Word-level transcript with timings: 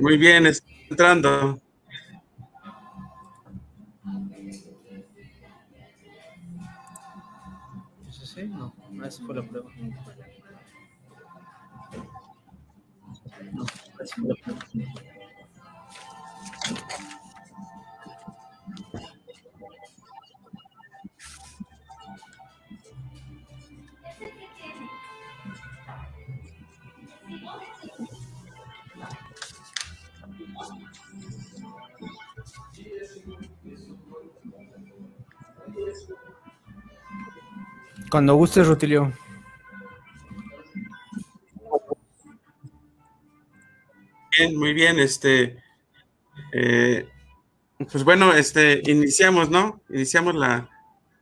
Muy 0.00 0.16
bien, 0.16 0.46
está 0.46 0.66
entrando. 0.90 1.60
Sí, 8.10 8.44
no. 8.44 8.74
No, 8.90 9.04
esa 9.06 9.24
fue 9.26 9.34
la 9.34 9.42
prueba. 9.42 9.70
Cuando 38.12 38.34
gustes, 38.34 38.66
Rutilio. 38.66 39.10
Bien, 44.36 44.54
muy 44.54 44.74
bien, 44.74 44.98
este, 44.98 45.56
eh, 46.52 47.08
pues 47.90 48.04
bueno, 48.04 48.34
este, 48.34 48.82
iniciamos, 48.84 49.48
¿no? 49.48 49.80
Iniciamos 49.88 50.34
la, 50.34 50.68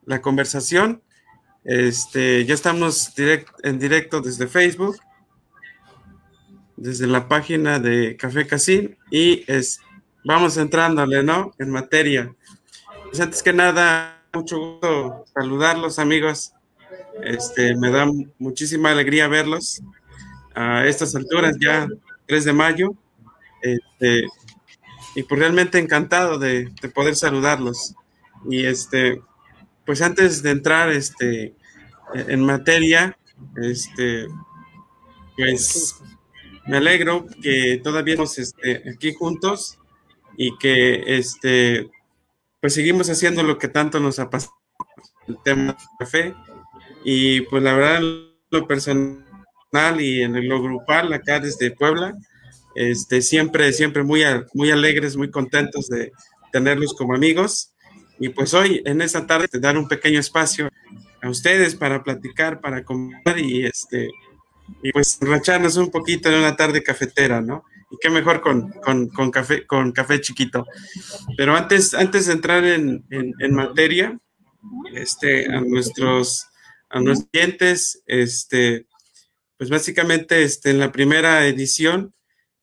la 0.04 0.20
conversación. 0.20 1.00
Este, 1.62 2.44
ya 2.44 2.54
estamos 2.54 3.14
direct, 3.14 3.48
en 3.62 3.78
directo 3.78 4.20
desde 4.20 4.48
Facebook, 4.48 4.96
desde 6.76 7.06
la 7.06 7.28
página 7.28 7.78
de 7.78 8.16
Café 8.16 8.48
Casim 8.48 8.96
y 9.12 9.44
es, 9.46 9.80
vamos 10.24 10.56
entrándole, 10.56 11.22
¿no? 11.22 11.52
En 11.60 11.70
materia. 11.70 12.34
Pues 13.04 13.20
antes 13.20 13.44
que 13.44 13.52
nada, 13.52 14.24
mucho 14.32 14.58
gusto 14.58 15.24
saludarlos, 15.32 16.00
amigos. 16.00 16.52
Este, 17.24 17.76
me 17.76 17.90
da 17.90 18.06
muchísima 18.38 18.90
alegría 18.90 19.28
verlos 19.28 19.82
a 20.54 20.86
estas 20.86 21.14
alturas, 21.14 21.56
ya 21.60 21.88
3 22.26 22.44
de 22.44 22.52
mayo. 22.52 22.94
Este, 23.62 24.24
y 25.14 25.22
pues 25.24 25.40
realmente 25.40 25.78
encantado 25.78 26.38
de, 26.38 26.70
de, 26.80 26.88
poder 26.88 27.16
saludarlos. 27.16 27.94
Y 28.48 28.64
este, 28.64 29.20
pues 29.84 30.02
antes 30.02 30.42
de 30.42 30.50
entrar 30.50 30.90
este, 30.90 31.54
en 32.14 32.44
materia, 32.44 33.16
este, 33.56 34.26
pues 35.36 35.96
me 36.66 36.76
alegro 36.76 37.26
que 37.42 37.80
todavía 37.82 38.14
estamos 38.14 38.38
este, 38.38 38.82
aquí 38.90 39.14
juntos 39.14 39.78
y 40.36 40.56
que 40.58 41.02
este, 41.18 41.90
pues 42.60 42.74
seguimos 42.74 43.10
haciendo 43.10 43.42
lo 43.42 43.58
que 43.58 43.68
tanto 43.68 44.00
nos 44.00 44.18
apasiona, 44.18 44.56
el 45.26 45.36
tema 45.42 45.64
del 45.64 45.76
café 45.98 46.34
y 47.04 47.42
pues 47.42 47.62
la 47.62 47.74
verdad, 47.74 48.00
lo 48.50 48.66
personal 48.66 50.00
y 50.00 50.22
en 50.22 50.48
lo 50.48 50.62
grupal, 50.62 51.12
acá 51.12 51.40
desde 51.40 51.70
Puebla, 51.70 52.14
este, 52.74 53.22
siempre, 53.22 53.72
siempre 53.72 54.02
muy, 54.02 54.22
muy 54.54 54.70
alegres, 54.70 55.16
muy 55.16 55.30
contentos 55.30 55.88
de 55.88 56.12
tenerlos 56.52 56.94
como 56.94 57.14
amigos. 57.14 57.72
Y 58.18 58.28
pues 58.30 58.52
hoy, 58.54 58.82
en 58.84 59.00
esta 59.00 59.26
tarde, 59.26 59.48
te 59.48 59.60
dar 59.60 59.78
un 59.78 59.88
pequeño 59.88 60.20
espacio 60.20 60.68
a 61.22 61.28
ustedes 61.28 61.74
para 61.74 62.02
platicar, 62.02 62.60
para 62.60 62.84
comer 62.84 63.38
y 63.38 63.64
este, 63.64 64.10
y 64.82 64.92
pues 64.92 65.18
enracharnos 65.20 65.76
un 65.76 65.90
poquito 65.90 66.28
en 66.28 66.36
una 66.36 66.56
tarde 66.56 66.82
cafetera, 66.82 67.40
¿no? 67.40 67.64
Y 67.90 67.96
qué 68.00 68.10
mejor 68.10 68.40
con, 68.40 68.70
con, 68.84 69.08
con 69.08 69.30
café, 69.30 69.66
con 69.66 69.92
café 69.92 70.20
chiquito. 70.20 70.64
Pero 71.36 71.56
antes, 71.56 71.94
antes 71.94 72.26
de 72.26 72.32
entrar 72.34 72.64
en, 72.64 73.04
en, 73.10 73.32
en 73.38 73.54
materia, 73.54 74.18
este, 74.94 75.46
a 75.52 75.60
nuestros 75.60 76.49
a 76.90 77.00
nuestros 77.00 77.30
clientes. 77.30 78.02
Este, 78.06 78.86
pues 79.56 79.70
básicamente 79.70 80.42
este, 80.42 80.70
en 80.70 80.78
la 80.78 80.92
primera 80.92 81.46
edición 81.46 82.14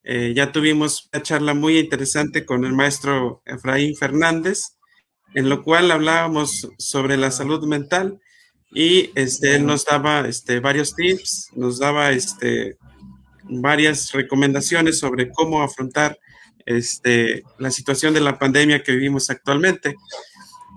eh, 0.04 0.34
ya 0.36 0.52
tuvimos 0.52 1.10
una 1.12 1.22
charla 1.22 1.54
muy 1.54 1.80
interesante 1.80 2.46
con 2.46 2.64
el 2.66 2.74
maestro 2.74 3.42
Efraín 3.46 3.96
Fernández, 3.96 4.78
en 5.34 5.50
lo 5.50 5.64
cual 5.64 5.92
hablábamos 5.92 6.70
sobre 6.78 7.18
la 7.18 7.30
salud 7.30 7.68
mental 7.68 8.20
y 8.72 9.12
este, 9.16 9.56
él 9.56 9.66
nos 9.66 9.86
daba 9.86 10.28
este, 10.28 10.60
varios 10.60 10.96
tips, 10.96 11.50
nos 11.56 11.80
daba 11.80 12.12
este, 12.12 12.78
varias 13.44 14.12
recomendaciones 14.12 15.00
sobre 15.00 15.30
cómo 15.30 15.62
afrontar 15.62 16.18
este, 16.66 17.44
la 17.58 17.72
situación 17.72 18.14
de 18.14 18.22
la 18.22 18.40
pandemia 18.40 18.84
que 18.84 18.92
vivimos 18.92 19.30
actualmente. 19.30 19.96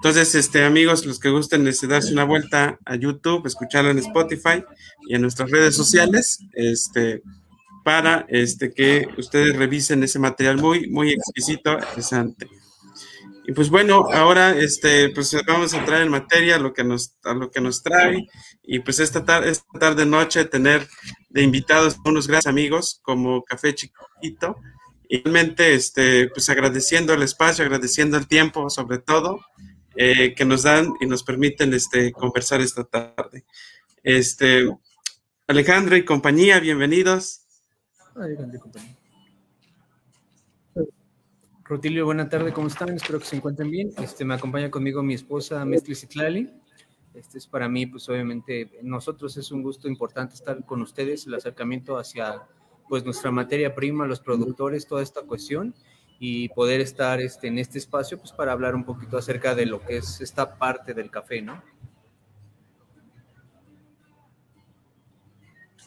Entonces, 0.00 0.34
este, 0.34 0.65
amigos, 0.65 1.05
los 1.05 1.21
que 1.21 1.28
gusten 1.28 1.62
de 1.62 1.77
darse 1.87 2.11
una 2.11 2.25
vuelta 2.25 2.78
a 2.87 2.97
YouTube, 2.97 3.47
escucharlo 3.47 3.91
en 3.91 3.99
Spotify 3.99 4.65
y 5.06 5.15
en 5.15 5.21
nuestras 5.21 5.50
redes 5.50 5.77
sociales, 5.77 6.38
este, 6.55 7.22
para 7.84 8.25
este, 8.31 8.72
que 8.72 9.06
ustedes 9.19 9.55
revisen 9.55 10.03
ese 10.03 10.19
material 10.19 10.56
muy, 10.56 10.89
muy 10.89 11.10
exquisito, 11.10 11.75
interesante. 11.75 12.49
Y 13.47 13.53
pues 13.53 13.69
bueno, 13.69 14.06
ahora 14.10 14.56
este, 14.56 15.10
pues 15.10 15.37
vamos 15.47 15.75
a 15.75 15.78
entrar 15.81 16.00
en 16.00 16.09
materia 16.09 16.56
a 16.56 16.59
lo 16.59 16.72
que 16.72 16.83
nos, 16.83 17.19
a 17.25 17.34
lo 17.34 17.50
que 17.50 17.60
nos 17.60 17.83
trae. 17.83 18.27
Y 18.62 18.78
pues 18.78 19.00
esta 19.00 19.27
tarde, 19.27 19.50
esta 19.50 19.78
tarde 19.78 20.06
noche 20.06 20.47
tener 20.47 20.89
de 21.28 21.43
invitados 21.43 21.99
unos 22.06 22.27
grandes 22.27 22.47
amigos 22.47 23.00
como 23.03 23.44
Café 23.44 23.75
Chiquito. 23.75 24.56
Y 25.10 25.22
realmente, 25.22 25.75
este, 25.75 26.28
pues 26.28 26.49
agradeciendo 26.49 27.12
el 27.12 27.22
espacio, 27.22 27.65
agradeciendo 27.65 28.16
el 28.16 28.27
tiempo, 28.28 28.71
sobre 28.71 28.97
todo, 28.97 29.41
eh, 30.03 30.34
que 30.34 30.47
nos 30.47 30.62
dan 30.62 30.94
y 30.99 31.05
nos 31.05 31.22
permiten 31.22 31.75
este, 31.75 32.11
conversar 32.11 32.62
esta 32.62 32.84
tarde. 32.84 33.44
Este, 34.03 34.66
Alejandro 35.47 35.94
y 35.94 36.06
compañía, 36.06 36.59
bienvenidos. 36.59 37.43
Rutilio, 41.65 42.06
buena 42.06 42.31
tarde, 42.31 42.50
¿cómo 42.50 42.69
están? 42.69 42.97
Espero 42.97 43.19
que 43.19 43.27
se 43.27 43.37
encuentren 43.37 43.71
bien. 43.71 43.91
Este, 43.99 44.25
me 44.25 44.33
acompaña 44.33 44.71
conmigo 44.71 45.03
mi 45.03 45.12
esposa, 45.12 45.66
Mestli 45.66 45.94
Citlali. 45.94 46.50
Este 47.12 47.37
es 47.37 47.47
para 47.47 47.69
mí, 47.69 47.84
pues 47.84 48.09
obviamente, 48.09 48.71
nosotros 48.83 49.37
es 49.37 49.53
un 49.53 49.62
gusto 49.62 49.87
importante 49.87 50.34
estar 50.34 50.65
con 50.65 50.81
ustedes, 50.81 51.27
el 51.27 51.34
acercamiento 51.34 51.99
hacia 51.99 52.41
pues 52.89 53.05
nuestra 53.05 53.31
materia 53.31 53.75
prima, 53.75 54.06
los 54.06 54.21
productores, 54.21 54.87
toda 54.87 55.03
esta 55.03 55.21
cuestión 55.21 55.75
y 56.22 56.50
poder 56.50 56.82
estar 56.82 57.19
este, 57.19 57.48
en 57.48 57.58
este 57.58 57.78
espacio 57.78 58.19
pues, 58.19 58.31
para 58.31 58.53
hablar 58.53 58.75
un 58.75 58.84
poquito 58.84 59.16
acerca 59.16 59.54
de 59.54 59.64
lo 59.64 59.81
que 59.81 59.97
es 59.97 60.20
esta 60.20 60.58
parte 60.58 60.92
del 60.92 61.10
café, 61.10 61.41
¿no? 61.41 61.62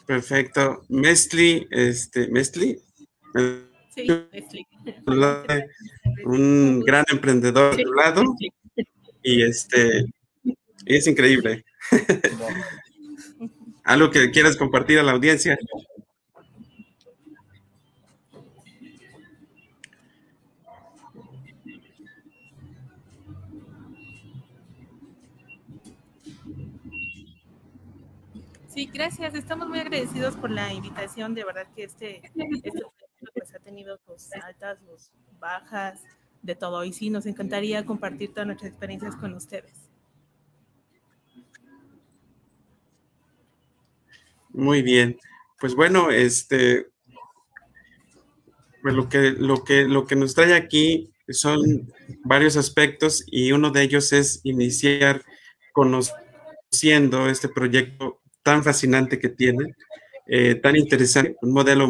Perfecto. 0.07 0.83
Mestli, 0.89 1.67
este, 1.69 2.27
Mestli. 2.29 2.79
Sí, 3.95 4.07
Mestli. 4.31 4.67
Un 6.25 6.79
gran 6.81 7.05
emprendedor 7.09 7.75
de 7.75 7.85
lado 7.85 8.23
y 9.21 9.43
este 9.43 10.05
es 10.85 11.07
increíble. 11.07 11.63
Algo 13.83 14.09
que 14.09 14.31
quieras 14.31 14.57
compartir 14.57 14.97
a 14.97 15.03
la 15.03 15.11
audiencia. 15.11 15.57
Sí, 28.73 28.89
gracias. 28.91 29.35
Estamos 29.35 29.69
muy 29.69 29.77
agradecidos 29.77 30.35
por 30.35 30.49
la 30.49 30.73
invitación. 30.73 31.35
De 31.35 31.43
verdad 31.43 31.67
que 31.75 31.83
este, 31.83 32.25
este 32.25 32.71
pues, 33.33 33.53
ha 33.53 33.59
tenido 33.59 33.99
sus 34.03 34.33
altas, 34.33 34.79
sus 34.79 35.11
bajas, 35.39 36.01
de 36.41 36.55
todo. 36.55 36.83
Y 36.83 36.91
sí, 36.91 37.11
nos 37.11 37.27
encantaría 37.27 37.85
compartir 37.85 38.31
todas 38.31 38.47
nuestras 38.47 38.71
experiencias 38.71 39.15
con 39.15 39.35
ustedes. 39.35 39.73
Muy 44.49 44.81
bien. 44.81 45.19
Pues 45.59 45.75
bueno, 45.75 46.09
este, 46.09 46.87
pues 48.81 48.95
lo 48.95 49.07
que, 49.07 49.35
lo 49.37 49.63
que, 49.63 49.83
lo 49.83 50.07
que 50.07 50.15
nos 50.15 50.33
trae 50.33 50.55
aquí 50.55 51.13
son 51.29 51.93
varios 52.23 52.57
aspectos 52.57 53.23
y 53.27 53.51
uno 53.51 53.69
de 53.69 53.83
ellos 53.83 54.11
es 54.13 54.41
iniciar 54.43 55.23
conociendo 55.73 57.29
este 57.29 57.49
proyecto 57.49 58.22
tan 58.43 58.63
fascinante 58.63 59.19
que 59.19 59.29
tiene, 59.29 59.75
eh, 60.27 60.55
tan 60.55 60.75
interesante, 60.75 61.35
un 61.41 61.51
modelo 61.53 61.87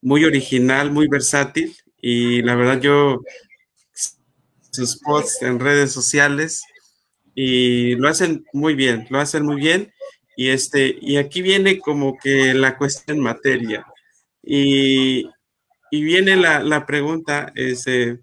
muy, 0.00 0.24
original, 0.24 0.90
muy 0.90 1.06
versátil 1.08 1.76
y 2.00 2.42
la 2.42 2.54
verdad 2.56 2.80
yo 2.80 3.20
sus 4.72 4.98
posts 4.98 5.42
en 5.42 5.60
redes 5.60 5.92
sociales 5.92 6.62
y 7.34 7.94
lo 7.96 8.08
hacen 8.08 8.44
muy 8.52 8.74
bien, 8.74 9.06
lo 9.10 9.20
hacen 9.20 9.44
muy 9.44 9.56
bien 9.56 9.92
y 10.36 10.48
este 10.48 10.96
y 11.00 11.18
aquí 11.18 11.42
viene 11.42 11.78
como 11.78 12.18
que 12.18 12.54
la 12.54 12.76
cuestión 12.76 13.20
materia 13.20 13.86
y, 14.42 15.26
y 15.92 16.02
viene 16.02 16.36
la, 16.36 16.86
pregunta, 16.86 17.52
es, 17.54 17.86
eh, 17.86 18.18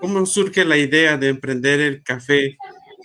¿cómo 0.00 0.24
surge 0.24 0.64
la 0.64 0.78
idea 0.78 1.18
de 1.18 1.28
emprender 1.28 1.78
el 1.80 2.02
café? 2.02 2.56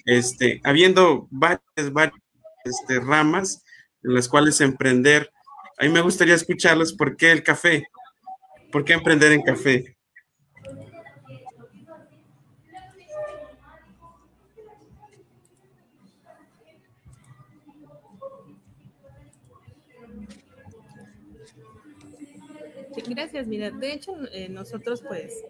Este, 0.06 0.62
habiendo 0.64 1.28
varias, 1.30 1.92
varias 1.92 2.23
este, 2.64 3.00
ramas 3.00 3.64
en 4.04 4.14
las 4.14 4.28
cuales 4.28 4.62
emprender. 4.62 5.32
A 5.78 5.86
mí 5.86 5.90
me 5.90 6.02
gustaría 6.02 6.36
escucharlos, 6.36 6.94
¿por 6.94 7.18
qué 7.18 7.32
el 7.32 7.44
café? 7.44 7.88
¿Por 8.72 8.84
qué 8.84 8.94
emprender 8.94 9.32
en 9.32 9.42
café? 9.42 9.96
gracias. 23.10 23.48
Mira, 23.48 23.72
de 23.72 23.94
hecho, 23.94 24.16
eh, 24.32 24.50
nosotros 24.50 25.02
pues 25.02 25.44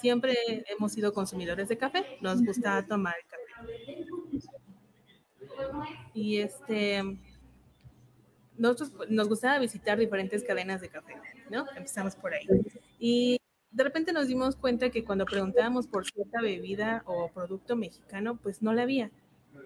siempre 0.00 0.34
hemos 0.68 0.92
sido 0.92 1.12
consumidores 1.12 1.68
de 1.68 1.78
café. 1.78 2.04
Nos 2.20 2.42
gusta 2.42 2.84
tomar 2.86 3.14
café. 3.28 4.04
Y 6.18 6.38
este, 6.38 7.00
nosotros 8.56 8.92
nos 9.08 9.28
gustaba 9.28 9.60
visitar 9.60 9.96
diferentes 9.96 10.42
cadenas 10.42 10.80
de 10.80 10.88
café, 10.88 11.14
¿no? 11.48 11.64
Empezamos 11.76 12.16
por 12.16 12.34
ahí. 12.34 12.44
Y 12.98 13.40
de 13.70 13.84
repente 13.84 14.12
nos 14.12 14.26
dimos 14.26 14.56
cuenta 14.56 14.90
que 14.90 15.04
cuando 15.04 15.24
preguntábamos 15.24 15.86
por 15.86 16.04
cierta 16.04 16.40
bebida 16.42 17.04
o 17.06 17.28
producto 17.28 17.76
mexicano, 17.76 18.36
pues 18.42 18.62
no 18.62 18.72
la 18.72 18.82
había. 18.82 19.12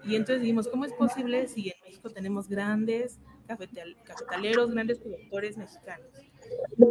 Y 0.05 0.15
entonces 0.15 0.43
dijimos, 0.43 0.69
¿cómo 0.69 0.85
es 0.85 0.93
posible 0.93 1.49
si 1.49 1.71
en 1.71 1.75
México 1.87 2.11
tenemos 2.11 2.49
grandes 2.49 3.19
cafetaleros, 3.47 4.73
grandes 4.73 4.99
productores 4.99 5.57
mexicanos? 5.57 6.07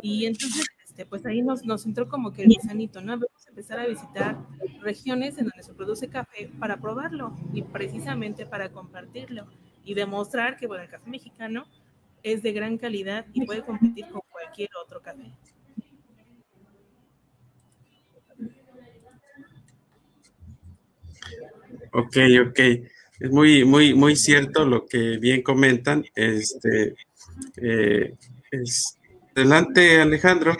Y 0.01 0.25
entonces, 0.25 0.65
este, 0.91 1.05
pues 1.05 1.25
ahí 1.25 1.41
nos, 1.41 1.63
nos 1.63 1.85
entró 1.85 2.09
como 2.09 2.33
que 2.33 2.43
el 2.43 2.49
gusanito, 2.49 2.99
¿no? 2.99 3.13
Vamos 3.13 3.47
a 3.47 3.49
empezar 3.49 3.79
a 3.79 3.87
visitar 3.87 4.37
regiones 4.81 5.37
en 5.37 5.45
donde 5.45 5.63
se 5.63 5.73
produce 5.73 6.09
café 6.09 6.51
para 6.59 6.81
probarlo 6.81 7.33
y 7.53 7.61
precisamente 7.61 8.45
para 8.45 8.73
compartirlo 8.73 9.47
y 9.85 9.93
demostrar 9.93 10.57
que, 10.57 10.67
bueno, 10.67 10.83
el 10.83 10.89
café 10.89 11.09
mexicano 11.09 11.63
es 12.23 12.43
de 12.43 12.51
gran 12.51 12.77
calidad 12.77 13.25
y 13.31 13.45
puede 13.45 13.61
competir 13.63 14.05
con 14.09 14.19
cualquier 14.29 14.69
otro 14.83 15.01
café. 15.01 15.31
Ok, 21.93 22.17
ok. 22.49 22.59
Es 23.21 23.31
muy, 23.31 23.63
muy, 23.63 23.93
muy 23.93 24.17
cierto 24.17 24.65
lo 24.65 24.85
que 24.87 25.17
bien 25.19 25.41
comentan. 25.41 26.03
Este, 26.15 26.95
eh, 27.61 28.13
es, 28.51 28.99
adelante, 29.33 30.01
Alejandro. 30.01 30.53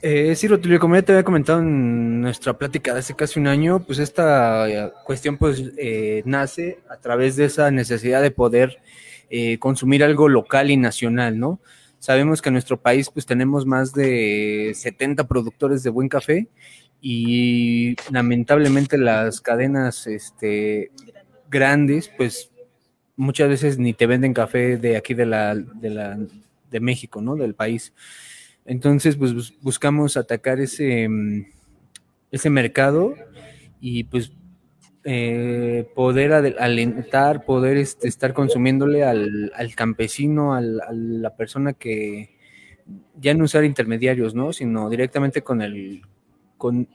Eh, 0.00 0.36
sí, 0.36 0.46
Rotilio, 0.46 0.78
como 0.78 0.94
ya 0.94 1.02
te 1.02 1.12
había 1.12 1.24
comentado 1.24 1.58
en 1.60 2.20
nuestra 2.20 2.56
plática 2.56 2.92
de 2.92 3.00
hace 3.00 3.14
casi 3.14 3.40
un 3.40 3.48
año, 3.48 3.80
pues 3.80 3.98
esta 3.98 4.68
eh, 4.68 4.92
cuestión 5.04 5.36
pues 5.38 5.60
eh, 5.76 6.22
nace 6.24 6.78
a 6.88 6.98
través 6.98 7.34
de 7.34 7.46
esa 7.46 7.72
necesidad 7.72 8.22
de 8.22 8.30
poder 8.30 8.78
eh, 9.28 9.58
consumir 9.58 10.04
algo 10.04 10.28
local 10.28 10.70
y 10.70 10.76
nacional, 10.76 11.40
¿no? 11.40 11.60
Sabemos 11.98 12.40
que 12.40 12.48
en 12.48 12.52
nuestro 12.52 12.80
país 12.80 13.10
pues 13.10 13.26
tenemos 13.26 13.66
más 13.66 13.92
de 13.92 14.72
70 14.74 15.26
productores 15.26 15.82
de 15.82 15.90
buen 15.90 16.08
café 16.08 16.46
y 17.00 17.96
lamentablemente 18.12 18.98
las 18.98 19.40
cadenas 19.40 20.06
este, 20.06 20.92
grandes 21.50 22.08
pues 22.16 22.52
muchas 23.16 23.48
veces 23.48 23.78
ni 23.78 23.94
te 23.94 24.06
venden 24.06 24.32
café 24.32 24.76
de 24.76 24.96
aquí 24.96 25.14
de 25.14 25.26
la, 25.26 25.56
de 25.56 25.90
la 25.90 26.18
de 26.70 26.80
México, 26.80 27.20
¿no? 27.20 27.34
Del 27.34 27.54
país. 27.54 27.92
Entonces, 28.68 29.16
pues 29.16 29.58
buscamos 29.62 30.18
atacar 30.18 30.60
ese, 30.60 31.08
mm, 31.08 31.46
ese 32.30 32.50
mercado 32.50 33.14
y 33.80 34.04
pues 34.04 34.30
eh, 35.04 35.88
poder 35.94 36.34
alentar, 36.34 37.46
poder 37.46 37.78
este, 37.78 38.08
estar 38.08 38.34
consumiéndole 38.34 39.04
al, 39.04 39.50
campesino, 39.74 40.52
a 40.52 40.60
la 40.60 41.34
persona 41.34 41.72
que 41.72 42.36
ya 43.18 43.32
no 43.32 43.44
usar 43.44 43.64
intermediarios, 43.64 44.34
¿no? 44.34 44.52
Sino 44.52 44.90
directamente 44.90 45.40
con 45.40 45.62
el, 45.62 46.02
con 46.58 46.88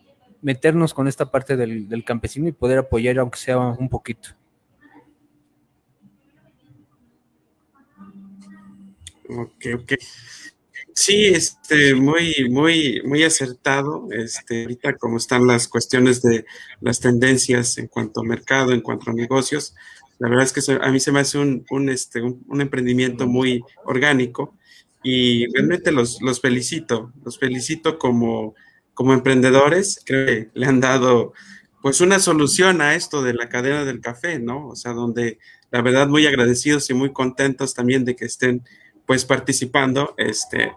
meternos 0.44 0.94
con 0.94 1.08
esta 1.08 1.32
parte 1.32 1.56
del, 1.58 1.90
del 1.90 2.04
campesino 2.04 2.48
y 2.48 2.52
poder 2.52 2.78
apoyar 2.78 3.18
aunque 3.18 3.40
sea 3.40 3.58
un 3.58 3.90
poquito. 3.90 4.30
Ok, 9.28 9.66
ok. 9.74 9.94
Sí, 10.96 11.26
este, 11.26 11.96
muy, 11.96 12.48
muy, 12.50 13.02
muy 13.04 13.24
acertado. 13.24 14.08
Este, 14.12 14.64
ahorita 14.64 14.96
como 14.98 15.18
están 15.18 15.48
las 15.48 15.68
cuestiones 15.68 16.22
de 16.22 16.46
las 16.82 17.00
tendencias 17.00 17.78
en 17.78 17.88
cuanto 17.88 18.22
a 18.22 18.24
mercado, 18.24 18.74
en 18.74 18.82
cuanto 18.82 19.10
a 19.10 19.14
negocios, 19.14 19.74
la 20.20 20.30
verdad 20.30 20.46
es 20.46 20.54
que 20.54 20.80
a 20.82 20.92
mí 20.92 21.00
se 21.00 21.12
me 21.12 21.20
hace 21.20 21.38
un, 21.40 21.66
un, 21.72 21.90
este, 21.90 22.22
un, 22.22 22.62
emprendimiento 22.62 23.28
muy 23.28 23.62
orgánico 23.86 24.56
y 25.04 25.52
realmente 25.54 25.92
los, 25.92 26.22
los 26.22 26.40
felicito, 26.40 27.12
los 27.26 27.40
felicito 27.40 27.98
como, 27.98 28.56
como 28.94 29.14
emprendedores, 29.14 30.00
creo 30.06 30.26
que 30.26 30.50
le 30.54 30.66
han 30.66 30.80
dado 30.80 31.34
pues 31.82 32.00
una 32.00 32.20
solución 32.20 32.82
a 32.82 32.96
esto 32.96 33.22
de 33.24 33.34
la 33.34 33.50
cadena 33.50 33.84
del 33.84 34.00
café, 34.00 34.40
¿no? 34.40 34.70
O 34.70 34.76
sea, 34.76 34.94
donde 34.94 35.40
la 35.72 35.82
verdad 35.82 36.08
muy 36.08 36.26
agradecidos 36.28 36.90
y 36.90 36.94
muy 36.94 37.12
contentos 37.12 37.74
también 37.74 38.06
de 38.06 38.16
que 38.16 38.26
estén 38.26 38.64
pues 39.06 39.26
participando 39.26 40.14
este, 40.18 40.72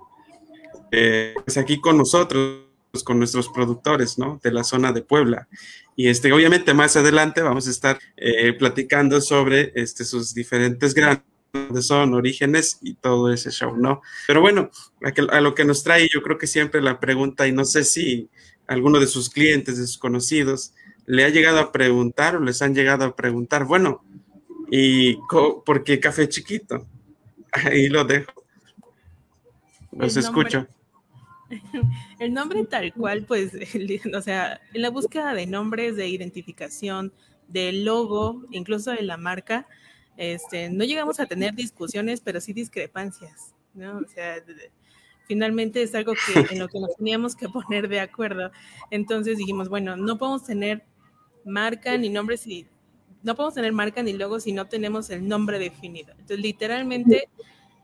eh, 0.98 1.34
pues 1.44 1.58
aquí 1.58 1.78
con 1.78 1.98
nosotros, 1.98 2.62
con 3.04 3.18
nuestros 3.18 3.50
productores, 3.50 4.18
¿no? 4.18 4.40
De 4.42 4.50
la 4.50 4.64
zona 4.64 4.92
de 4.92 5.02
Puebla. 5.02 5.46
Y 5.94 6.08
este, 6.08 6.32
obviamente 6.32 6.72
más 6.72 6.96
adelante 6.96 7.42
vamos 7.42 7.66
a 7.66 7.70
estar 7.70 7.98
eh, 8.16 8.54
platicando 8.54 9.20
sobre 9.20 9.72
este, 9.74 10.06
sus 10.06 10.32
diferentes 10.32 10.94
grandes 10.94 11.22
son, 11.80 12.14
orígenes 12.14 12.78
y 12.82 12.94
todo 12.94 13.30
ese 13.30 13.50
show, 13.50 13.76
¿no? 13.76 14.00
Pero 14.26 14.40
bueno, 14.40 14.70
a, 15.02 15.36
a, 15.36 15.40
lo 15.40 15.54
que 15.54 15.64
nos 15.66 15.82
trae, 15.82 16.08
yo 16.10 16.22
creo 16.22 16.38
que 16.38 16.46
siempre 16.46 16.80
la 16.80 16.98
pregunta, 16.98 17.46
y 17.46 17.52
no 17.52 17.64
sé 17.64 17.84
si 17.84 18.30
alguno 18.66 18.98
de 18.98 19.06
sus 19.06 19.28
clientes, 19.28 19.78
de 19.78 19.86
sus 19.86 19.98
conocidos, 19.98 20.72
le 21.06 21.24
ha 21.24 21.28
llegado 21.28 21.58
a 21.60 21.72
preguntar 21.72 22.36
o 22.36 22.40
les 22.40 22.62
han 22.62 22.74
llegado 22.74 23.04
a 23.04 23.16
preguntar, 23.16 23.64
bueno, 23.64 24.02
¿y 24.70 25.16
por 25.64 25.84
qué 25.84 26.00
café 26.00 26.28
chiquito? 26.28 26.86
Ahí 27.52 27.88
lo 27.88 28.04
dejo. 28.04 28.32
Los 29.92 30.16
escucho. 30.16 30.66
El 32.18 32.34
nombre 32.34 32.64
tal 32.64 32.92
cual, 32.92 33.24
pues, 33.24 33.52
o 34.14 34.22
sea, 34.22 34.60
en 34.72 34.82
la 34.82 34.90
búsqueda 34.90 35.34
de 35.34 35.46
nombres, 35.46 35.96
de 35.96 36.08
identificación, 36.08 37.12
del 37.48 37.84
logo, 37.84 38.44
incluso 38.50 38.90
de 38.90 39.02
la 39.02 39.16
marca, 39.16 39.66
este, 40.16 40.70
no 40.70 40.84
llegamos 40.84 41.20
a 41.20 41.26
tener 41.26 41.54
discusiones, 41.54 42.20
pero 42.20 42.40
sí 42.40 42.52
discrepancias, 42.52 43.54
¿no? 43.74 43.98
O 43.98 44.08
sea, 44.08 44.42
finalmente 45.26 45.82
es 45.82 45.94
algo 45.94 46.14
que 46.14 46.54
en 46.54 46.58
lo 46.58 46.68
que 46.68 46.80
nos 46.80 46.96
teníamos 46.96 47.36
que 47.36 47.48
poner 47.48 47.88
de 47.88 48.00
acuerdo. 48.00 48.50
Entonces 48.90 49.38
dijimos, 49.38 49.68
bueno, 49.68 49.96
no 49.96 50.18
podemos 50.18 50.44
tener 50.44 50.84
marca 51.44 51.96
ni 51.96 52.08
nombre 52.08 52.36
si 52.36 52.66
no 53.22 53.34
podemos 53.34 53.54
tener 53.54 53.72
marca 53.72 54.02
ni 54.02 54.12
logo 54.12 54.38
si 54.38 54.52
no 54.52 54.66
tenemos 54.66 55.10
el 55.10 55.26
nombre 55.26 55.58
definido. 55.58 56.12
Entonces, 56.12 56.38
literalmente, 56.38 57.28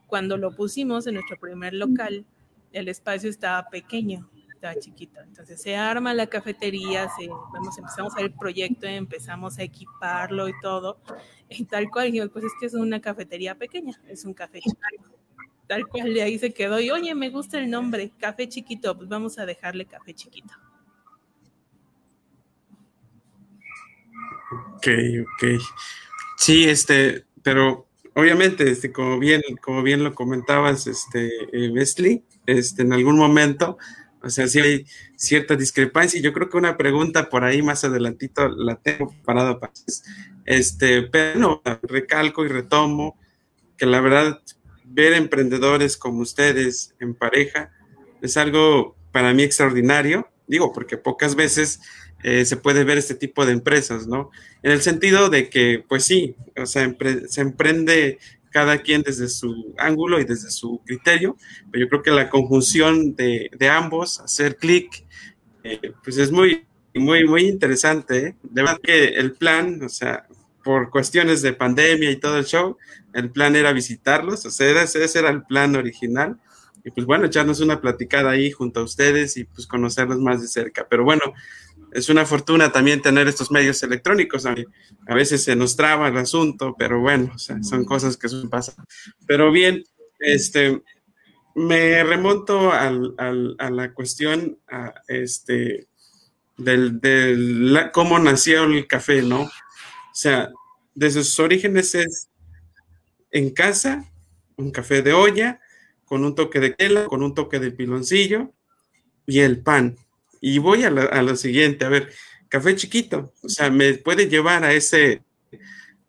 cuando 0.07 0.37
lo 0.37 0.55
pusimos 0.55 1.05
en 1.05 1.15
nuestro 1.15 1.37
primer 1.37 1.73
local, 1.73 2.25
el 2.73 2.89
espacio 2.89 3.29
estaba 3.29 3.69
pequeño, 3.69 4.29
estaba 4.53 4.75
chiquito. 4.75 5.21
Entonces 5.21 5.61
se 5.61 5.75
arma 5.75 6.13
la 6.13 6.27
cafetería, 6.27 7.09
se, 7.17 7.25
empezamos 7.25 8.13
a 8.13 8.17
ver 8.17 8.25
el 8.25 8.33
proyecto, 8.33 8.87
empezamos 8.87 9.57
a 9.59 9.63
equiparlo 9.63 10.49
y 10.49 10.53
todo. 10.61 10.99
Y 11.49 11.65
tal 11.65 11.89
cual, 11.89 12.07
dijimos, 12.07 12.29
pues 12.33 12.45
es 12.45 12.51
que 12.59 12.65
es 12.65 12.73
una 12.73 12.99
cafetería 12.99 13.55
pequeña, 13.55 13.99
es 14.07 14.25
un 14.25 14.33
café 14.33 14.59
chiquito. 14.59 15.17
Tal 15.67 15.87
cual, 15.87 16.13
de 16.13 16.21
ahí 16.23 16.37
se 16.39 16.53
quedó. 16.53 16.79
Y 16.79 16.91
oye, 16.91 17.15
me 17.15 17.29
gusta 17.29 17.57
el 17.59 17.69
nombre, 17.69 18.11
café 18.19 18.49
chiquito, 18.49 18.97
pues 18.97 19.07
vamos 19.07 19.37
a 19.39 19.45
dejarle 19.45 19.85
café 19.85 20.13
chiquito. 20.13 20.53
Ok, 24.75 24.87
ok. 25.21 25.61
Sí, 26.37 26.65
este, 26.65 27.25
pero 27.41 27.87
obviamente, 28.15 28.69
este, 28.69 28.91
como 28.91 29.19
bien, 29.19 29.41
como 29.61 29.81
bien 29.83 30.03
lo 30.03 30.13
comentabas, 30.13 30.87
este, 30.87 31.27
eh, 31.51 31.69
este, 32.45 32.83
en 32.83 32.93
algún 32.93 33.17
momento, 33.17 33.77
o 34.21 34.29
sea, 34.29 34.47
sí 34.47 34.59
hay 34.59 34.85
cierta 35.15 35.55
discrepancia. 35.55 36.21
Yo 36.21 36.31
creo 36.31 36.49
que 36.49 36.57
una 36.57 36.77
pregunta 36.77 37.29
por 37.29 37.43
ahí 37.43 37.61
más 37.61 37.83
adelantito 37.83 38.47
la 38.49 38.75
tengo 38.75 39.09
preparada 39.09 39.59
para 39.59 39.73
este, 40.45 41.03
pero 41.03 41.39
no, 41.39 41.61
recalco 41.83 42.45
y 42.45 42.49
retomo 42.49 43.17
que 43.77 43.85
la 43.85 44.01
verdad 44.01 44.41
ver 44.85 45.13
emprendedores 45.13 45.97
como 45.97 46.19
ustedes 46.19 46.93
en 46.99 47.15
pareja 47.15 47.71
es 48.21 48.37
algo 48.37 48.95
para 49.11 49.33
mí 49.33 49.43
extraordinario. 49.43 50.29
Digo, 50.47 50.71
porque 50.73 50.97
pocas 50.97 51.35
veces 51.35 51.81
eh, 52.23 52.45
se 52.45 52.57
puede 52.57 52.83
ver 52.83 52.97
este 52.97 53.15
tipo 53.15 53.45
de 53.45 53.53
empresas, 53.53 54.07
¿no? 54.07 54.31
En 54.61 54.71
el 54.71 54.81
sentido 54.81 55.29
de 55.29 55.49
que, 55.49 55.83
pues 55.87 56.05
sí, 56.05 56.35
o 56.55 56.65
sea, 56.65 56.93
se 57.27 57.41
emprende 57.41 58.19
cada 58.53 58.77
quien 58.77 59.01
desde 59.01 59.27
su 59.27 59.73
ángulo 59.77 60.21
y 60.21 60.25
desde 60.25 60.51
su 60.51 60.79
criterio, 60.85 61.35
pero 61.71 61.83
yo 61.83 61.89
creo 61.89 62.03
que 62.03 62.11
la 62.11 62.29
conjunción 62.29 63.15
de, 63.15 63.49
ambos, 63.69 64.19
hacer 64.19 64.57
clic, 64.57 65.05
eh, 65.63 65.91
pues 66.03 66.17
es 66.17 66.31
muy, 66.31 66.65
muy, 66.93 67.25
muy 67.25 67.47
interesante. 67.47 68.27
¿eh? 68.27 68.35
De 68.43 68.61
verdad 68.61 68.79
que 68.81 69.05
el 69.07 69.33
plan, 69.33 69.81
o 69.83 69.89
sea, 69.89 70.27
por 70.63 70.91
cuestiones 70.91 71.41
de 71.41 71.53
pandemia 71.53 72.11
y 72.11 72.17
todo 72.17 72.37
el 72.37 72.45
show, 72.45 72.77
el 73.13 73.31
plan 73.31 73.55
era 73.55 73.73
visitarlos, 73.73 74.45
o 74.45 74.51
sea, 74.51 74.83
ese 74.83 75.19
era 75.19 75.29
el 75.29 75.43
plan 75.43 75.75
original 75.75 76.37
y 76.83 76.91
pues 76.91 77.05
bueno, 77.05 77.25
echarnos 77.25 77.61
una 77.61 77.79
platicada 77.79 78.31
ahí 78.31 78.51
junto 78.51 78.81
a 78.81 78.83
ustedes 78.83 79.37
y 79.37 79.45
pues 79.45 79.67
conocerlos 79.67 80.19
más 80.19 80.41
de 80.41 80.47
cerca. 80.47 80.85
Pero 80.89 81.03
bueno, 81.03 81.21
es 81.93 82.09
una 82.09 82.25
fortuna 82.25 82.71
también 82.71 83.01
tener 83.01 83.27
estos 83.27 83.51
medios 83.51 83.81
electrónicos. 83.83 84.45
A, 84.45 84.55
veces 85.13 85.43
se 85.43 85.55
nos 85.55 85.75
traba 85.75 86.07
el 86.07 86.17
asunto, 86.17 86.75
pero 86.77 86.99
bueno, 86.99 87.33
son 87.37 87.85
cosas 87.85 88.17
que 88.17 88.27
pasan. 88.49 88.75
Pero 89.25 89.51
bien, 89.51 89.83
este, 90.19 90.81
me 91.55 92.03
remonto 92.03 92.71
al, 92.71 93.15
a 93.17 93.69
la 93.69 93.93
cuestión 93.93 94.59
a 94.69 94.93
este, 95.07 95.87
del, 96.57 96.99
del 96.99 97.89
cómo 97.93 98.19
nació 98.19 98.63
el 98.63 98.87
café, 98.87 99.21
¿no? 99.21 99.43
O 99.43 100.15
sea, 100.15 100.49
desde 100.95 101.23
sus 101.23 101.39
orígenes 101.39 101.95
es 101.95 102.29
en 103.31 103.49
casa, 103.51 104.11
un 104.57 104.71
café 104.71 105.01
de 105.01 105.13
olla, 105.13 105.59
con 106.05 106.23
un 106.23 106.35
toque 106.35 106.59
de 106.59 106.69
tela, 106.69 107.05
con 107.05 107.23
un 107.23 107.33
toque 107.33 107.59
de 107.59 107.71
piloncillo 107.71 108.53
y 109.25 109.39
el 109.39 109.61
pan. 109.61 109.97
Y 110.45 110.57
voy 110.57 110.83
a, 110.83 110.89
lo 110.89 111.35
siguiente, 111.37 111.85
a 111.85 111.89
ver, 111.89 112.11
café 112.49 112.75
chiquito, 112.75 113.31
o 113.41 113.47
sea, 113.47 113.69
me 113.69 113.93
puede 113.93 114.27
llevar 114.27 114.65
a 114.65 114.73
ese, 114.73 115.23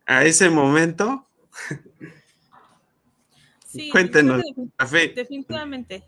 a 0.05 0.25
ese 0.25 0.51
momento. 0.51 1.29
Sí, 3.67 3.91
Cuéntenos, 3.91 4.41
café. 4.77 5.09
Definitivamente. 5.09 6.05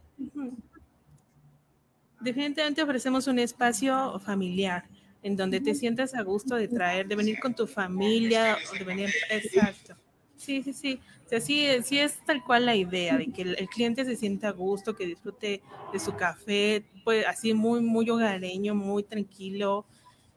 Definitivamente 2.21 2.81
ofrecemos 2.81 3.27
un 3.27 3.41
espacio 3.41 4.21
familiar 4.21 4.85
en 5.25 5.35
donde 5.35 5.61
te 5.61 5.75
sientas 5.75 6.15
a 6.15 6.23
gusto 6.23 6.55
de 6.55 6.69
traer, 6.69 7.09
de 7.09 7.17
venir 7.17 7.41
con 7.41 7.57
tu 7.57 7.67
familia, 7.67 8.57
de 8.79 8.85
venir, 8.85 9.13
exacto. 9.31 9.97
Sí, 10.37 10.63
sí, 10.63 10.73
sí. 10.73 11.01
O 11.25 11.29
sea, 11.29 11.41
sí, 11.41 11.67
es 11.67 12.25
tal 12.25 12.45
cual 12.45 12.67
la 12.67 12.77
idea 12.77 13.17
de 13.17 13.33
que 13.33 13.43
el, 13.43 13.69
cliente 13.69 14.05
se 14.05 14.15
sienta 14.15 14.49
a 14.49 14.53
gusto, 14.53 14.95
que 14.95 15.07
disfrute 15.07 15.61
de 15.93 15.99
su 15.99 16.15
café, 16.15 16.85
pues 17.05 17.27
así 17.27 17.53
muy, 17.53 17.81
muy 17.81 18.09
hogareño, 18.09 18.75
muy 18.75 19.03
tranquilo, 19.03 19.87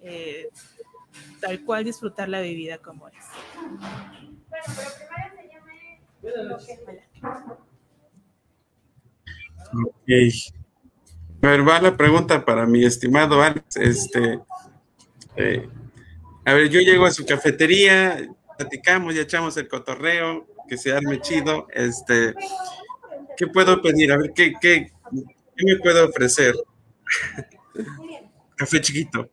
eh, 0.02 0.50
tal 1.40 1.64
cual 1.64 1.84
disfrutar 1.84 2.28
la 2.28 2.40
bebida 2.40 2.80
como 2.80 3.08
es. 3.08 3.16
Ok. 9.74 10.54
Ver, 11.42 11.68
va 11.68 11.82
la 11.82 11.96
pregunta 11.96 12.44
para 12.44 12.66
mi 12.66 12.84
estimado 12.84 13.42
Alex. 13.42 13.78
Este, 13.78 14.40
eh, 15.36 15.70
a 16.46 16.54
ver, 16.54 16.70
yo 16.70 16.82
llego 16.82 17.06
a 17.06 17.12
su 17.12 17.26
cafetería, 17.26 18.28
platicamos, 18.60 19.16
ya 19.16 19.22
echamos 19.22 19.56
el 19.56 19.70
cotorreo, 19.70 20.46
que 20.68 20.78
se 20.78 20.92
arme 20.92 21.22
chido. 21.22 21.68
Este, 21.74 22.34
¿qué 23.38 23.48
puedo 23.48 23.82
pedir? 23.82 24.12
A 24.12 24.18
ver, 24.18 24.34
¿qué, 24.36 24.52
qué, 24.60 24.92
qué 25.56 25.66
me 25.66 25.78
puedo 25.78 26.10
ofrecer? 26.10 26.54
Café 28.58 28.82
chiquito. 28.82 29.30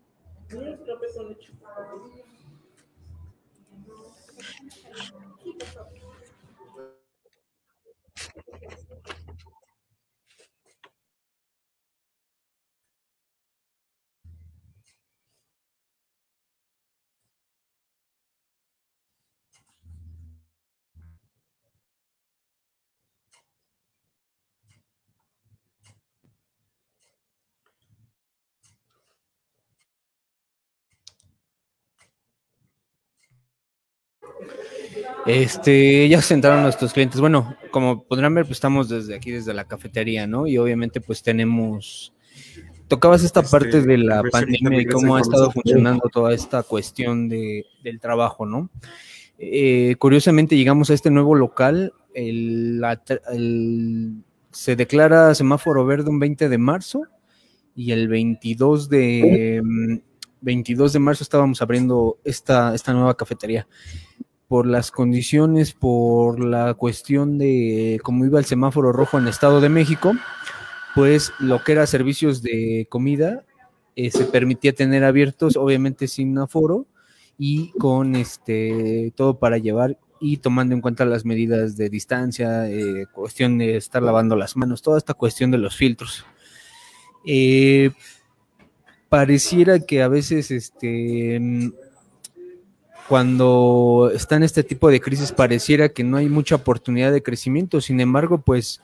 Este, 35.27 36.09
ya 36.09 36.23
se 36.23 36.29
sentaron 36.29 36.63
nuestros 36.63 36.93
clientes. 36.93 37.21
Bueno, 37.21 37.57
como 37.71 38.05
podrán 38.05 38.35
ver, 38.35 38.45
pues 38.45 38.59
estamos 38.59 38.89
desde 38.89 39.15
aquí, 39.15 39.33
desde 39.33 39.55
la 39.55 39.65
cafetería, 39.65 40.27
¿no? 40.27 40.47
Y 40.47 40.57
obviamente, 40.59 41.01
pues 41.01 41.23
tenemos. 41.23 42.13
Tocabas 42.87 43.25
esta 43.25 43.41
este, 43.41 43.51
parte 43.51 43.83
de 43.83 43.99
la 43.99 44.23
pandemia 44.23 44.83
y 44.83 44.87
cómo 44.87 45.17
ha 45.17 45.21
estado 45.21 45.51
funcionando 45.51 46.09
toda 46.13 46.33
esta 46.33 46.63
cuestión 46.63 47.29
de, 47.29 47.67
del 47.83 47.99
trabajo, 47.99 48.47
¿no? 48.47 48.71
Eh, 49.39 49.97
curiosamente, 49.99 50.57
llegamos 50.57 50.91
a 50.91 50.95
este 50.95 51.11
nuevo 51.11 51.35
local. 51.35 51.93
El, 52.15 52.81
se 54.53 54.77
declara 54.77 55.35
semáforo 55.35 55.85
verde 55.85 56.09
un 56.09 56.21
20 56.21 56.49
de 56.49 56.59
marzo 56.59 57.03
y 57.75 57.91
el 57.91 58.07
22 58.07 58.89
de, 58.89 59.61
22 60.41 60.93
de 60.93 60.99
marzo 60.99 61.25
estábamos 61.25 61.61
abriendo 61.61 62.19
esta, 62.25 62.75
esta 62.75 62.93
nueva 62.93 63.17
cafetería 63.17 63.67
por 64.49 64.67
las 64.67 64.91
condiciones, 64.91 65.73
por 65.73 66.43
la 66.43 66.75
cuestión 66.75 67.39
de 67.39 68.01
cómo 68.03 68.25
iba 68.25 68.39
el 68.39 68.45
semáforo 68.45 68.93
rojo 68.93 69.19
en 69.19 69.27
Estado 69.27 69.61
de 69.61 69.69
México, 69.69 70.13
pues 70.95 71.33
lo 71.39 71.63
que 71.65 71.73
era 71.73 71.87
servicios 71.87 72.43
de 72.43 72.87
comida 72.89 73.45
eh, 73.97 74.11
se 74.11 74.25
permitía 74.25 74.75
tener 74.75 75.05
abiertos, 75.05 75.57
obviamente 75.57 76.07
sin 76.07 76.39
aforo 76.39 76.87
y 77.39 77.71
con 77.73 78.15
este 78.15 79.13
todo 79.17 79.39
para 79.39 79.59
llevar 79.59 79.99
y 80.21 80.39
tomando 80.39 80.75
en 80.75 80.81
cuenta 80.81 81.05
las 81.05 81.25
medidas 81.25 81.77
de 81.77 81.91
distancia, 81.91 82.71
eh, 82.71 83.07
cuestión 83.13 83.59
de 83.59 83.77
estar 83.77 84.03
lavando 84.03 84.37
las 84.37 84.57
manos, 84.57 84.81
toda 84.83 84.99
esta 84.99 85.15
cuestión 85.15 85.51
de 85.51 85.59
los 85.59 85.77
filtros. 85.77 86.25
Eh, 87.27 87.91
pareciera 89.09 89.81
que 89.81 90.03
a 90.03 90.09
veces 90.09 90.51
este 90.51 91.73
cuando 93.09 94.11
está 94.15 94.37
en 94.37 94.43
este 94.43 94.63
tipo 94.63 94.91
de 94.91 95.01
crisis 95.01 95.33
pareciera 95.33 95.89
que 95.89 96.05
no 96.05 96.17
hay 96.17 96.29
mucha 96.29 96.57
oportunidad 96.57 97.13
de 97.13 97.23
crecimiento, 97.23 97.81
sin 97.81 98.01
embargo, 98.01 98.39
pues 98.39 98.81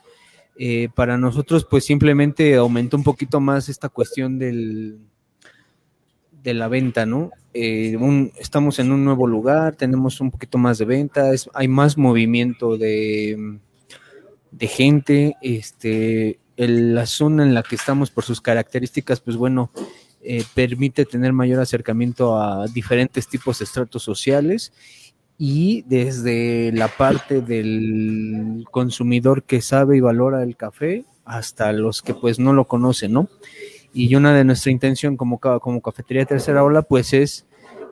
eh, 0.57 0.89
para 0.93 1.17
nosotros 1.17 1.65
pues 1.69 1.85
simplemente 1.85 2.55
aumentó 2.55 2.95
un 2.95 3.03
poquito 3.03 3.39
más 3.39 3.69
esta 3.69 3.89
cuestión 3.89 4.37
del, 4.37 4.99
de 6.43 6.53
la 6.53 6.67
venta, 6.67 7.05
¿no? 7.05 7.31
Eh, 7.53 7.97
estamos 8.37 8.79
en 8.79 8.91
un 8.91 9.03
nuevo 9.03 9.27
lugar, 9.27 9.75
tenemos 9.75 10.21
un 10.21 10.31
poquito 10.31 10.57
más 10.57 10.77
de 10.77 10.85
ventas, 10.85 11.49
hay 11.53 11.67
más 11.67 11.97
movimiento 11.97 12.77
de, 12.77 13.57
de 14.51 14.67
gente, 14.67 15.35
este, 15.41 16.39
la 16.57 17.05
zona 17.05 17.43
en 17.43 17.53
la 17.53 17.63
que 17.63 17.75
estamos 17.75 18.11
por 18.11 18.23
sus 18.23 18.41
características, 18.41 19.19
pues 19.19 19.37
bueno, 19.37 19.71
eh, 20.23 20.43
permite 20.53 21.05
tener 21.05 21.33
mayor 21.33 21.59
acercamiento 21.59 22.37
a 22.37 22.67
diferentes 22.67 23.27
tipos 23.27 23.59
de 23.59 23.65
estratos 23.65 24.03
sociales 24.03 24.71
y 25.37 25.83
desde 25.83 26.71
la 26.71 26.87
parte 26.87 27.41
del 27.41 28.65
consumidor 28.71 29.43
que 29.43 29.61
sabe 29.61 29.97
y 29.97 30.01
valora 30.01 30.43
el 30.43 30.55
café 30.55 31.05
hasta 31.25 31.73
los 31.73 32.01
que 32.01 32.13
pues 32.13 32.39
no 32.39 32.53
lo 32.53 32.65
conocen, 32.65 33.13
¿no? 33.13 33.29
Y 33.93 34.15
una 34.15 34.33
de 34.33 34.43
nuestra 34.43 34.71
intención 34.71 35.17
como, 35.17 35.39
como 35.39 35.81
cafetería 35.81 36.25
tercera 36.25 36.63
ola 36.63 36.81
pues 36.81 37.13
es 37.13 37.45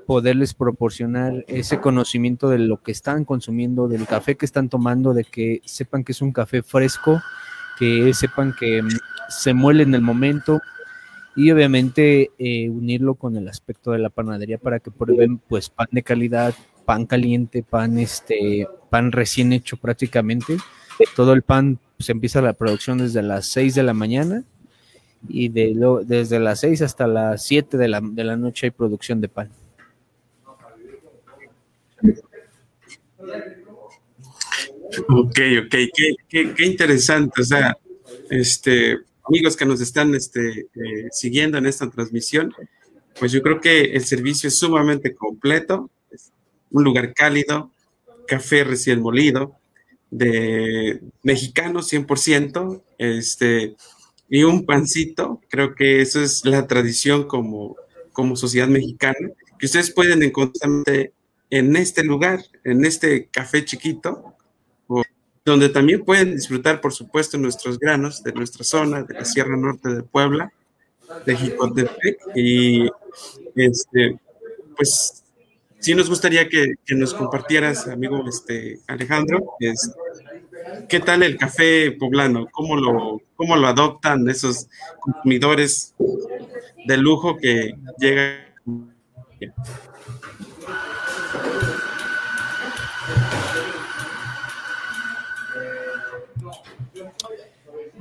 poderles 0.05 0.53
proporcionar 0.53 1.45
ese 1.47 1.79
conocimiento 1.79 2.50
de 2.50 2.59
lo 2.59 2.81
que 2.81 2.91
están 2.91 3.23
consumiendo, 3.23 3.88
del 3.88 4.07
café 4.07 4.35
que 4.35 4.45
están 4.45 4.69
tomando, 4.69 5.13
de 5.13 5.23
que 5.23 5.61
sepan 5.65 6.03
que 6.03 6.11
es 6.11 6.21
un 6.21 6.31
café 6.31 6.63
fresco, 6.63 7.21
que 7.77 8.13
sepan 8.13 8.53
que 8.57 8.81
mm, 8.81 8.89
se 9.29 9.53
muele 9.53 9.83
en 9.83 9.93
el 9.95 10.01
momento, 10.01 10.61
y 11.35 11.51
obviamente 11.51 12.31
eh, 12.38 12.69
unirlo 12.69 13.15
con 13.15 13.38
el 13.38 13.47
aspecto 13.47 13.91
de 13.91 14.00
la 14.00 14.09
panadería 14.09 14.57
para 14.57 14.79
que 14.79 14.91
prueben 14.91 15.38
pues 15.38 15.69
pan 15.69 15.88
de 15.91 16.03
calidad, 16.03 16.53
pan 16.85 17.05
caliente, 17.05 17.63
pan 17.63 17.97
este, 18.00 18.67
pan 18.89 19.11
recién 19.11 19.53
hecho 19.53 19.77
prácticamente. 19.77 20.57
Todo 21.15 21.33
el 21.33 21.41
pan 21.41 21.79
se 22.00 22.11
empieza 22.11 22.41
la 22.41 22.53
producción 22.53 22.97
desde 22.97 23.21
las 23.21 23.47
6 23.47 23.75
de 23.75 23.83
la 23.83 23.93
mañana 23.93 24.43
y 25.27 25.50
de 25.50 25.73
lo, 25.73 26.03
desde 26.03 26.39
las 26.39 26.59
6 26.59 26.81
hasta 26.81 27.07
las 27.07 27.43
7 27.43 27.77
de 27.77 27.88
la, 27.88 28.01
de 28.01 28.23
la 28.23 28.35
noche 28.35 28.67
hay 28.67 28.71
producción 28.71 29.21
de 29.21 29.29
pan. 29.29 29.50
Ok, 35.07 35.39
ok, 35.65 35.75
qué, 35.93 36.15
qué, 36.27 36.53
qué 36.53 36.65
interesante. 36.65 37.41
O 37.41 37.45
sea, 37.45 37.77
este, 38.29 38.97
amigos 39.31 39.55
que 39.55 39.65
nos 39.65 39.79
están 39.79 40.13
este, 40.13 40.67
eh, 40.75 41.07
siguiendo 41.09 41.57
en 41.57 41.65
esta 41.65 41.89
transmisión, 41.89 42.53
pues 43.17 43.31
yo 43.31 43.41
creo 43.41 43.61
que 43.61 43.93
el 43.93 44.03
servicio 44.03 44.50
es 44.50 44.57
sumamente 44.57 45.15
completo, 45.15 45.89
un 46.69 46.83
lugar 46.83 47.13
cálido, 47.13 47.71
café 48.27 48.65
recién 48.65 49.01
molido, 49.01 49.55
de 50.09 51.00
mexicano 51.23 51.79
100%, 51.79 52.83
este, 52.97 53.77
y 54.27 54.43
un 54.43 54.65
pancito, 54.65 55.39
creo 55.50 55.75
que 55.75 56.01
eso 56.01 56.21
es 56.21 56.43
la 56.43 56.67
tradición 56.67 57.25
como, 57.25 57.77
como 58.11 58.35
sociedad 58.35 58.67
mexicana, 58.67 59.29
que 59.57 59.65
ustedes 59.65 59.91
pueden 59.91 60.23
encontrar 60.23 60.71
en 61.50 61.75
este 61.77 62.03
lugar, 62.03 62.43
en 62.65 62.83
este 62.83 63.27
café 63.27 63.63
chiquito, 63.63 64.30
donde 65.43 65.69
también 65.69 66.03
pueden 66.03 66.36
disfrutar, 66.36 66.81
por 66.81 66.93
supuesto, 66.93 67.38
nuestros 67.38 67.79
granos 67.79 68.24
de 68.24 68.33
nuestra 68.33 68.63
zona, 68.63 69.03
de 69.03 69.13
la 69.15 69.25
Sierra 69.25 69.57
Norte 69.57 69.89
de 69.89 70.03
Puebla, 70.03 70.51
de 71.25 71.36
Jicotepec, 71.36 72.19
y 72.36 72.88
este, 73.55 74.19
pues 74.77 75.24
sí 75.79 75.95
nos 75.95 76.10
gustaría 76.10 76.48
que, 76.48 76.75
nos 76.89 77.13
compartieras, 77.13 77.88
amigo 77.88 78.24
este, 78.27 78.79
Alejandro, 78.88 79.55
qué 80.88 81.00
tal 81.00 81.24
el 81.24 81.38
café 81.38 81.91
poblano, 81.91 82.48
cómo 82.51 82.75
lo, 82.75 83.21
cómo 83.36 83.55
lo 83.55 83.67
adoptan 83.67 84.29
esos 84.29 84.67
consumidores 85.00 85.95
de 86.86 86.98
lujo 86.98 87.38
que 87.38 87.74
llegan. 87.98 88.51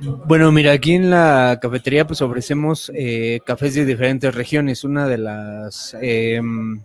Bueno, 0.03 0.51
mira, 0.51 0.71
aquí 0.71 0.93
en 0.93 1.11
la 1.11 1.59
cafetería 1.61 2.07
pues 2.07 2.23
ofrecemos 2.23 2.91
eh, 2.95 3.39
cafés 3.45 3.75
de 3.75 3.85
diferentes 3.85 4.33
regiones. 4.33 4.83
Una 4.83 5.07
de 5.07 5.19
las 5.19 5.95
em, 6.01 6.81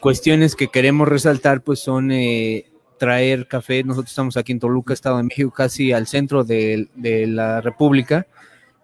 cuestiones 0.00 0.56
que 0.56 0.66
queremos 0.66 1.06
resaltar 1.06 1.62
pues 1.62 1.78
son 1.78 2.10
eh, 2.10 2.66
traer 2.98 3.46
café. 3.46 3.84
Nosotros 3.84 4.10
estamos 4.10 4.36
aquí 4.36 4.50
en 4.50 4.58
Toluca, 4.58 4.94
Estado 4.94 5.18
de 5.18 5.22
México, 5.22 5.52
casi 5.52 5.92
al 5.92 6.08
centro 6.08 6.42
de, 6.42 6.88
la 6.96 7.60
República, 7.60 8.26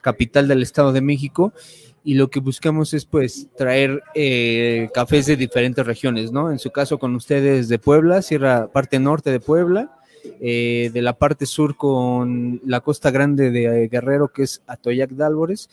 capital 0.00 0.46
del 0.46 0.62
Estado 0.62 0.92
de 0.92 1.00
México. 1.00 1.52
Y 2.04 2.14
lo 2.14 2.30
que 2.30 2.38
buscamos 2.38 2.94
es 2.94 3.04
pues 3.04 3.48
traer 3.56 4.00
eh, 4.14 4.90
cafés 4.94 5.26
de 5.26 5.34
diferentes 5.34 5.84
regiones, 5.84 6.30
¿no? 6.30 6.52
En 6.52 6.60
su 6.60 6.70
caso 6.70 7.00
con 7.00 7.16
ustedes 7.16 7.68
de 7.68 7.80
Puebla, 7.80 8.22
Sierra, 8.22 8.68
parte 8.68 9.00
norte 9.00 9.32
de 9.32 9.40
Puebla 9.40 9.90
eh, 10.40 10.90
de 10.92 11.02
la 11.02 11.14
parte 11.14 11.46
sur 11.46 11.76
con 11.76 12.60
la 12.64 12.80
costa 12.80 13.10
grande 13.10 13.50
de 13.50 13.88
Guerrero, 13.88 14.28
que 14.28 14.42
es 14.42 14.62
Atoyac 14.66 15.10
de 15.10 15.24
Álvarez, 15.24 15.68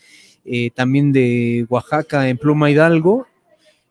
eh, 0.46 0.72
también 0.74 1.12
de 1.12 1.65
Oaxaca 1.70 2.29
en 2.29 2.38
Pluma 2.38 2.70
Hidalgo, 2.70 3.27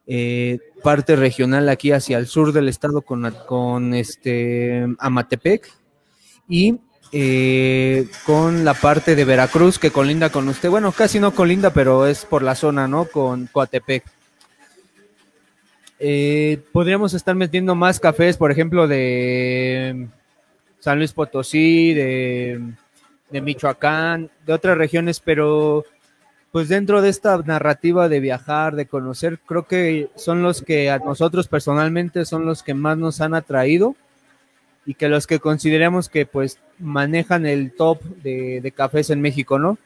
eh, 0.07 0.59
parte 0.83 1.17
regional 1.17 1.69
aquí 1.69 1.93
hacia 1.93 2.19
el 2.19 2.27
sur 2.27 2.53
del 2.53 2.69
estado 2.69 3.03
con, 3.03 3.31
con 3.47 3.95
este 3.95 4.87
Amatepec 4.99 5.71
y 6.49 6.79
con 8.25 8.65
la 8.65 8.75
parte 8.75 9.17
de 9.17 9.25
Veracruz 9.25 9.79
que 9.79 9.91
colinda 9.91 10.31
con 10.31 10.49
usted, 10.49 10.71
bueno, 10.71 10.93
casi 10.93 11.19
no 11.19 11.35
colinda, 11.35 11.73
pero 11.73 12.07
es 12.07 12.25
por 12.25 12.43
la 12.43 12.55
zona, 12.55 12.87
¿no? 12.87 13.07
Con 13.07 13.49
Coatepec. 13.49 14.05
podríamos 16.73 17.15
estar 17.15 17.35
metiendo 17.35 17.75
más 17.75 17.99
cafés, 17.99 18.37
por 18.37 18.53
ejemplo, 18.53 18.87
de 18.87 20.09
San 20.81 20.99
Luis 20.99 21.13
Potosí, 21.13 21.95
de, 21.95 22.75
Michoacán, 23.31 24.31
de 24.45 24.53
otras 24.53 24.77
regiones, 24.77 25.21
pero 25.21 25.85
pues 26.51 26.69
dentro 26.69 27.01
de 27.01 27.11
esta 27.11 27.37
narrativa 27.39 28.09
de 28.09 28.19
viajar, 28.19 28.75
de 28.75 28.87
conocer, 28.87 29.39
creo 29.47 29.67
que 29.67 30.11
son 30.17 30.43
los 30.43 30.63
que 30.63 30.91
a 30.91 30.99
nosotros 30.99 31.47
personalmente 31.47 32.25
son 32.25 32.45
los 32.45 32.65
que 32.65 32.75
más 32.75 32.99
nos 32.99 33.21
han 33.21 33.35
atraído 33.35 33.95
y 34.85 34.95
que 34.95 35.09
los 35.09 35.29
que 35.29 35.39
consideramos 35.39 36.09
que 36.09 36.27
pues 36.27 36.59
manejan 36.79 37.47
el 37.47 37.73
top 37.73 38.03
de, 38.03 38.73
cafés 38.75 39.11
en 39.11 39.21
México, 39.21 39.59
¿no? 39.59 39.79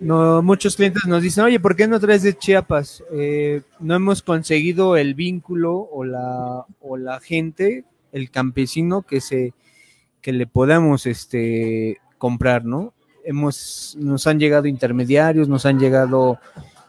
No, 0.00 0.42
muchos 0.42 0.76
clientes 0.76 1.04
nos 1.06 1.22
dicen, 1.22 1.44
oye, 1.44 1.60
¿por 1.60 1.76
qué 1.76 1.86
no 1.86 2.00
traes 2.00 2.22
de 2.22 2.36
Chiapas? 2.36 3.04
Eh, 3.12 3.62
no 3.78 3.94
hemos 3.94 4.22
conseguido 4.22 4.96
el 4.96 5.14
vínculo 5.14 5.74
o 5.74 6.02
la, 6.04 6.64
o 6.80 6.96
la 6.96 7.20
gente, 7.20 7.84
el 8.10 8.30
campesino 8.30 9.02
que 9.02 9.20
se, 9.20 9.52
que 10.22 10.32
le 10.32 10.46
podamos 10.46 11.06
este, 11.06 11.98
comprar, 12.16 12.64
¿no? 12.64 12.94
Hemos, 13.24 13.96
nos 14.00 14.26
han 14.26 14.38
llegado 14.38 14.66
intermediarios, 14.66 15.48
nos 15.48 15.66
han 15.66 15.78
llegado 15.78 16.38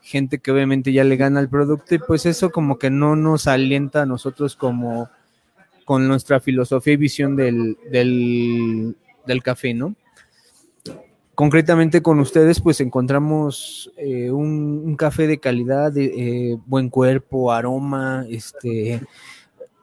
gente 0.01 0.39
que 0.39 0.51
obviamente 0.51 0.93
ya 0.93 1.03
le 1.03 1.15
gana 1.15 1.39
el 1.39 1.49
producto 1.49 1.95
y 1.95 1.97
pues 1.99 2.25
eso 2.25 2.51
como 2.51 2.77
que 2.77 2.89
no 2.89 3.15
nos 3.15 3.47
alienta 3.47 4.03
a 4.03 4.05
nosotros 4.05 4.55
como 4.55 5.09
con 5.85 6.07
nuestra 6.07 6.39
filosofía 6.39 6.93
y 6.93 6.97
visión 6.97 7.35
del, 7.35 7.77
del, 7.89 9.43
café, 9.43 9.73
¿no? 9.73 9.95
Concretamente 11.35 12.01
con 12.01 12.19
ustedes 12.19 12.61
pues 12.61 12.79
encontramos 12.79 13.91
eh, 13.97 14.29
un, 14.29 14.95
café 14.95 15.25
de 15.25 15.39
calidad, 15.39 15.91
eh, 15.97 16.57
buen 16.67 16.89
cuerpo, 16.89 17.51
aroma, 17.51 18.25
este, 18.29 19.01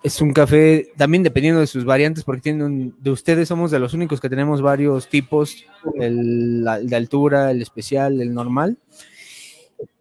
es 0.02 0.20
un 0.22 0.32
café 0.32 0.92
también 0.96 1.22
dependiendo 1.22 1.60
de 1.60 1.66
sus 1.66 1.84
variantes, 1.84 2.24
porque 2.24 2.40
tienen 2.40 2.94
de 2.98 3.10
ustedes 3.10 3.48
somos 3.48 3.70
de 3.70 3.78
los 3.78 3.92
únicos 3.92 4.20
que 4.20 4.30
tenemos 4.30 4.62
varios 4.62 5.08
tipos, 5.08 5.66
el, 5.94 6.64
de 6.82 6.96
altura, 6.96 7.50
el 7.50 7.60
especial, 7.60 8.20
el 8.20 8.32
normal. 8.32 8.78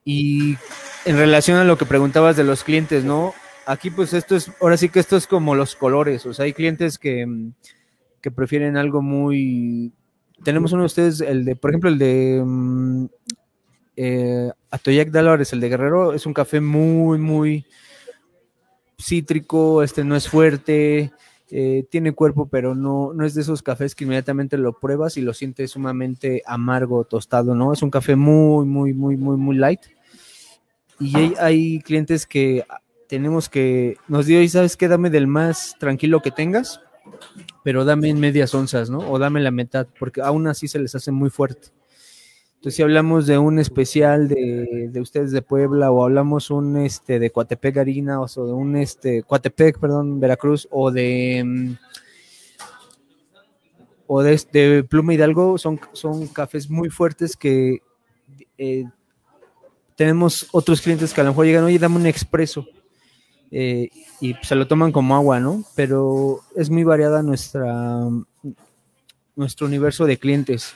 Y 0.05 0.55
en 1.05 1.17
relación 1.17 1.57
a 1.57 1.65
lo 1.65 1.77
que 1.77 1.85
preguntabas 1.85 2.37
de 2.37 2.45
los 2.45 2.63
clientes, 2.63 3.03
¿no? 3.03 3.33
Aquí 3.65 3.89
pues 3.89 4.13
esto 4.13 4.35
es, 4.35 4.51
ahora 4.61 4.77
sí 4.77 4.89
que 4.89 4.99
esto 4.99 5.17
es 5.17 5.27
como 5.27 5.53
los 5.53 5.75
colores, 5.75 6.25
o 6.25 6.33
sea, 6.33 6.45
hay 6.45 6.53
clientes 6.53 6.97
que, 6.97 7.27
que 8.21 8.31
prefieren 8.31 8.77
algo 8.77 9.01
muy... 9.01 9.91
Tenemos 10.43 10.71
uno 10.71 10.83
de 10.83 10.87
ustedes, 10.87 11.19
el 11.19 11.43
de, 11.43 11.57
por 11.57 11.71
ejemplo, 11.71 11.89
el 11.89 11.97
de 11.97 12.41
mm, 12.45 13.05
eh, 13.97 14.49
Atoyac 14.71 15.13
el 15.13 15.59
de 15.59 15.69
Guerrero, 15.69 16.13
es 16.13 16.25
un 16.25 16.33
café 16.33 16.61
muy, 16.61 17.19
muy 17.19 17.65
cítrico, 18.99 19.81
este 19.81 20.03
no 20.03 20.15
es 20.15 20.27
fuerte, 20.27 21.11
eh, 21.51 21.85
tiene 21.89 22.13
cuerpo, 22.13 22.47
pero 22.47 22.75
no, 22.75 23.13
no 23.13 23.25
es 23.25 23.33
de 23.33 23.41
esos 23.41 23.63
cafés 23.63 23.95
que 23.95 24.03
inmediatamente 24.03 24.57
lo 24.57 24.73
pruebas 24.73 25.17
y 25.17 25.21
lo 25.21 25.33
sientes 25.33 25.71
sumamente 25.71 26.43
amargo, 26.45 27.05
tostado, 27.05 27.55
¿no? 27.55 27.73
Es 27.73 27.81
un 27.81 27.89
café 27.89 28.15
muy, 28.15 28.65
muy, 28.65 28.93
muy, 28.93 29.17
muy, 29.17 29.37
muy 29.37 29.55
light. 29.55 29.81
Y 30.99 31.15
hay, 31.39 31.79
clientes 31.79 32.27
que 32.27 32.65
tenemos 33.07 33.49
que, 33.49 33.97
nos 34.07 34.25
dio, 34.25 34.41
y 34.41 34.49
sabes 34.49 34.75
qué, 34.77 34.87
dame 34.87 35.09
del 35.09 35.27
más 35.27 35.75
tranquilo 35.79 36.21
que 36.21 36.29
tengas, 36.29 36.81
pero 37.63 37.85
dame 37.85 38.09
en 38.09 38.19
medias 38.19 38.53
onzas, 38.53 38.89
¿no? 38.89 38.99
O 39.09 39.17
dame 39.17 39.39
la 39.39 39.51
mitad, 39.51 39.87
porque 39.97 40.21
aún 40.21 40.45
así 40.47 40.67
se 40.67 40.77
les 40.77 40.93
hace 40.93 41.11
muy 41.11 41.29
fuerte. 41.29 41.69
Entonces, 42.59 42.75
si 42.75 42.83
hablamos 42.83 43.25
de 43.25 43.37
un 43.37 43.57
especial 43.57 44.27
de, 44.27 44.91
ustedes 44.99 45.31
de 45.31 45.41
Puebla, 45.41 45.91
o 45.91 46.03
hablamos 46.03 46.51
un 46.51 46.75
este 46.75 47.17
de 47.17 47.29
Coatepec 47.29 47.77
Harina, 47.77 48.19
o 48.19 48.27
de 48.27 48.51
un 48.51 48.75
este 48.75 49.23
Coatepec, 49.23 49.79
perdón, 49.79 50.19
Veracruz, 50.19 50.67
o 50.69 50.91
de 50.91 51.41
mm, 51.45 51.77
o 54.07 54.21
de, 54.21 54.33
este 54.33 54.83
Pluma 54.83 55.13
Hidalgo, 55.13 55.57
son, 55.57 55.79
son 55.93 56.27
cafés 56.27 56.69
muy 56.69 56.89
fuertes 56.89 57.37
que 57.37 57.81
eh, 58.57 58.83
tenemos 59.95 60.49
otros 60.51 60.81
clientes 60.81 61.13
que 61.13 61.21
a 61.21 61.23
lo 61.23 61.29
mejor 61.29 61.45
llegan, 61.45 61.63
oye, 61.63 61.79
dame 61.79 61.95
un 61.95 62.07
expreso. 62.07 62.67
Eh, 63.51 63.87
y 64.19 64.35
se 64.41 64.55
lo 64.55 64.67
toman 64.67 64.91
como 64.91 65.15
agua, 65.15 65.39
¿no? 65.39 65.63
Pero 65.77 66.41
es 66.57 66.69
muy 66.69 66.83
variada 66.83 67.23
nuestra 67.23 68.01
nuestro 69.37 69.65
universo 69.65 70.05
de 70.05 70.17
clientes 70.17 70.75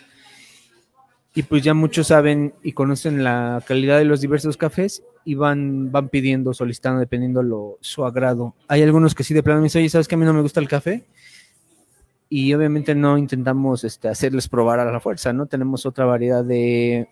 y 1.36 1.44
pues 1.44 1.64
ya 1.64 1.74
muchos 1.74 2.08
saben 2.08 2.54
y 2.62 2.74
conocen 2.74 3.24
la 3.24 3.64
calidad 3.68 3.98
de 3.98 4.06
los 4.06 4.22
diversos 4.22 4.56
cafés 4.56 5.04
y 5.26 5.34
van, 5.36 5.92
van 5.92 6.10
pidiendo, 6.10 6.54
solicitando, 6.54 7.00
dependiendo 7.00 7.42
lo, 7.42 7.78
su 7.82 8.06
agrado. 8.06 8.54
Hay 8.68 8.84
algunos 8.84 9.16
que 9.16 9.24
sí 9.24 9.34
de 9.34 9.42
plano 9.42 9.60
me 9.60 9.66
dicen, 9.66 9.80
oye, 9.82 9.90
¿sabes 9.90 10.08
que 10.08 10.16
a 10.16 10.18
mí 10.18 10.26
no 10.26 10.34
me 10.34 10.42
gusta 10.42 10.60
el 10.60 10.68
café? 10.68 11.06
Y 12.30 12.54
obviamente 12.54 12.94
no 12.94 13.18
intentamos 13.18 13.84
este, 13.84 14.10
hacerles 14.10 14.48
probar 14.48 14.80
a 14.80 14.92
la 14.92 15.00
fuerza, 15.00 15.34
¿no? 15.34 15.48
Tenemos 15.48 15.86
otra 15.86 16.06
variedad 16.06 16.44
de, 16.44 17.08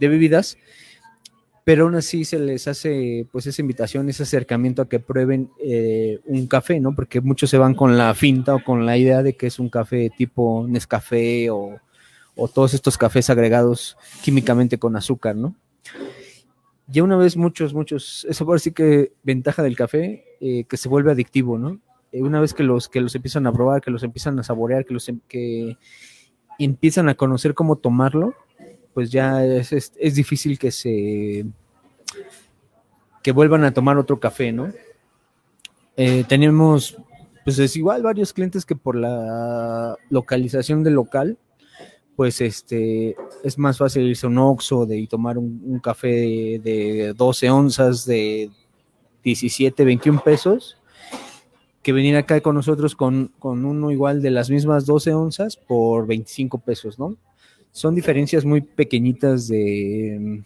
bebidas, 0.00 0.58
pero 1.64 1.84
aún 1.84 1.94
así 1.94 2.24
se 2.24 2.38
les 2.38 2.66
hace 2.68 3.26
pues 3.32 3.46
esa 3.46 3.62
invitación, 3.62 4.08
ese 4.08 4.24
acercamiento 4.24 4.82
a 4.82 4.88
que 4.88 5.00
prueben 5.00 5.50
eh, 5.60 6.18
un 6.24 6.46
café, 6.46 6.80
¿no? 6.80 6.94
Porque 6.94 7.20
muchos 7.20 7.50
se 7.50 7.58
van 7.58 7.74
con 7.74 7.96
la 7.96 8.14
finta 8.14 8.54
o 8.56 8.64
con 8.64 8.84
la 8.84 8.98
idea 8.98 9.22
de 9.22 9.34
que 9.34 9.46
es 9.46 9.58
un 9.58 9.70
café 9.70 10.10
tipo 10.16 10.66
Nescafé 10.68 11.50
o 11.50 11.80
o 12.36 12.48
todos 12.48 12.74
estos 12.74 12.98
cafés 12.98 13.30
agregados 13.30 13.96
químicamente 14.22 14.78
con 14.78 14.96
azúcar, 14.96 15.36
¿no? 15.36 15.54
Ya 16.86 17.02
una 17.02 17.16
vez 17.16 17.36
muchos, 17.36 17.72
muchos, 17.72 18.26
eso 18.28 18.44
por 18.44 18.60
sí 18.60 18.72
que 18.72 19.12
ventaja 19.22 19.62
del 19.62 19.76
café, 19.76 20.24
eh, 20.40 20.64
que 20.64 20.76
se 20.76 20.88
vuelve 20.88 21.12
adictivo, 21.12 21.58
¿no? 21.58 21.80
Eh, 22.12 22.22
una 22.22 22.40
vez 22.40 22.52
que 22.52 22.62
los, 22.62 22.88
que 22.88 23.00
los 23.00 23.14
empiezan 23.14 23.46
a 23.46 23.52
probar, 23.52 23.80
que 23.80 23.90
los 23.90 24.02
empiezan 24.02 24.38
a 24.38 24.42
saborear, 24.42 24.84
que 24.84 24.94
los 24.94 25.08
em, 25.08 25.20
que 25.26 25.78
empiezan 26.58 27.08
a 27.08 27.14
conocer 27.14 27.54
cómo 27.54 27.76
tomarlo, 27.76 28.34
pues 28.92 29.10
ya 29.10 29.44
es, 29.44 29.72
es, 29.72 30.14
difícil 30.14 30.58
que 30.58 30.70
se 30.70 31.46
que 33.22 33.32
vuelvan 33.32 33.64
a 33.64 33.72
tomar 33.72 33.98
otro 33.98 34.20
café, 34.20 34.52
¿no? 34.52 34.72
Eh, 35.96 36.24
tenemos, 36.28 36.96
pues 37.44 37.58
es 37.58 37.74
igual, 37.76 38.02
varios 38.02 38.32
clientes 38.32 38.64
que 38.66 38.76
por 38.76 38.94
la 38.94 39.96
localización 40.10 40.84
del 40.84 40.94
local, 40.94 41.38
pues 42.16 42.40
este, 42.40 43.16
es 43.42 43.58
más 43.58 43.78
fácil 43.78 44.04
irse 44.04 44.26
a 44.26 44.28
un 44.28 44.38
Oxxo 44.38 44.86
de, 44.86 44.98
y 44.98 45.06
tomar 45.06 45.38
un, 45.38 45.80
café 45.82 46.08
de, 46.62 47.14
12 47.16 47.50
onzas 47.50 48.04
de 48.06 48.50
17, 49.22 49.84
21 49.84 50.22
pesos, 50.22 50.76
que 51.82 51.92
venir 51.92 52.16
acá 52.16 52.40
con 52.40 52.54
nosotros 52.54 52.94
con, 52.94 53.32
con 53.38 53.64
uno 53.64 53.90
igual 53.90 54.22
de 54.22 54.30
las 54.30 54.50
mismas 54.50 54.86
12 54.86 55.12
onzas 55.14 55.56
por 55.56 56.06
25 56.06 56.58
pesos, 56.58 56.98
¿no? 56.98 57.16
Son 57.72 57.94
diferencias 57.94 58.44
muy 58.44 58.60
pequeñitas 58.60 59.48
de, 59.48 60.42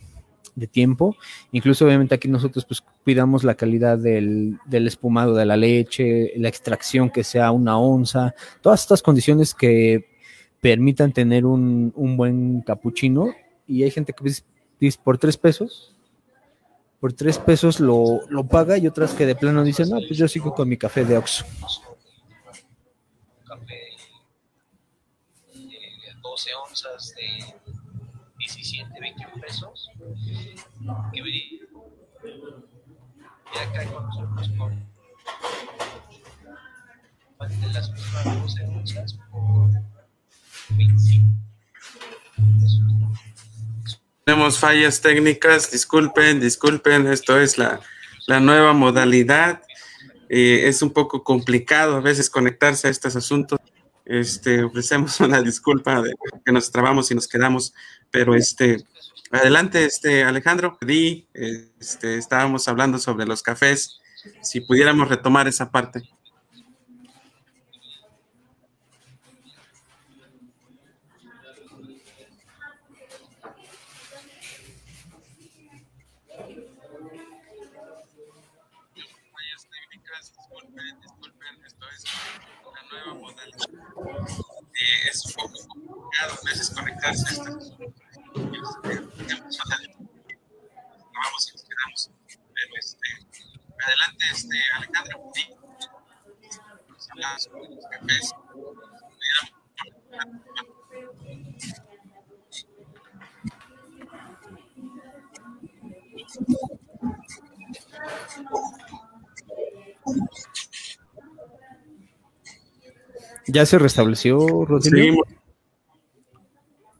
de 0.59 0.67
tiempo. 0.67 1.17
Incluso 1.53 1.85
obviamente 1.87 2.15
aquí 2.15 2.29
nosotros 2.29 2.65
pues 2.65 2.83
cuidamos 3.05 3.45
la 3.45 3.55
calidad 3.55 3.99
del, 3.99 4.59
espumado 4.71 5.35
de 5.35 5.47
la 5.47 5.57
leche, 5.57 6.33
la 6.37 6.49
extracción 6.49 7.11
que 7.11 7.25
sea 7.25 7.53
una 7.53 7.79
onza, 7.79 8.35
todas 8.61 8.83
estas 8.83 9.03
condiciones 9.03 9.55
que 9.55 10.18
permitan 10.61 11.13
tener 11.13 11.47
un, 11.47 11.93
buen 12.17 12.63
capuchino. 12.63 13.35
Y 13.67 13.83
hay 13.83 13.91
gente 13.91 14.13
que 14.13 14.25
dice, 14.79 14.99
por 15.03 15.19
tres 15.19 15.37
pesos, 15.37 15.95
por 17.01 17.13
tres 17.13 17.39
pesos 17.39 17.81
lo, 17.81 18.21
paga 18.51 18.79
y 18.79 18.87
otras 18.87 19.15
que 19.15 19.27
de 19.27 19.35
plano 19.35 19.63
dicen, 19.63 19.89
no, 19.91 19.99
pues 19.99 20.17
yo 20.17 20.29
sigo 20.29 20.55
con 20.55 20.69
mi 20.69 20.77
café 20.77 21.05
de 21.05 21.17
Oxxo. 21.17 21.45
Café 23.47 23.75
de 25.55 26.15
12 26.23 26.51
onzas 26.69 27.15
de 27.15 27.73
17, 28.39 29.01
21 29.01 29.35
pesos 29.41 29.91
que 31.13 31.21
y 33.55 33.59
acá 33.59 33.85
con 33.93 34.07
nosotros 34.07 34.51
con 34.59 34.89
las 37.73 37.91
mismas 37.93 38.43
12 38.43 38.65
onzas 38.65 39.19
por 39.31 39.71
25 39.71 39.98
tenemos 44.25 44.59
fallas 44.59 45.01
técnicas, 45.01 45.71
disculpen, 45.71 46.41
disculpen, 46.41 47.07
esto 47.07 47.41
es 47.41 47.57
la, 47.57 47.81
la 48.27 48.41
nueva 48.41 48.75
modalidad. 48.75 49.63
Eh, 50.29 50.69
es 50.69 50.83
un 50.83 50.93
poco 50.93 51.25
complicado 51.25 51.97
a 51.97 52.01
veces 52.01 52.29
conectarse 52.29 52.89
a 52.89 52.91
estos 52.91 53.17
asuntos. 53.17 53.59
Este, 54.05 54.63
ofrecemos 54.63 55.19
una 55.21 55.41
disculpa 55.41 56.03
de 56.03 56.13
que 56.45 56.53
nos 56.53 56.71
trabamos 56.71 57.11
y 57.11 57.15
nos 57.15 57.27
quedamos, 57.27 57.73
pero 58.11 58.35
este, 58.35 58.85
Adelante, 59.31 59.85
este 59.85 60.25
Alejandro. 60.25 60.79
Di, 60.81 61.29
este, 61.35 62.17
estábamos 62.17 62.67
hablando 62.69 62.99
sobre 62.99 63.27
los 63.27 63.43
cafés. 63.43 64.01
Si 64.43 64.61
pudiéramos 64.61 65.09
retomar 65.09 65.47
esa 65.49 65.71
parte. 65.71 66.03
A 87.03 87.11
veces 87.11 87.39
conectarse 87.39 87.39
a 87.39 87.41
estas 89.31 89.69
vamos 91.19 91.49
y 91.49 91.53
nos 91.53 91.65
quedamos. 91.65 92.11
Pero 92.27 92.75
este, 92.79 93.09
adelante, 93.85 94.25
este, 94.33 94.57
Alejandro, 94.77 95.31
sí. 95.35 95.45
¿Ya 113.47 113.67
se 113.67 113.79
restableció, 113.79 114.65
Rodrigo? 114.67 115.23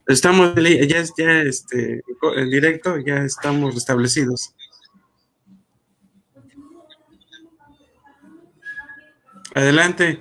Estamos 0.09 0.55
ya, 0.55 1.03
ya 1.17 1.41
este, 1.43 2.01
en 2.35 2.49
directo, 2.49 2.97
ya 2.97 3.17
estamos 3.17 3.75
restablecidos. 3.75 4.55
Adelante. 9.53 10.19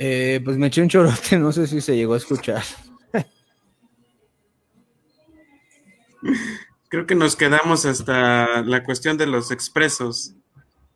Eh, 0.00 0.40
pues 0.44 0.56
me 0.56 0.66
eché 0.66 0.82
un 0.82 0.88
chorote, 0.88 1.38
no 1.38 1.52
sé 1.52 1.68
si 1.68 1.80
se 1.80 1.94
llegó 1.94 2.14
a 2.14 2.16
escuchar. 2.16 2.64
Creo 6.88 7.06
que 7.06 7.14
nos 7.14 7.36
quedamos 7.36 7.86
hasta 7.86 8.62
la 8.62 8.82
cuestión 8.82 9.16
de 9.16 9.28
los 9.28 9.52
expresos. 9.52 10.34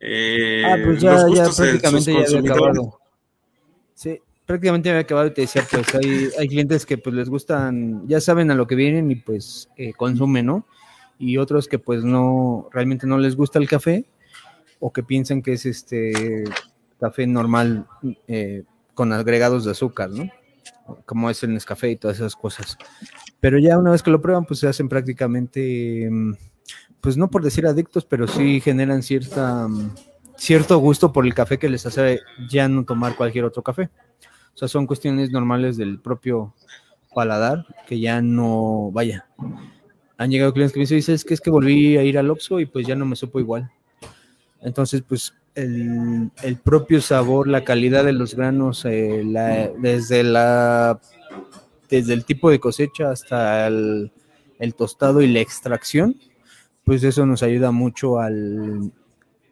Eh, 0.01 0.63
ah, 0.65 0.75
pues 0.83 0.99
ya, 0.99 1.15
ya 1.33 1.49
prácticamente 1.49 2.11
ya 2.11 2.37
había 2.37 2.51
acabado. 2.51 2.99
Sí, 3.95 4.19
prácticamente 4.45 4.89
me 4.89 4.95
había 4.95 5.03
acabado 5.03 5.27
y 5.27 5.33
te 5.33 5.41
decía, 5.41 5.65
pues 5.69 5.93
hay, 5.95 6.29
hay 6.37 6.47
clientes 6.47 6.85
que 6.85 6.97
pues 6.97 7.15
les 7.15 7.29
gustan, 7.29 8.07
ya 8.07 8.19
saben 8.19 8.51
a 8.51 8.55
lo 8.55 8.67
que 8.67 8.75
vienen 8.75 9.09
y 9.11 9.15
pues 9.15 9.69
eh, 9.77 9.93
consumen, 9.93 10.45
¿no? 10.45 10.67
Y 11.17 11.37
otros 11.37 11.67
que 11.67 11.79
pues 11.79 12.03
no, 12.03 12.67
realmente 12.71 13.07
no 13.07 13.17
les 13.17 13.35
gusta 13.35 13.59
el 13.59 13.69
café 13.69 14.05
o 14.79 14.91
que 14.91 15.03
piensan 15.03 15.41
que 15.41 15.53
es 15.53 15.65
este 15.65 16.43
café 16.99 17.25
normal 17.27 17.87
eh, 18.27 18.63
con 18.93 19.13
agregados 19.13 19.65
de 19.65 19.71
azúcar, 19.71 20.09
¿no? 20.09 20.29
Como 21.05 21.29
es 21.29 21.41
el 21.43 21.53
Nescafé 21.53 21.91
y 21.91 21.95
todas 21.95 22.17
esas 22.17 22.35
cosas. 22.35 22.77
Pero 23.39 23.57
ya 23.59 23.77
una 23.77 23.91
vez 23.91 24.03
que 24.03 24.11
lo 24.11 24.21
prueban, 24.21 24.45
pues 24.45 24.59
se 24.59 24.67
hacen 24.67 24.89
prácticamente, 24.89 26.09
pues 26.99 27.15
no 27.15 27.29
por 27.29 27.43
decir 27.43 27.65
adictos, 27.65 28.05
pero 28.05 28.27
sí 28.27 28.59
generan 28.59 29.03
cierta, 29.03 29.67
cierto 30.35 30.77
gusto 30.77 31.13
por 31.13 31.25
el 31.25 31.33
café 31.33 31.57
que 31.57 31.69
les 31.69 31.85
hace 31.85 32.19
ya 32.49 32.67
no 32.67 32.83
tomar 32.83 33.15
cualquier 33.15 33.45
otro 33.45 33.63
café. 33.63 33.89
O 34.53 34.57
sea, 34.57 34.67
son 34.67 34.85
cuestiones 34.85 35.31
normales 35.31 35.77
del 35.77 35.99
propio 35.99 36.53
paladar 37.13 37.65
que 37.87 37.99
ya 37.99 38.21
no, 38.21 38.91
vaya. 38.91 39.25
Han 40.17 40.31
llegado 40.31 40.53
clientes 40.53 40.73
que 40.73 40.79
me 40.79 40.85
dicen, 40.85 41.15
es 41.15 41.25
que 41.25 41.33
es 41.33 41.41
que 41.41 41.49
volví 41.49 41.97
a 41.97 42.03
ir 42.03 42.17
al 42.17 42.29
Oxxo 42.29 42.59
y 42.59 42.65
pues 42.65 42.85
ya 42.85 42.95
no 42.95 43.05
me 43.05 43.15
supo 43.15 43.39
igual. 43.39 43.71
Entonces, 44.61 45.03
pues 45.07 45.33
el, 45.55 46.31
propio 46.63 47.01
sabor, 47.01 47.47
la 47.47 47.63
calidad 47.63 48.05
de 48.05 48.13
los 48.13 48.35
granos, 48.35 48.85
eh, 48.85 49.23
desde 49.79 50.23
la 50.23 50.99
desde 51.89 52.13
el 52.13 52.25
tipo 52.25 52.49
de 52.49 52.59
cosecha 52.59 53.11
hasta 53.11 53.67
el, 53.67 54.11
el, 54.57 54.73
tostado 54.73 55.21
y 55.21 55.27
la 55.27 55.41
extracción, 55.41 56.15
pues 56.85 57.03
eso 57.03 57.25
nos 57.25 57.43
ayuda 57.43 57.71
mucho 57.71 58.19
al, 58.19 58.91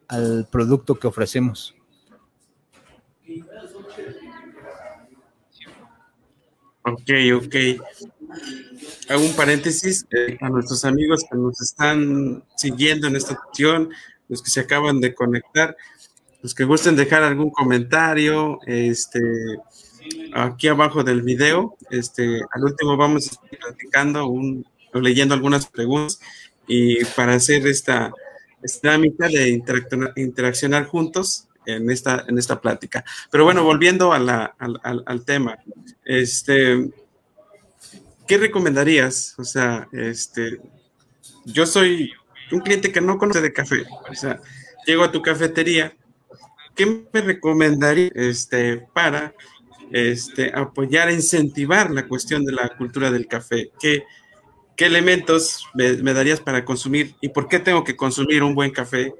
al 0.08 0.48
producto 0.52 0.96
que 0.96 1.08
ofrecemos. 1.08 1.76
Ok, 6.84 7.10
ok. 7.36 7.56
Hago 9.10 9.24
un 9.24 9.36
paréntesis 9.36 10.06
eh, 10.12 10.38
a 10.42 10.50
nuestros 10.50 10.84
amigos 10.84 11.24
que 11.30 11.38
nos 11.38 11.62
están 11.62 12.44
siguiendo 12.56 13.08
en 13.08 13.16
esta 13.16 13.40
sesión, 13.48 13.90
los 14.30 14.42
que 14.42 14.50
se 14.50 14.62
acaban 14.62 15.00
de 15.00 15.14
conectar, 15.14 15.78
los 16.42 16.56
que 16.56 16.64
gusten 16.64 16.96
dejar 16.96 17.24
algún 17.24 17.52
comentario, 17.52 18.60
este, 18.66 19.22
aquí 20.34 20.70
abajo 20.70 21.04
del 21.04 21.22
video, 21.22 21.78
este, 21.92 22.42
al 22.52 22.64
último 22.64 22.98
vamos 22.98 23.28
a 23.28 23.32
estar 23.32 23.60
platicando 23.60 24.28
o 24.28 25.00
leyendo 25.00 25.36
algunas 25.36 25.68
preguntas 25.68 26.20
y 26.68 27.04
para 27.06 27.34
hacer 27.34 27.68
esta, 27.68 28.12
esta 28.64 28.92
dinámica 28.92 29.28
de 29.28 29.62
interaccionar 30.16 30.86
juntos, 30.86 31.48
en 31.66 31.90
esta, 31.90 32.26
en 32.28 32.38
esta 32.38 32.60
plática. 32.60 33.04
Pero 33.30 33.44
bueno, 33.44 33.64
volviendo 33.64 34.14
al, 34.14 34.30
al, 34.30 35.26
tema, 35.26 35.58
este, 36.06 36.92
¿qué 38.28 38.38
recomendarías? 38.38 39.36
O 39.38 39.44
sea, 39.44 39.88
este, 39.92 40.60
yo 41.46 41.66
soy 41.66 42.12
un 42.52 42.60
cliente 42.60 42.92
que 42.92 43.02
no 43.02 43.18
conoce 43.18 43.42
de 43.42 43.54
café, 43.54 43.86
o 44.10 44.16
sea, 44.16 44.40
llego 44.86 45.04
a 45.04 45.12
tu 45.12 45.22
cafetería, 45.22 45.94
¿qué 46.76 47.06
me 47.14 47.22
recomendaría 47.22 48.12
este, 48.14 48.78
para 48.94 49.34
este, 49.92 50.52
apoyar, 50.54 51.12
incentivar 51.12 51.92
la 51.92 52.08
cuestión 52.08 52.44
de 52.46 52.54
la 52.54 52.70
cultura 52.78 53.12
del 53.12 53.28
café? 53.28 53.72
¿Qué, 53.80 54.04
qué 54.76 54.86
elementos 54.86 55.66
me, 55.74 55.94
me, 55.98 56.14
darías 56.14 56.40
para 56.40 56.66
consumir 56.66 57.16
y 57.22 57.30
por 57.30 57.48
qué 57.48 57.60
tengo 57.60 57.84
que 57.84 57.96
consumir 57.96 58.44
un 58.44 58.56
buen 58.56 58.72
café 58.72 59.14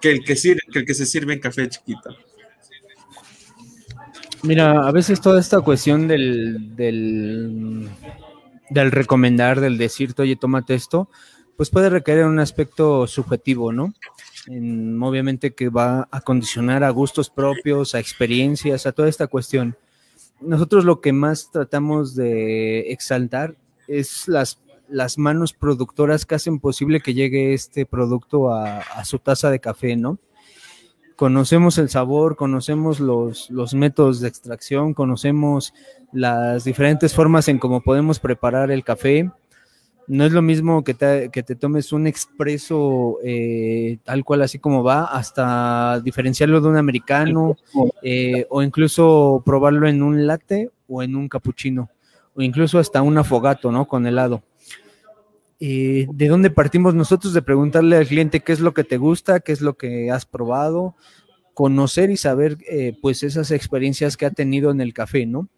que 0.00 0.12
el 0.12 0.24
que, 0.24 0.36
sirve, 0.36 0.60
que 0.72 0.78
el 0.80 0.86
que 0.86 0.94
se 0.94 1.06
sirve 1.06 1.34
en 1.34 1.40
café 1.40 1.68
chiquito. 1.68 2.16
Mira, 4.42 4.86
a 4.86 4.92
veces 4.92 5.20
toda 5.20 5.40
esta 5.40 5.60
cuestión 5.60 6.06
del, 6.06 6.76
del, 6.76 7.88
del 8.70 8.90
recomendar, 8.92 9.60
del 9.60 9.78
decirte, 9.78 10.22
oye, 10.22 10.36
tómate 10.36 10.74
esto, 10.74 11.08
pues 11.56 11.70
puede 11.70 11.90
requerir 11.90 12.24
un 12.24 12.38
aspecto 12.38 13.06
subjetivo, 13.06 13.72
¿no? 13.72 13.92
obviamente 14.50 15.54
que 15.54 15.68
va 15.68 16.08
a 16.10 16.20
condicionar 16.22 16.82
a 16.82 16.90
gustos 16.90 17.28
propios, 17.28 17.94
a 17.94 17.98
experiencias, 17.98 18.86
a 18.86 18.92
toda 18.92 19.08
esta 19.08 19.26
cuestión. 19.26 19.76
Nosotros 20.40 20.84
lo 20.84 21.00
que 21.00 21.12
más 21.12 21.50
tratamos 21.50 22.14
de 22.14 22.92
exaltar 22.92 23.56
es 23.88 24.28
las, 24.28 24.58
las 24.90 25.18
manos 25.18 25.52
productoras 25.52 26.26
que 26.26 26.34
hacen 26.34 26.60
posible 26.60 27.00
que 27.00 27.14
llegue 27.14 27.54
este 27.54 27.86
producto 27.86 28.52
a, 28.52 29.04
su 29.04 29.18
taza 29.18 29.50
de 29.50 29.60
café, 29.60 29.96
¿no? 29.96 30.18
conocemos 31.16 31.78
el 31.78 31.88
sabor, 31.88 32.36
conocemos 32.36 33.00
los, 33.00 33.50
los, 33.50 33.74
métodos 33.74 34.20
de 34.20 34.28
extracción, 34.28 34.94
conocemos 34.94 35.74
las 36.12 36.62
diferentes 36.62 37.12
formas 37.12 37.48
en 37.48 37.58
cómo 37.58 37.80
podemos 37.80 38.20
preparar 38.20 38.70
el 38.70 38.84
café. 38.84 39.28
No 40.06 40.24
es 40.24 40.30
lo 40.30 40.42
mismo 40.42 40.84
que 40.84 40.94
te, 40.94 41.28
que 41.30 41.42
te 41.42 41.56
tomes 41.56 41.92
un 41.92 42.06
expreso 42.06 43.18
eh, 43.24 43.98
tal 44.04 44.24
cual 44.24 44.42
así 44.42 44.60
como 44.60 44.84
va, 44.84 45.06
hasta 45.06 46.00
diferenciarlo 46.00 46.60
de 46.60 46.68
un 46.68 46.76
americano 46.76 47.56
eh, 48.00 48.46
o 48.48 48.62
incluso 48.62 49.42
probarlo 49.44 49.88
en 49.88 50.04
un 50.04 50.24
latte 50.24 50.70
o 50.86 51.02
en 51.02 51.16
un 51.16 51.28
cappuccino 51.28 51.90
o 52.38 52.42
incluso 52.42 52.78
hasta 52.78 53.02
un 53.02 53.18
afogato, 53.18 53.72
¿no? 53.72 53.88
Con 53.88 54.06
helado. 54.06 54.44
Eh, 55.60 56.06
¿De 56.12 56.28
dónde 56.28 56.50
partimos 56.50 56.94
nosotros? 56.94 57.32
De 57.32 57.42
preguntarle 57.42 57.96
al 57.96 58.06
cliente 58.06 58.40
qué 58.40 58.52
es 58.52 58.60
lo 58.60 58.74
que 58.74 58.84
te 58.84 58.96
gusta, 58.96 59.40
qué 59.40 59.52
es 59.52 59.60
lo 59.60 59.76
que 59.76 60.10
has 60.10 60.24
probado, 60.24 60.94
conocer 61.54 62.10
y 62.10 62.16
saber 62.16 62.58
eh, 62.68 62.96
pues 63.02 63.22
esas 63.22 63.50
experiencias 63.50 64.16
que 64.16 64.26
ha 64.26 64.30
tenido 64.30 64.70
en 64.70 64.80
el 64.80 64.94
café, 64.94 65.26
¿no? 65.26 65.48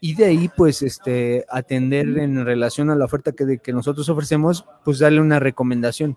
Y 0.00 0.14
de 0.14 0.26
ahí 0.26 0.50
pues 0.54 0.82
este, 0.82 1.44
atender 1.48 2.06
en 2.18 2.44
relación 2.44 2.90
a 2.90 2.94
la 2.94 3.06
oferta 3.06 3.32
que, 3.32 3.58
que 3.58 3.72
nosotros 3.72 4.08
ofrecemos, 4.08 4.64
pues 4.84 4.98
darle 4.98 5.20
una 5.20 5.40
recomendación. 5.40 6.16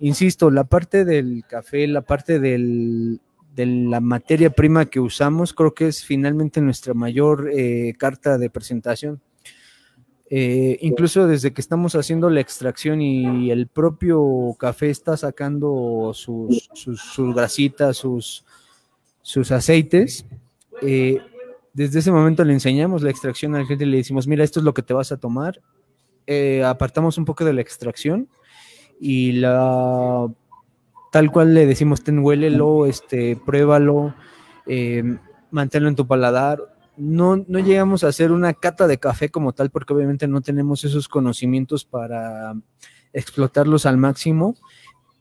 Insisto, 0.00 0.50
la 0.50 0.64
parte 0.64 1.04
del 1.04 1.44
café, 1.48 1.86
la 1.86 2.02
parte 2.02 2.40
del, 2.40 3.20
de 3.54 3.66
la 3.66 4.00
materia 4.00 4.50
prima 4.50 4.86
que 4.86 5.00
usamos, 5.00 5.54
creo 5.54 5.72
que 5.72 5.88
es 5.88 6.04
finalmente 6.04 6.60
nuestra 6.60 6.94
mayor 6.94 7.50
eh, 7.52 7.94
carta 7.96 8.36
de 8.38 8.50
presentación 8.50 9.20
eh, 10.32 10.78
incluso 10.82 11.26
desde 11.26 11.52
que 11.52 11.60
estamos 11.60 11.96
haciendo 11.96 12.30
la 12.30 12.40
extracción 12.40 13.02
y 13.02 13.50
el 13.50 13.66
propio 13.66 14.54
café 14.60 14.88
está 14.88 15.16
sacando 15.16 16.12
sus, 16.14 16.70
sus, 16.72 17.34
grasitas, 17.34 17.96
sus, 17.96 18.44
sus 19.22 19.50
aceites, 19.50 20.24
eh, 20.82 21.18
desde 21.72 21.98
ese 21.98 22.12
momento 22.12 22.44
le 22.44 22.52
enseñamos 22.52 23.02
la 23.02 23.10
extracción 23.10 23.56
al 23.56 23.66
cliente 23.66 23.84
y 23.84 23.88
le 23.88 23.96
decimos, 23.96 24.28
mira, 24.28 24.44
esto 24.44 24.60
es 24.60 24.64
lo 24.64 24.72
que 24.72 24.82
te 24.82 24.94
vas 24.94 25.10
a 25.10 25.16
tomar. 25.16 25.60
Eh, 26.28 26.62
apartamos 26.62 27.18
un 27.18 27.24
poco 27.24 27.44
de 27.44 27.52
la 27.52 27.60
extracción 27.60 28.28
y 29.00 29.32
la 29.32 30.28
tal 31.10 31.32
cual 31.32 31.54
le 31.54 31.66
decimos, 31.66 32.04
ten, 32.04 32.20
huélelo, 32.20 32.86
este, 32.86 33.34
pruébalo, 33.34 34.14
manténlo 35.50 35.88
en 35.88 35.96
tu 35.96 36.06
paladar 36.06 36.69
no, 36.96 37.44
no 37.48 37.58
llegamos 37.58 38.04
a 38.04 38.08
hacer 38.08 38.32
una 38.32 38.52
cata 38.52 38.86
de 38.86 38.98
café 38.98 39.28
como 39.28 39.52
tal, 39.52 39.70
porque 39.70 39.92
obviamente 39.92 40.28
no 40.28 40.40
tenemos 40.40 40.84
esos 40.84 41.08
conocimientos 41.08 41.84
para 41.84 42.54
explotarlos 43.12 43.86
al 43.86 43.96
máximo, 43.96 44.56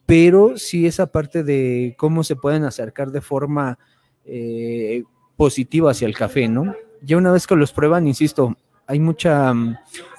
pero 0.06 0.58
sí 0.58 0.86
esa 0.86 1.12
parte 1.12 1.44
de 1.44 1.96
cómo 1.98 2.24
se 2.24 2.36
pueden 2.36 2.64
acercar 2.64 3.12
de 3.12 3.22
forma 3.22 3.78
eh, 4.26 5.04
positiva 5.38 5.92
hacia 5.92 6.08
el 6.08 6.16
café, 6.16 6.48
¿no? 6.48 6.76
Ya 7.02 7.18
una 7.18 7.32
vez 7.32 7.48
que 7.48 7.56
los 7.56 7.72
prueban, 7.72 8.08
insisto, 8.08 8.58
hay 8.88 9.00
mucha, 9.00 9.54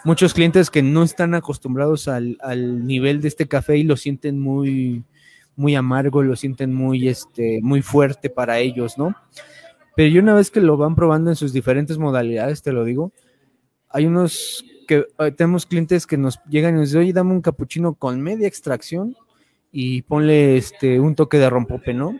muchos 0.04 0.32
clientes 0.32 0.70
que 0.70 0.82
no 0.82 1.02
están 1.02 1.34
acostumbrados 1.34 2.08
al, 2.08 2.38
al, 2.40 2.86
nivel 2.86 3.20
de 3.20 3.28
este 3.28 3.48
café 3.48 3.76
y 3.76 3.82
lo 3.82 3.96
sienten 3.96 4.40
muy, 4.40 5.04
muy 5.56 5.74
amargo, 5.74 6.22
lo 6.22 6.36
sienten 6.36 6.72
muy, 6.72 7.08
este, 7.08 7.60
muy 7.62 7.82
fuerte 7.82 8.30
para 8.30 8.60
ellos, 8.60 8.96
¿no? 8.96 9.14
Pero 10.00 10.14
yo 10.14 10.22
una 10.22 10.32
vez 10.32 10.50
que 10.50 10.62
lo 10.62 10.78
van 10.78 10.94
probando 10.94 11.28
en 11.28 11.36
sus 11.36 11.52
diferentes 11.52 11.98
modalidades, 11.98 12.62
te 12.62 12.72
lo 12.72 12.84
digo, 12.84 13.12
hay 13.90 14.06
unos 14.06 14.64
que 14.88 15.04
eh, 15.18 15.30
tenemos 15.32 15.66
clientes 15.66 16.06
que 16.06 16.16
nos 16.16 16.40
llegan 16.48 16.74
y 16.74 16.78
nos 16.78 16.88
dicen, 16.88 17.02
oye, 17.02 17.12
dame 17.12 17.32
un 17.32 17.42
capuchino 17.42 17.92
con 17.92 18.18
media 18.22 18.48
extracción 18.48 19.14
y 19.70 20.00
ponle 20.00 20.56
este 20.56 21.00
un 21.00 21.14
toque 21.14 21.36
de 21.36 21.50
rompope, 21.50 21.92
¿no? 21.92 22.18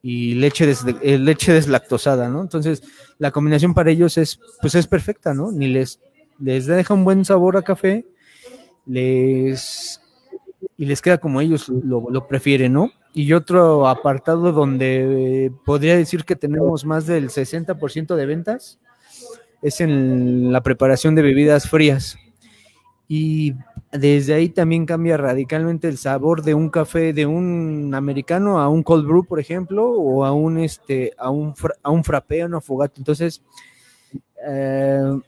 Y 0.00 0.34
leche, 0.34 0.64
des, 0.64 0.84
eh, 1.02 1.18
leche 1.18 1.52
deslactosada, 1.52 2.28
¿no? 2.28 2.40
Entonces, 2.40 2.84
la 3.18 3.32
combinación 3.32 3.74
para 3.74 3.90
ellos 3.90 4.16
es, 4.16 4.38
pues 4.60 4.76
es 4.76 4.86
perfecta, 4.86 5.34
¿no? 5.34 5.50
Ni 5.50 5.66
les, 5.66 5.98
les 6.38 6.66
deja 6.66 6.94
un 6.94 7.02
buen 7.02 7.24
sabor 7.24 7.56
a 7.56 7.62
café, 7.62 8.06
les, 8.86 10.00
y 10.76 10.84
les 10.84 11.02
queda 11.02 11.18
como 11.18 11.40
ellos 11.40 11.68
lo, 11.68 12.10
lo 12.10 12.28
prefieren, 12.28 12.74
¿no? 12.74 12.92
Y 13.14 13.32
otro 13.32 13.88
apartado 13.88 14.52
donde 14.52 15.52
podría 15.64 15.96
decir 15.96 16.24
que 16.24 16.36
tenemos 16.36 16.84
más 16.84 17.06
del 17.06 17.30
60% 17.30 18.14
de 18.14 18.26
ventas 18.26 18.78
es 19.62 19.80
en 19.80 20.52
la 20.52 20.62
preparación 20.62 21.14
de 21.14 21.22
bebidas 21.22 21.68
frías. 21.68 22.16
Y 23.08 23.54
desde 23.90 24.34
ahí 24.34 24.50
también 24.50 24.84
cambia 24.84 25.16
radicalmente 25.16 25.88
el 25.88 25.96
sabor 25.96 26.42
de 26.42 26.54
un 26.54 26.68
café 26.68 27.14
de 27.14 27.24
un 27.24 27.94
americano 27.94 28.60
a 28.60 28.68
un 28.68 28.82
cold 28.82 29.06
brew, 29.06 29.24
por 29.24 29.40
ejemplo, 29.40 29.90
o 29.90 30.24
a 30.24 30.32
un 30.32 30.58
este 30.58 31.12
a 31.16 31.30
un 31.30 31.54
a 31.82 31.90
un 31.90 32.04
frappé, 32.04 32.42
a 32.42 32.46
un 32.46 32.54
afogato. 32.54 33.00
Entonces, 33.00 33.42
eh, 34.46 35.18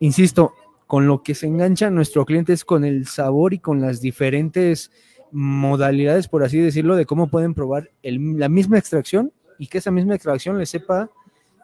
insisto, 0.00 0.52
con 0.86 1.06
lo 1.06 1.22
que 1.22 1.34
se 1.34 1.46
engancha 1.46 1.88
nuestro 1.88 2.26
cliente 2.26 2.52
es 2.52 2.66
con 2.66 2.84
el 2.84 3.06
sabor 3.06 3.54
y 3.54 3.58
con 3.58 3.80
las 3.80 4.02
diferentes 4.02 4.90
modalidades, 5.32 6.28
por 6.28 6.44
así 6.44 6.58
decirlo, 6.60 6.94
de 6.94 7.06
cómo 7.06 7.28
pueden 7.28 7.54
probar 7.54 7.90
la 8.02 8.48
misma 8.48 8.78
extracción 8.78 9.32
y 9.58 9.66
que 9.66 9.78
esa 9.78 9.90
misma 9.90 10.14
extracción 10.14 10.58
les 10.58 10.70
sepa 10.70 11.10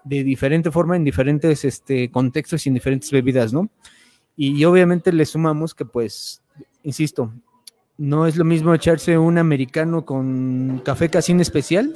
de 0.05 0.25
diferente 0.25 0.71
forma 0.71 0.97
en 0.97 1.05
diferentes 1.05 1.65
este, 1.65 2.11
contextos 2.11 2.65
y 2.65 2.71
en 2.71 2.75
diferentes 2.75 3.11
bebidas, 3.11 3.53
¿no? 3.53 3.69
Y, 4.37 4.65
obviamente 4.65 5.13
le 5.13 5.27
sumamos 5.27 5.75
que, 5.75 5.85
pues, 5.85 6.43
insisto, 6.85 7.35
no 7.97 8.27
es 8.27 8.37
lo 8.37 8.45
mismo 8.45 8.73
echarse 8.73 9.19
un 9.19 9.37
americano 9.37 10.05
con 10.05 10.81
café 10.85 11.09
casín 11.09 11.41
especial 11.41 11.93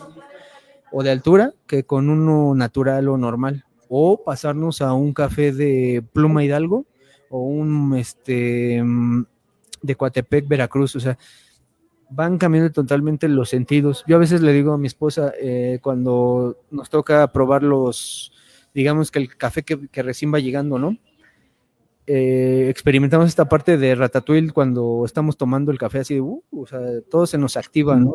o 0.91 1.05
de 1.05 1.13
altura 1.13 1.55
que 1.69 1.85
con 1.85 2.11
uno 2.11 2.57
natural 2.57 3.09
o 3.09 3.17
normal. 3.17 3.65
O 3.89 4.25
pasarnos 4.25 4.83
a 4.83 4.93
un 4.93 5.13
café 5.13 5.53
de 5.53 6.03
pluma 6.13 6.43
hidalgo 6.43 6.85
o 7.31 7.45
un 7.45 7.95
este 7.97 8.83
de 9.83 9.95
Coatepec, 9.95 10.49
Veracruz. 10.49 10.97
O 10.97 11.01
sea, 11.01 11.17
van 12.15 12.39
cambiando 12.39 12.71
totalmente 12.71 13.29
los 13.29 13.49
sentidos. 13.49 14.05
Yo 14.07 14.17
a 14.17 14.19
veces 14.19 14.43
le 14.43 14.53
digo 14.53 14.73
a 14.73 14.79
mi 14.79 14.87
esposa, 14.87 15.33
eh, 15.41 15.79
cuando 15.83 16.59
nos 16.71 16.91
toca 16.91 17.27
probar 17.33 17.63
los, 17.63 18.33
digamos 18.75 19.11
que 19.11 19.19
el 19.19 19.37
café 19.37 19.63
que, 19.63 20.03
recién 20.03 20.33
va 20.33 20.39
llegando, 20.39 20.79
¿no? 20.79 20.97
Eh, 22.07 22.67
experimentamos 22.69 23.29
esta 23.29 23.49
parte 23.49 23.79
de 23.79 23.95
ratatouille 23.95 24.51
cuando 24.51 25.05
estamos 25.07 25.37
tomando 25.37 25.71
el 25.71 25.79
café 25.79 26.01
así 26.01 26.15
de, 26.15 26.21
uh, 26.21 26.43
o 26.51 26.67
sea, 26.67 26.81
todo 27.09 27.27
se 27.27 27.39
nos 27.39 27.57
activa, 27.57 27.97
¿no? 27.97 28.15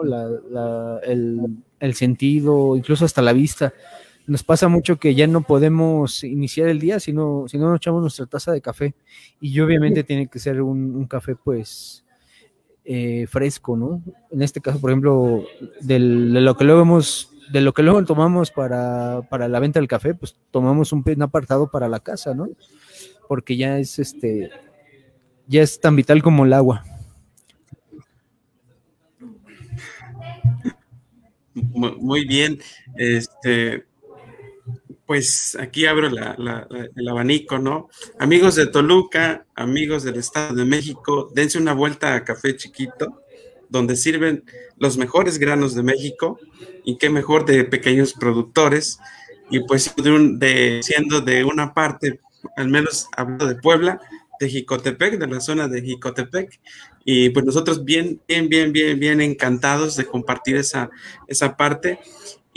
el, 1.01 1.93
sentido, 1.93 2.75
incluso 2.75 3.05
hasta 3.05 3.21
la 3.21 3.33
vista. 3.33 3.73
Nos 4.27 4.43
pasa 4.43 4.67
mucho 4.67 4.97
que 4.97 5.15
ya 5.15 5.25
no 5.25 5.41
podemos 5.41 6.25
iniciar 6.25 6.67
el 6.67 6.79
día 6.81 6.99
si 6.99 7.13
no, 7.13 7.45
si 7.47 7.57
no 7.57 7.69
nos 7.69 7.77
echamos 7.77 8.01
nuestra 8.01 8.25
taza 8.25 8.51
de 8.51 8.59
café. 8.59 8.93
Y 9.39 9.57
obviamente 9.61 10.03
tiene 10.03 10.27
que 10.27 10.37
ser 10.37 10.61
un, 10.61 10.93
un 10.93 11.07
café, 11.07 11.35
pues, 11.35 12.03
eh, 12.89 13.27
fresco, 13.27 13.75
¿no? 13.75 14.01
En 14.31 14.41
este 14.41 14.61
caso, 14.61 14.79
por 14.79 14.89
ejemplo, 14.89 15.43
de 15.81 15.99
lo 15.99 16.55
que 16.55 16.63
luego 16.63 17.01
de 17.51 17.59
lo 17.59 17.73
que 17.73 17.83
luego 17.83 18.05
tomamos 18.05 18.49
para, 18.51 19.21
la 19.29 19.59
venta 19.59 19.79
del 19.79 19.89
café, 19.89 20.13
pues 20.13 20.37
tomamos 20.51 20.93
un, 20.93 21.03
apartado 21.21 21.69
para 21.69 21.89
la 21.89 21.99
casa, 21.99 22.33
¿no? 22.33 22.47
Porque 23.27 23.57
ya 23.57 23.77
es 23.77 23.99
este, 23.99 24.51
ya 25.47 25.63
es 25.63 25.81
tan 25.81 25.97
vital 25.97 26.23
como 26.23 26.45
el 26.45 26.53
agua. 26.53 26.85
Muy 31.53 32.25
bien, 32.25 32.57
este, 32.95 33.83
pues 35.07 35.57
aquí 35.59 35.85
abro 35.85 36.07
el 36.07 37.07
abanico, 37.07 37.57
¿no? 37.57 37.89
Amigos 38.19 38.55
de 38.55 38.67
Toluca, 38.67 39.45
amigos 39.55 40.03
del 40.03 40.17
Estado 40.17 40.53
de 40.53 40.65
México, 40.65 41.31
dense 41.33 41.57
una 41.57 41.73
vuelta 41.73 42.13
a 42.13 42.25
Café 42.25 42.57
Chiquito, 42.57 43.23
donde 43.69 43.95
sirven 43.95 44.43
los 44.77 44.97
mejores 44.97 45.39
granos 45.39 45.73
de 45.75 45.83
México 45.83 46.37
y 46.83 46.97
qué 46.97 47.09
mejor 47.09 47.45
de 47.45 47.63
pequeños 47.63 48.13
productores. 48.13 48.99
Y 49.49 49.61
pues 49.61 49.93
de, 49.95 50.81
siendo 50.83 51.21
de 51.21 51.45
una 51.45 51.73
parte, 51.73 52.19
al 52.57 52.67
menos 52.67 53.07
hablo 53.15 53.47
de 53.47 53.55
Puebla, 53.55 54.01
de 54.41 54.49
Jicotepec, 54.49 55.17
de 55.17 55.27
la 55.27 55.39
zona 55.39 55.69
de 55.69 55.83
Jicotepec. 55.83 56.59
Y 57.05 57.29
pues 57.29 57.45
nosotros 57.45 57.85
bien, 57.85 58.21
bien, 58.27 58.49
bien, 58.49 58.73
bien, 58.73 58.99
bien 58.99 59.21
encantados 59.21 59.95
de 59.95 60.05
compartir 60.05 60.57
esa, 60.57 60.89
esa 61.27 61.55
parte. 61.55 61.99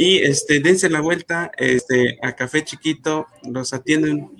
Y 0.00 0.16
este, 0.16 0.60
dense 0.60 0.88
la 0.88 1.02
vuelta 1.02 1.52
este, 1.58 2.18
a 2.22 2.34
Café 2.34 2.64
Chiquito, 2.64 3.26
los 3.42 3.74
atienden, 3.74 4.30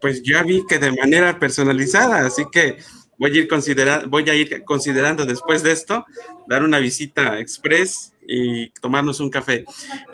pues 0.00 0.22
ya 0.22 0.44
vi 0.44 0.64
que 0.64 0.78
de 0.78 0.92
manera 0.92 1.40
personalizada, 1.40 2.24
así 2.24 2.44
que 2.52 2.76
voy 3.18 3.32
a 3.32 3.40
ir 3.40 3.48
considerando, 3.48 4.08
voy 4.08 4.30
a 4.30 4.36
ir 4.36 4.62
considerando 4.62 5.26
después 5.26 5.64
de 5.64 5.72
esto 5.72 6.06
dar 6.46 6.62
una 6.62 6.78
visita 6.78 7.40
express 7.40 8.12
y 8.28 8.70
tomarnos 8.80 9.18
un 9.18 9.28
café. 9.28 9.64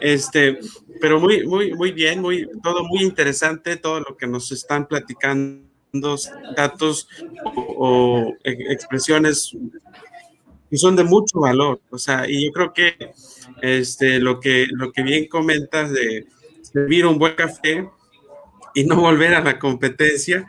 Este, 0.01 0.59
pero 1.03 1.21
muy, 1.21 1.47
muy, 1.47 1.75
muy 1.75 1.93
bien, 1.93 2.23
muy, 2.23 2.49
todo 2.63 2.83
muy 2.85 3.03
interesante, 3.03 3.77
todo 3.77 4.01
lo 4.01 4.17
que 4.17 4.27
nos 4.27 4.53
están 4.53 4.89
platicando, 4.89 6.17
datos 6.57 7.09
o, 7.45 8.33
expresiones 8.43 9.55
que 10.71 10.79
son 10.79 10.97
de 10.97 11.05
mucho 11.05 11.41
valor. 11.41 11.79
O 11.91 11.99
sea, 11.99 12.27
y 12.27 12.47
yo 12.47 12.53
creo 12.53 12.73
que 12.73 13.13
este, 13.63 14.19
lo 14.21 14.41
que, 14.41 14.67
lo 14.71 14.93
que 14.93 15.03
bien 15.03 15.27
comentas 15.29 15.93
de 15.93 16.27
servir 16.63 17.07
un 17.07 17.19
buen 17.19 17.35
café 17.35 17.89
y 18.75 18.85
no 18.85 18.97
volver 18.97 19.35
a 19.35 19.45
la 19.45 19.59
competencia, 19.59 20.47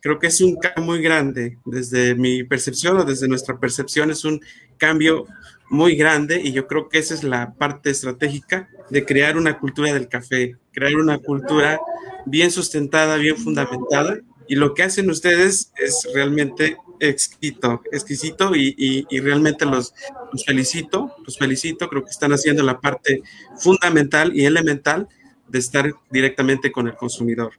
creo 0.00 0.18
que 0.18 0.28
es 0.28 0.40
un 0.40 0.56
cambio 0.56 0.84
muy 0.84 1.02
grande. 1.02 1.58
Desde 1.64 2.14
mi 2.14 2.44
percepción 2.44 2.96
o 2.98 3.04
desde 3.04 3.28
nuestra 3.28 3.58
percepción 3.58 4.10
es 4.10 4.24
un 4.24 4.40
cambio 4.78 5.26
muy 5.68 5.96
grande 5.96 6.40
y 6.42 6.52
yo 6.52 6.66
creo 6.66 6.88
que 6.88 6.98
esa 6.98 7.14
es 7.14 7.24
la 7.24 7.54
parte 7.54 7.90
estratégica 7.90 8.68
de 8.88 9.04
crear 9.04 9.36
una 9.36 9.58
cultura 9.58 9.92
del 9.92 10.08
café, 10.08 10.56
crear 10.72 10.94
una 10.96 11.18
cultura 11.18 11.80
bien 12.24 12.50
sustentada, 12.50 13.16
bien 13.16 13.36
fundamentada 13.36 14.18
y 14.48 14.54
lo 14.54 14.74
que 14.74 14.84
hacen 14.84 15.10
ustedes 15.10 15.72
es 15.76 16.06
realmente 16.14 16.76
exquisito, 17.00 17.82
exquisito 17.92 18.54
y, 18.54 19.06
realmente 19.20 19.64
los, 19.64 19.94
los, 20.32 20.44
felicito, 20.44 21.14
los 21.24 21.38
felicito, 21.38 21.88
creo 21.88 22.04
que 22.04 22.10
están 22.10 22.32
haciendo 22.32 22.62
la 22.62 22.80
parte 22.80 23.22
fundamental 23.58 24.34
y 24.34 24.44
elemental 24.44 25.08
de 25.48 25.58
estar 25.58 25.92
directamente 26.10 26.72
con 26.72 26.88
el 26.88 26.96
consumidor. 26.96 27.52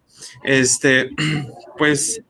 Este, 0.43 1.09
pues, 1.77 2.21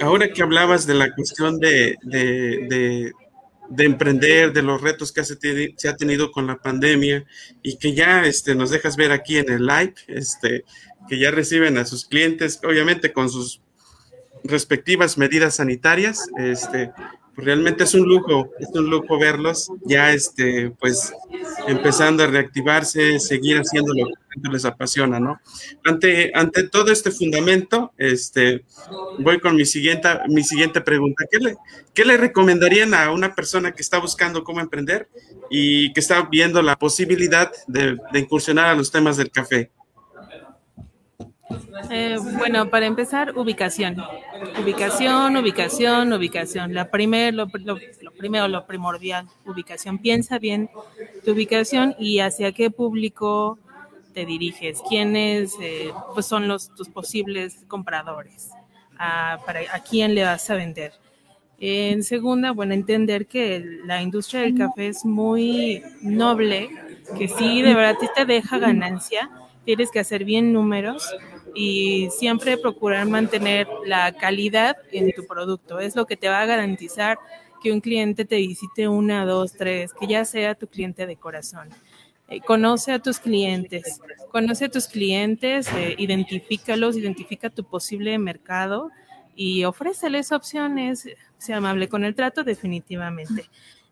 ahora 0.00 0.32
que 0.32 0.42
hablabas 0.42 0.86
de 0.86 0.94
la 0.94 1.14
cuestión 1.14 1.58
de, 1.58 1.96
de, 2.02 3.12
de, 3.68 3.84
emprender, 3.84 4.52
de 4.52 4.62
los 4.62 4.80
retos 4.80 5.12
que 5.12 5.24
se, 5.24 5.36
se, 5.76 5.88
ha 5.88 5.96
tenido 5.96 6.30
con 6.30 6.46
la 6.46 6.56
pandemia 6.56 7.24
y 7.62 7.76
que 7.76 7.94
ya 7.94 8.24
este, 8.24 8.54
nos 8.54 8.70
dejas 8.70 8.96
ver 8.96 9.12
aquí 9.12 9.38
en 9.38 9.50
el 9.50 9.66
live, 9.66 9.94
este, 10.08 10.64
que 11.08 11.18
ya 11.18 11.30
reciben 11.30 11.78
a 11.78 11.84
sus 11.84 12.06
clientes, 12.06 12.60
obviamente 12.62 13.12
con 13.12 13.28
sus 13.28 13.60
respectivas 14.44 15.18
medidas 15.18 15.56
sanitarias, 15.56 16.28
este, 16.36 16.92
pues 17.34 17.46
realmente 17.46 17.84
es 17.84 17.94
un 17.94 18.06
lujo, 18.06 18.50
es 18.58 18.68
un 18.74 18.90
lujo 18.90 19.18
verlos 19.18 19.70
ya, 19.84 20.12
este, 20.12 20.70
pues, 20.78 21.12
empezando 21.66 22.24
a 22.24 22.26
reactivarse, 22.26 23.18
seguir 23.20 23.56
haciendo 23.58 23.94
lo 23.94 24.06
que 24.06 24.48
les 24.50 24.64
apasiona, 24.64 25.18
¿no? 25.18 25.40
Ante, 25.84 26.30
ante 26.34 26.68
todo 26.68 26.92
este 26.92 27.10
fundamento, 27.10 27.92
este, 27.96 28.64
voy 29.18 29.40
con 29.40 29.56
mi 29.56 29.64
siguiente, 29.64 30.08
mi 30.28 30.42
siguiente 30.42 30.82
pregunta. 30.82 31.24
¿Qué 31.30 31.38
le, 31.38 31.56
¿Qué 31.94 32.04
le 32.04 32.16
recomendarían 32.18 32.92
a 32.92 33.10
una 33.10 33.34
persona 33.34 33.72
que 33.72 33.82
está 33.82 33.98
buscando 33.98 34.44
cómo 34.44 34.60
emprender 34.60 35.08
y 35.50 35.92
que 35.94 36.00
está 36.00 36.28
viendo 36.30 36.60
la 36.60 36.76
posibilidad 36.76 37.50
de, 37.66 37.96
de 38.12 38.18
incursionar 38.18 38.66
a 38.66 38.74
los 38.74 38.90
temas 38.90 39.16
del 39.16 39.30
café? 39.30 39.70
Eh, 41.90 42.16
bueno, 42.38 42.68
para 42.70 42.86
empezar, 42.86 43.36
ubicación. 43.36 43.96
Ubicación, 44.62 45.36
ubicación, 45.36 46.12
ubicación. 46.12 46.74
La 46.74 46.90
primer, 46.90 47.34
lo, 47.34 47.48
primero, 48.16 48.48
lo 48.48 48.66
primordial, 48.66 49.26
ubicación. 49.46 49.98
Piensa 49.98 50.38
bien 50.38 50.70
tu 51.24 51.32
ubicación 51.32 51.94
y 51.98 52.20
hacia 52.20 52.52
qué 52.52 52.70
público 52.70 53.58
te 54.12 54.26
diriges, 54.26 54.82
quiénes 54.88 55.54
eh, 55.60 55.90
pues 56.14 56.26
son 56.26 56.46
los, 56.46 56.74
tus 56.74 56.88
posibles 56.88 57.64
compradores, 57.66 58.50
a, 58.98 59.38
para, 59.46 59.60
a 59.72 59.80
quién 59.80 60.14
le 60.14 60.24
vas 60.24 60.48
a 60.50 60.54
vender. 60.54 60.92
En 61.58 62.02
segunda, 62.02 62.50
bueno, 62.50 62.74
entender 62.74 63.26
que 63.26 63.64
la 63.86 64.02
industria 64.02 64.40
del 64.42 64.58
café 64.58 64.88
es 64.88 65.04
muy 65.04 65.82
noble, 66.02 66.70
que 67.16 67.28
sí, 67.28 67.62
de 67.62 67.74
verdad 67.74 67.96
te 68.14 68.24
deja 68.24 68.58
ganancia, 68.58 69.30
tienes 69.64 69.90
que 69.90 70.00
hacer 70.00 70.24
bien 70.24 70.52
números 70.52 71.08
y 71.54 72.08
siempre 72.10 72.56
procurar 72.56 73.06
mantener 73.06 73.68
la 73.84 74.12
calidad 74.12 74.76
en 74.90 75.12
tu 75.12 75.26
producto. 75.26 75.78
Es 75.78 75.96
lo 75.96 76.06
que 76.06 76.16
te 76.16 76.28
va 76.28 76.40
a 76.40 76.46
garantizar 76.46 77.18
que 77.62 77.72
un 77.72 77.80
cliente 77.80 78.24
te 78.24 78.36
visite 78.36 78.88
una, 78.88 79.24
dos, 79.24 79.52
tres, 79.52 79.92
que 79.98 80.06
ya 80.06 80.24
sea 80.24 80.54
tu 80.54 80.66
cliente 80.66 81.06
de 81.06 81.16
corazón. 81.16 81.68
Eh, 82.28 82.40
conoce 82.40 82.92
a 82.92 82.98
tus 82.98 83.18
clientes, 83.18 84.00
conoce 84.30 84.64
a 84.64 84.68
tus 84.70 84.86
clientes, 84.88 85.68
eh, 85.74 85.94
identifícalos, 85.98 86.96
identifica 86.96 87.50
tu 87.50 87.64
posible 87.64 88.18
mercado 88.18 88.90
y 89.36 89.64
ofréceles 89.64 90.32
opciones. 90.32 91.08
Sea 91.38 91.58
amable 91.58 91.88
con 91.88 92.04
el 92.04 92.14
trato, 92.14 92.42
definitivamente. 92.42 93.44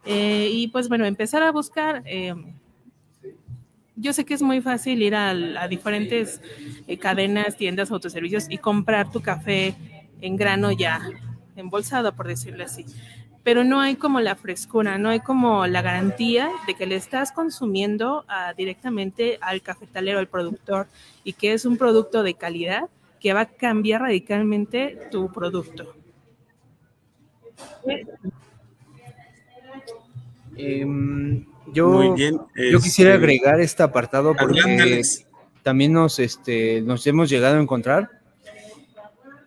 Eh, 0.05 0.49
y 0.53 0.69
pues 0.69 0.89
bueno, 0.89 1.05
empezar 1.05 1.43
a 1.43 1.53
buscar 1.53 2.03
yo 3.97 4.13
sé 4.13 4.25
que 4.25 4.35
es 4.35 4.43
muy 4.43 4.61
fácil 4.61 5.03
ir 5.03 5.15
a, 5.15 5.35
diferentes 5.69 6.41
eh, 6.87 6.99
cadenas, 6.99 7.57
tiendas, 7.57 7.91
autoservicios 7.91 8.47
y 8.49 8.59
comprar 8.59 9.11
tu 9.11 9.21
café 9.21 9.75
en 10.21 10.37
grano 10.37 10.71
ya 10.73 11.01
embolsado, 11.57 12.15
por 12.15 12.27
decirlo 12.29 12.65
así. 12.65 12.87
Pero 13.43 13.65
no 13.65 13.81
hay 13.81 13.97
como 13.97 14.21
la 14.21 14.37
frescura, 14.37 14.99
no 14.99 15.09
hay 15.09 15.21
como 15.21 15.67
la 15.67 15.83
garantía 15.83 16.51
de 16.67 16.75
que 16.75 16.87
le 16.87 16.97
estás 16.97 17.33
consumiendo 17.33 18.25
ah, 18.29 18.53
directamente 18.57 19.39
al 19.41 19.63
cafetalero, 19.63 20.19
al 20.19 20.29
productor, 20.29 20.89
y 21.25 21.33
que 21.33 21.55
es 21.55 21.65
un 21.65 21.77
producto 21.79 22.23
de 22.23 22.35
calidad 22.35 22.89
que 23.19 23.33
va 23.33 23.41
a 23.41 23.47
cambiar 23.47 24.03
radicalmente 24.03 25.09
tu 25.11 25.31
producto. 25.33 25.95
Em, 30.57 31.47
yo, 31.73 32.17
yo 32.17 32.81
quisiera 32.81 33.15
este, 33.15 33.25
agregar 33.25 33.61
este 33.61 33.83
apartado 33.83 34.35
porque 34.35 35.03
también 35.63 35.93
nos, 35.93 36.19
este, 36.19 36.81
nos 36.83 37.07
hemos 37.07 37.29
llegado 37.29 37.57
a 37.57 37.63
encontrar 37.63 38.21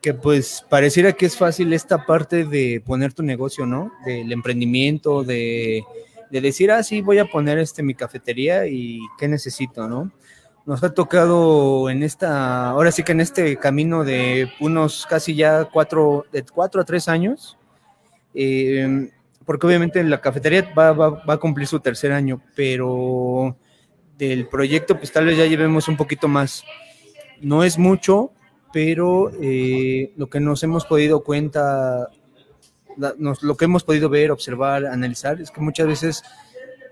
que 0.04 0.14
pues 0.14 0.66
pareciera 0.70 1.14
que 1.14 1.26
es 1.26 1.38
fácil 1.38 1.72
esta 1.72 2.06
parte 2.06 2.44
de 2.44 2.84
poner 2.86 3.14
tu 3.14 3.24
negocio, 3.24 3.66
¿no? 3.66 3.94
Del 4.06 4.34
emprendimiento, 4.34 5.24
de, 5.24 5.86
decir, 6.30 6.72
ah, 6.72 6.84
sí, 6.84 7.02
voy 7.02 7.20
a 7.20 7.26
poner 7.26 7.58
este, 7.58 7.84
mi 7.84 7.96
cafetería 7.96 8.68
y 8.68 9.00
qué 9.18 9.30
necesito, 9.30 9.88
¿no? 9.88 10.12
Nos 10.66 10.84
ha 10.84 10.94
tocado 10.94 11.90
en 11.90 12.04
esta, 12.04 12.70
ahora 12.70 12.92
sí 12.92 13.04
que 13.04 13.14
en 13.14 13.22
este 13.22 13.56
camino 13.56 14.04
de 14.04 14.50
unos 14.60 15.06
casi 15.10 15.36
ya 15.36 15.66
cuatro, 15.72 16.26
de 16.34 16.44
cuatro 16.44 16.82
a 16.82 16.86
tres 16.86 17.08
años, 17.08 17.58
eh, 18.34 19.10
porque 19.46 19.68
obviamente 19.68 20.04
la 20.04 20.22
cafetería 20.22 20.74
va, 20.78 21.24
a 21.28 21.38
cumplir 21.38 21.68
su 21.68 21.80
tercer 21.80 22.12
año, 22.12 22.42
pero 22.56 23.58
del 24.18 24.48
proyecto 24.48 24.98
pues 24.98 25.12
tal 25.12 25.26
vez 25.26 25.38
ya 25.38 25.46
llevemos 25.46 25.88
un 25.88 25.98
poquito 25.98 26.28
más. 26.28 26.64
No 27.42 27.64
es 27.64 27.78
mucho, 27.78 28.32
pero 28.72 29.32
eh, 29.42 30.14
lo 30.16 30.30
que 30.30 30.40
nos 30.40 30.64
hemos 30.64 30.86
podido 30.86 31.24
cuenta, 31.24 32.10
lo 32.98 33.58
que 33.58 33.66
hemos 33.66 33.84
podido 33.84 34.10
ver, 34.10 34.32
observar, 34.32 34.86
analizar, 34.86 35.42
es 35.42 35.52
que 35.52 35.62
muchas 35.62 35.88
veces 35.88 36.24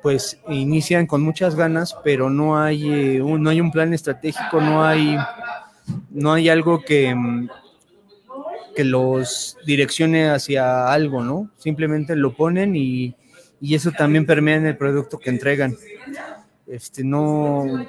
pues 0.01 0.39
inician 0.49 1.05
con 1.05 1.21
muchas 1.21 1.55
ganas, 1.55 1.95
pero 2.03 2.29
no 2.29 2.59
hay, 2.59 2.89
eh, 2.91 3.21
un, 3.21 3.43
no 3.43 3.51
hay 3.51 3.61
un 3.61 3.71
plan 3.71 3.93
estratégico, 3.93 4.59
no 4.59 4.83
hay, 4.83 5.15
no 6.09 6.33
hay 6.33 6.49
algo 6.49 6.81
que, 6.81 7.15
que 8.75 8.84
los 8.84 9.57
direccione 9.65 10.29
hacia 10.29 10.91
algo, 10.91 11.23
¿no? 11.23 11.49
Simplemente 11.57 12.15
lo 12.15 12.34
ponen 12.34 12.75
y, 12.75 13.15
eso 13.62 13.91
también 13.91 14.25
permea 14.25 14.55
en 14.55 14.65
el 14.65 14.77
producto 14.77 15.19
que 15.19 15.29
entregan. 15.29 15.75
Este, 16.67 17.03
no. 17.03 17.86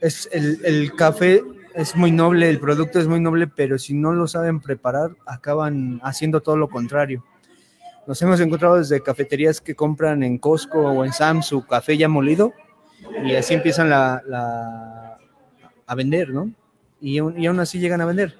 Es 0.00 0.28
el, 0.32 0.92
café 0.96 1.42
es 1.74 1.94
muy 1.94 2.10
noble, 2.10 2.50
el 2.50 2.58
producto 2.58 2.98
es 2.98 3.06
muy 3.06 3.20
noble, 3.20 3.46
pero 3.46 3.78
si 3.78 3.94
no 3.94 4.12
lo 4.12 4.26
saben 4.26 4.60
preparar, 4.60 5.12
acaban 5.26 6.00
haciendo 6.02 6.40
todo 6.40 6.56
lo 6.56 6.68
contrario. 6.68 7.24
Nos 8.06 8.20
hemos 8.20 8.40
encontrado 8.40 8.76
desde 8.76 9.02
cafeterías 9.02 9.60
que 9.60 9.74
compran 9.74 10.22
en 10.22 10.38
Costco 10.38 10.80
o 10.80 11.04
en 11.04 11.12
Sam 11.12 11.42
su 11.42 11.64
café 11.64 11.96
ya 11.96 12.08
molido 12.08 12.52
y 13.24 13.34
así 13.34 13.54
empiezan 13.54 13.88
la, 13.88 15.18
a 15.86 15.94
vender, 15.94 16.30
¿no? 16.30 16.52
Y, 17.00 17.14
y 17.14 17.46
aún 17.46 17.60
así 17.60 17.78
llegan 17.78 18.00
a 18.00 18.06
vender. 18.06 18.34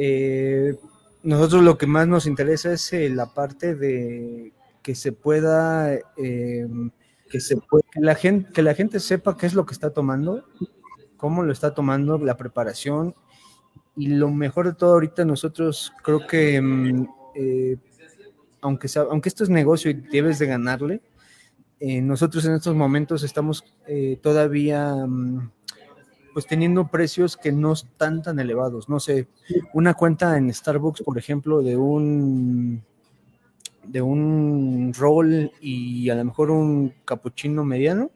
Eh, 0.00 0.76
nosotros 1.24 1.64
lo 1.64 1.76
que 1.76 1.88
más 1.88 2.06
nos 2.06 2.26
interesa 2.26 2.72
es 2.72 2.92
eh, 2.92 3.10
la 3.10 3.34
parte 3.34 3.74
de 3.74 4.52
que 4.80 4.94
se 4.94 5.10
pueda, 5.10 5.92
eh, 5.92 6.68
que, 7.28 7.40
se 7.40 7.58
la 7.96 8.14
gente, 8.14 8.52
que 8.52 8.62
la 8.62 8.74
gente 8.74 9.00
sepa 9.00 9.36
qué 9.36 9.46
es 9.46 9.54
lo 9.54 9.66
que 9.66 9.72
está 9.72 9.90
tomando, 9.90 10.44
cómo 11.16 11.42
lo 11.42 11.52
está 11.52 11.74
tomando, 11.74 12.16
la 12.18 12.36
preparación. 12.36 13.16
Y 13.96 14.14
lo 14.14 14.30
mejor 14.30 14.66
de 14.66 14.74
todo 14.74 14.92
ahorita 14.92 15.24
nosotros 15.24 15.92
creo 16.04 16.24
que, 16.28 16.60
mm, 16.60 17.08
aunque, 18.60 18.88
aunque 19.10 19.28
esto 19.28 19.42
es 19.42 19.50
negocio 19.50 19.90
y 19.90 19.94
debes 19.94 20.38
de 20.38 20.46
ganarle, 20.46 21.02
nosotros 21.80 22.44
en 22.44 22.54
estos 22.54 22.76
momentos 22.76 23.24
estamos 23.24 23.64
todavía 24.22 24.94
mm, 24.94 25.50
pues 26.38 26.46
teniendo 26.46 26.86
precios 26.86 27.36
que 27.36 27.50
no 27.50 27.72
están 27.72 28.22
tan 28.22 28.38
elevados. 28.38 28.88
No 28.88 29.00
sé, 29.00 29.26
una 29.74 29.94
cuenta 29.94 30.36
en 30.36 30.54
Starbucks, 30.54 31.02
por 31.02 31.18
ejemplo, 31.18 31.62
de 31.62 31.76
un 31.76 32.84
de 33.82 34.00
un 34.00 34.92
roll 34.96 35.50
y 35.60 36.08
a 36.10 36.14
lo 36.14 36.24
mejor 36.24 36.52
un 36.52 36.94
capuchino 37.04 37.64
mediano, 37.64 38.12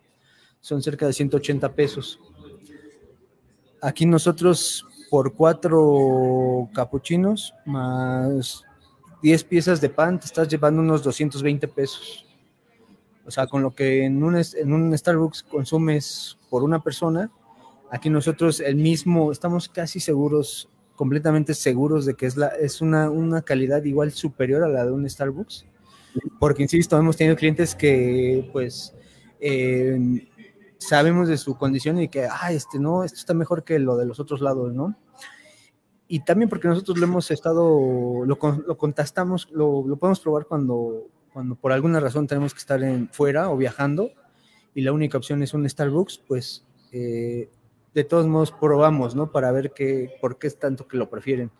son 0.60 0.84
cerca 0.84 1.04
de 1.04 1.14
180 1.14 1.72
pesos. 1.72 2.20
Aquí 3.80 4.06
nosotros 4.06 4.86
por 5.10 5.34
cuatro 5.34 6.68
capuchinos 6.72 7.52
más 7.66 8.62
10 9.20 9.42
piezas 9.42 9.80
de 9.80 9.88
pan 9.88 10.20
te 10.20 10.26
estás 10.26 10.46
llevando 10.46 10.80
unos 10.80 11.02
220 11.02 11.66
pesos. 11.66 12.24
O 13.26 13.32
sea, 13.32 13.48
con 13.48 13.62
lo 13.62 13.74
que 13.74 14.04
en 14.04 14.22
un, 14.22 14.36
en 14.36 14.72
un 14.72 14.96
Starbucks 14.96 15.42
consumes 15.42 16.38
por 16.48 16.62
una 16.62 16.80
persona, 16.80 17.28
aquí 17.92 18.08
nosotros 18.08 18.58
el 18.60 18.76
mismo, 18.76 19.30
estamos 19.30 19.68
casi 19.68 20.00
seguros, 20.00 20.70
completamente 20.96 21.52
seguros 21.52 22.06
de 22.06 22.14
que 22.14 22.24
es, 22.24 22.38
la, 22.38 22.48
es 22.48 22.80
una, 22.80 23.10
una 23.10 23.42
calidad 23.42 23.84
igual 23.84 24.12
superior 24.12 24.64
a 24.64 24.68
la 24.68 24.86
de 24.86 24.92
un 24.92 25.08
Starbucks. 25.08 25.66
Porque, 26.40 26.62
insisto, 26.62 26.98
hemos 26.98 27.16
tenido 27.16 27.36
clientes 27.36 27.74
que, 27.74 28.48
pues, 28.52 28.94
eh, 29.40 30.26
sabemos 30.78 31.28
de 31.28 31.36
su 31.36 31.56
condición 31.56 32.00
y 32.00 32.08
que, 32.08 32.26
ah, 32.26 32.50
este 32.50 32.78
no, 32.78 33.04
esto 33.04 33.18
está 33.18 33.34
mejor 33.34 33.62
que 33.62 33.78
lo 33.78 33.96
de 33.96 34.06
los 34.06 34.18
otros 34.18 34.40
lados, 34.40 34.72
¿no? 34.72 34.96
Y 36.08 36.20
también 36.20 36.48
porque 36.48 36.68
nosotros 36.68 36.98
lo 36.98 37.04
hemos 37.04 37.30
estado, 37.30 38.24
lo, 38.24 38.24
lo 38.26 38.36
lo, 38.36 39.86
lo, 39.86 39.96
podemos 39.96 40.20
probar 40.20 40.46
cuando, 40.46 41.08
cuando 41.32 41.56
por 41.56 41.72
alguna 41.72 42.00
razón 42.00 42.26
tenemos 42.26 42.54
que 42.54 42.60
estar 42.60 42.82
en, 42.82 43.08
fuera 43.08 43.50
o 43.50 43.56
viajando 43.56 44.10
y 44.74 44.82
la 44.82 44.92
única 44.92 45.18
opción 45.18 45.42
es 45.42 45.54
un 45.54 45.68
Starbucks, 45.68 46.22
pues 46.26 46.66
eh, 46.92 47.50
de 47.94 48.04
todos 48.04 48.26
modos 48.26 48.52
probamos, 48.52 49.14
¿no? 49.14 49.30
Para 49.30 49.52
ver 49.52 49.72
qué, 49.74 50.10
por 50.20 50.38
qué 50.38 50.46
es 50.46 50.58
tanto 50.58 50.86
que 50.86 50.96
lo 50.96 51.10
prefieren. 51.10 51.50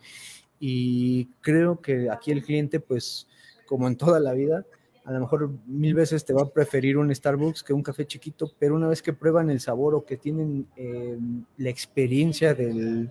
Y 0.59 1.25
creo 1.41 1.81
que 1.81 2.09
aquí 2.09 2.31
el 2.31 2.43
cliente, 2.43 2.79
pues, 2.79 3.27
como 3.65 3.87
en 3.87 3.97
toda 3.97 4.19
la 4.19 4.33
vida, 4.33 4.65
a 5.05 5.11
lo 5.11 5.19
mejor 5.19 5.51
mil 5.65 5.93
veces 5.93 6.23
te 6.23 6.33
va 6.33 6.43
a 6.43 6.49
preferir 6.49 6.97
un 6.97 7.13
Starbucks 7.13 7.63
que 7.63 7.73
un 7.73 7.83
café 7.83 8.05
chiquito, 8.05 8.51
pero 8.57 8.75
una 8.75 8.87
vez 8.87 9.01
que 9.01 9.11
prueban 9.11 9.49
el 9.49 9.59
sabor 9.59 9.95
o 9.95 10.05
que 10.05 10.15
tienen 10.15 10.67
eh, 10.77 11.17
la 11.57 11.69
experiencia 11.69 12.53
de 12.53 13.09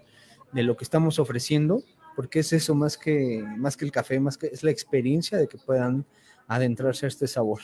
lo 0.53 0.77
que 0.77 0.85
estamos 0.85 1.19
ofreciendo, 1.19 1.83
porque 2.17 2.41
es 2.41 2.53
eso 2.53 2.75
más 2.75 2.97
que, 2.97 3.45
más 3.59 3.77
que 3.77 3.85
el 3.85 3.93
café, 3.93 4.21
más 4.21 4.39
que 4.39 4.47
es 4.47 4.63
la 4.63 4.71
experiencia 4.71 5.39
de 5.39 5.49
que 5.49 5.59
puedan 5.59 6.07
adentrarse 6.47 7.07
a 7.07 7.09
este 7.09 7.27
sabor. 7.27 7.61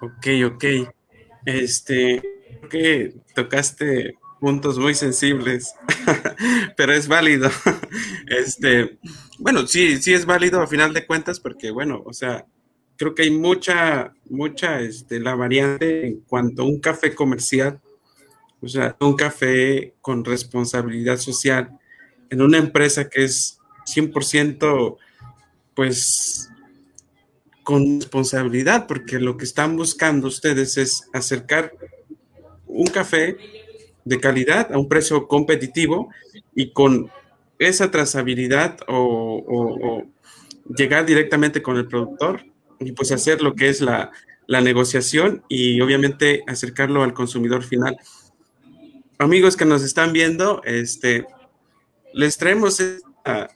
Ok, 0.00 0.26
ok. 0.46 0.64
Este, 1.44 2.22
creo 2.60 2.68
que 2.68 3.14
tocaste 3.34 4.14
puntos 4.40 4.78
muy 4.78 4.94
sensibles, 4.94 5.74
pero 6.76 6.92
es 6.92 7.08
válido. 7.08 7.50
Este, 8.26 9.00
bueno, 9.40 9.66
sí, 9.66 10.00
sí 10.00 10.14
es 10.14 10.24
válido 10.24 10.62
a 10.62 10.68
final 10.68 10.94
de 10.94 11.04
cuentas, 11.04 11.40
porque 11.40 11.72
bueno, 11.72 12.00
o 12.06 12.12
sea, 12.12 12.46
creo 12.96 13.12
que 13.12 13.22
hay 13.22 13.30
mucha, 13.32 14.14
mucha, 14.28 14.80
este, 14.80 15.18
la 15.18 15.34
variante 15.34 16.06
en 16.06 16.20
cuanto 16.20 16.62
a 16.62 16.66
un 16.66 16.78
café 16.78 17.12
comercial, 17.12 17.80
o 18.62 18.68
sea, 18.68 18.96
un 19.00 19.16
café 19.16 19.94
con 20.00 20.24
responsabilidad 20.24 21.16
social 21.16 21.76
en 22.30 22.40
una 22.40 22.58
empresa 22.58 23.08
que 23.08 23.24
es 23.24 23.58
100% 23.84 24.96
pues 25.74 26.49
con 27.70 28.00
responsabilidad, 28.00 28.88
porque 28.88 29.20
lo 29.20 29.36
que 29.36 29.44
están 29.44 29.76
buscando 29.76 30.26
ustedes 30.26 30.76
es 30.76 31.08
acercar 31.12 31.72
un 32.66 32.88
café 32.88 33.36
de 34.04 34.18
calidad 34.18 34.72
a 34.72 34.78
un 34.78 34.88
precio 34.88 35.28
competitivo 35.28 36.10
y 36.52 36.72
con 36.72 37.12
esa 37.60 37.88
trazabilidad 37.92 38.76
o, 38.88 40.02
llegar 40.76 41.06
directamente 41.06 41.62
con 41.62 41.76
el 41.76 41.86
productor 41.86 42.44
y 42.80 42.90
pues 42.90 43.12
hacer 43.12 43.40
lo 43.40 43.54
que 43.54 43.68
es 43.68 43.80
la, 43.80 44.10
la 44.48 44.60
negociación 44.60 45.44
y 45.48 45.80
obviamente 45.80 46.42
acercarlo 46.48 47.04
al 47.04 47.14
consumidor 47.14 47.62
final. 47.62 47.96
Amigos 49.16 49.56
que 49.56 49.64
nos 49.64 49.84
están 49.84 50.12
viendo, 50.12 50.60
este, 50.64 51.24
les 52.14 52.36
traemos 52.36 52.80
esta, 52.80 53.48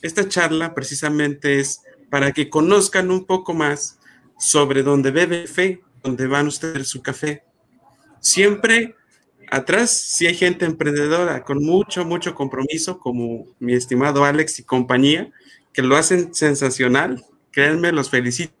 esta 0.00 0.26
charla 0.26 0.74
precisamente 0.74 1.60
es 1.60 1.82
para 2.10 2.32
que 2.32 2.48
conozcan 2.48 3.10
un 3.10 3.24
poco 3.24 3.54
más 3.54 3.98
sobre 4.38 4.82
dónde 4.82 5.10
bebe 5.10 5.46
fe, 5.46 5.82
dónde 6.02 6.26
van 6.26 6.46
ustedes 6.46 6.88
su 6.88 7.02
café. 7.02 7.44
Siempre 8.20 8.94
atrás 9.50 9.90
si 9.90 10.26
hay 10.26 10.34
gente 10.34 10.64
emprendedora 10.64 11.42
con 11.44 11.64
mucho, 11.64 12.04
mucho 12.04 12.34
compromiso, 12.34 12.98
como 12.98 13.46
mi 13.58 13.74
estimado 13.74 14.24
Alex 14.24 14.58
y 14.58 14.64
compañía, 14.64 15.30
que 15.72 15.82
lo 15.82 15.96
hacen 15.96 16.34
sensacional. 16.34 17.24
Créanme, 17.50 17.92
los 17.92 18.10
felicito. 18.10 18.54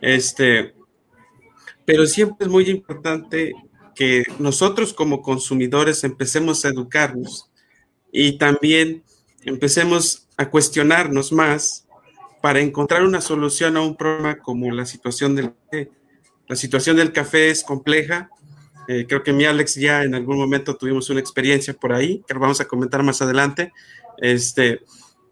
Este, 0.00 0.74
pero 1.84 2.06
siempre 2.06 2.46
es 2.46 2.52
muy 2.52 2.68
importante 2.68 3.52
que 3.94 4.24
nosotros 4.38 4.92
como 4.92 5.22
consumidores 5.22 6.04
empecemos 6.04 6.64
a 6.64 6.68
educarnos 6.68 7.50
y 8.12 8.38
también 8.38 9.04
empecemos 9.42 10.28
a 10.36 10.50
cuestionarnos 10.50 11.32
más 11.32 11.83
para 12.44 12.60
encontrar 12.60 13.04
una 13.04 13.22
solución 13.22 13.78
a 13.78 13.80
un 13.80 13.96
problema 13.96 14.36
como 14.36 14.70
la 14.70 14.84
situación 14.84 15.34
del 15.34 15.54
café. 15.54 15.90
La 16.46 16.56
situación 16.56 16.98
del 16.98 17.10
café 17.10 17.48
es 17.48 17.64
compleja. 17.64 18.28
Eh, 18.86 19.06
creo 19.08 19.22
que 19.22 19.32
mi 19.32 19.46
Alex 19.46 19.76
ya 19.76 20.02
en 20.02 20.14
algún 20.14 20.36
momento 20.36 20.76
tuvimos 20.76 21.08
una 21.08 21.20
experiencia 21.20 21.72
por 21.72 21.94
ahí, 21.94 22.22
que 22.28 22.34
vamos 22.34 22.60
a 22.60 22.66
comentar 22.66 23.02
más 23.02 23.22
adelante. 23.22 23.72
Este, 24.18 24.82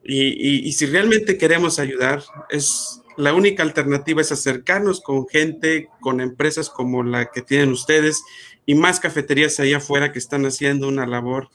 y, 0.03 0.67
y 0.67 0.73
si 0.73 0.87
realmente 0.87 1.37
queremos 1.37 1.79
ayudar, 1.79 2.23
es 2.49 3.03
la 3.19 3.35
única 3.35 3.63
alternativa 3.63 4.23
es 4.23 4.33
acercarnos 4.33 5.03
con 5.03 5.29
gente, 5.29 5.91
con 6.01 6.19
empresas 6.19 6.71
como 6.71 7.03
la 7.03 7.27
que 7.27 7.43
tienen 7.43 7.73
ustedes 7.73 8.25
y 8.65 8.75
más 8.75 9.01
cafeterías 9.01 9.61
allá 9.61 9.77
afuera 9.77 10.13
que 10.13 10.19
están 10.19 10.47
haciendo 10.47 10.89
una 10.89 11.07
labor 11.07 11.51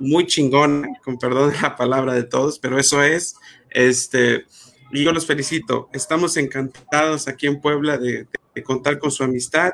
muy 0.00 0.26
chingona, 0.26 0.88
con 1.04 1.18
perdón 1.18 1.52
de 1.52 1.60
la 1.60 1.76
palabra 1.76 2.14
de 2.14 2.24
todos, 2.24 2.58
pero 2.58 2.80
eso 2.80 3.00
es, 3.00 3.36
este, 3.70 4.44
y 4.90 5.04
yo 5.04 5.12
los 5.12 5.26
felicito. 5.26 5.88
Estamos 5.92 6.36
encantados 6.36 7.28
aquí 7.28 7.46
en 7.46 7.60
Puebla 7.60 7.98
de, 7.98 8.26
contar 8.64 8.98
con 8.98 9.12
su 9.12 9.22
amistad, 9.22 9.70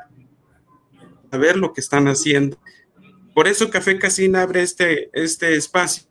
a 1.31 1.37
ver 1.39 1.57
lo 1.57 1.73
que 1.73 1.81
están 1.81 2.07
haciendo. 2.07 2.59
Por 3.35 3.49
eso 3.49 3.71
Café 3.71 3.99
Casina 3.99 4.43
abre 4.43 4.63
este, 4.63 5.11
este 5.15 5.57
espacio. 5.57 6.05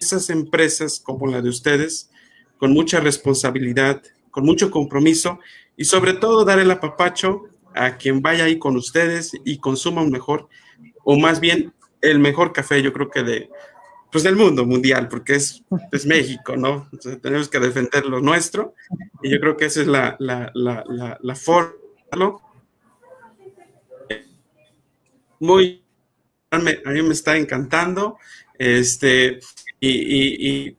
Esas 0.00 0.30
empresas 0.30 1.00
como 1.00 1.28
la 1.28 1.40
de 1.40 1.48
ustedes, 1.48 2.10
con 2.58 2.72
mucha 2.72 2.98
responsabilidad, 2.98 4.02
con 4.32 4.44
mucho 4.44 4.70
compromiso 4.70 5.38
y 5.76 5.84
sobre 5.84 6.14
todo 6.14 6.44
dar 6.44 6.58
el 6.58 6.70
apapacho 6.70 7.44
a 7.74 7.96
quien 7.96 8.20
vaya 8.20 8.44
ahí 8.44 8.58
con 8.58 8.76
ustedes 8.76 9.32
y 9.44 9.58
consuma 9.58 10.02
un 10.02 10.10
mejor 10.10 10.48
o 11.04 11.16
más 11.18 11.38
bien 11.38 11.72
el 12.00 12.18
mejor 12.18 12.52
café, 12.52 12.82
yo 12.82 12.92
creo 12.92 13.10
que 13.10 13.22
de, 13.22 13.50
pues 14.12 14.24
del 14.24 14.36
mundo 14.36 14.66
mundial, 14.66 15.08
porque 15.08 15.36
es, 15.36 15.64
es 15.90 16.04
México, 16.04 16.54
¿no? 16.54 16.88
tenemos 17.22 17.48
que 17.48 17.58
defender 17.58 18.04
lo 18.04 18.20
nuestro 18.20 18.74
y 19.22 19.30
yo 19.30 19.40
creo 19.40 19.56
que 19.56 19.64
esa 19.64 19.80
es 19.80 19.86
la, 19.86 20.16
la, 20.18 20.52
la, 20.54 21.18
la, 21.18 21.34
forma, 21.34 21.72
Muy, 25.40 25.82
a 26.50 26.58
mí 26.58 27.02
me 27.02 27.14
está 27.14 27.38
encantando, 27.38 28.18
este, 28.58 29.40
y, 29.80 30.68
y, 30.68 30.76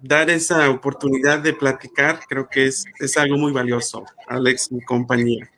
dar 0.00 0.30
esa 0.30 0.70
oportunidad 0.70 1.40
de 1.40 1.52
platicar, 1.52 2.20
creo 2.28 2.48
que 2.48 2.66
es, 2.66 2.84
es 3.00 3.16
algo 3.16 3.36
muy 3.36 3.50
valioso, 3.50 4.04
Alex, 4.28 4.70
mi 4.70 4.80
compañía. 4.84 5.50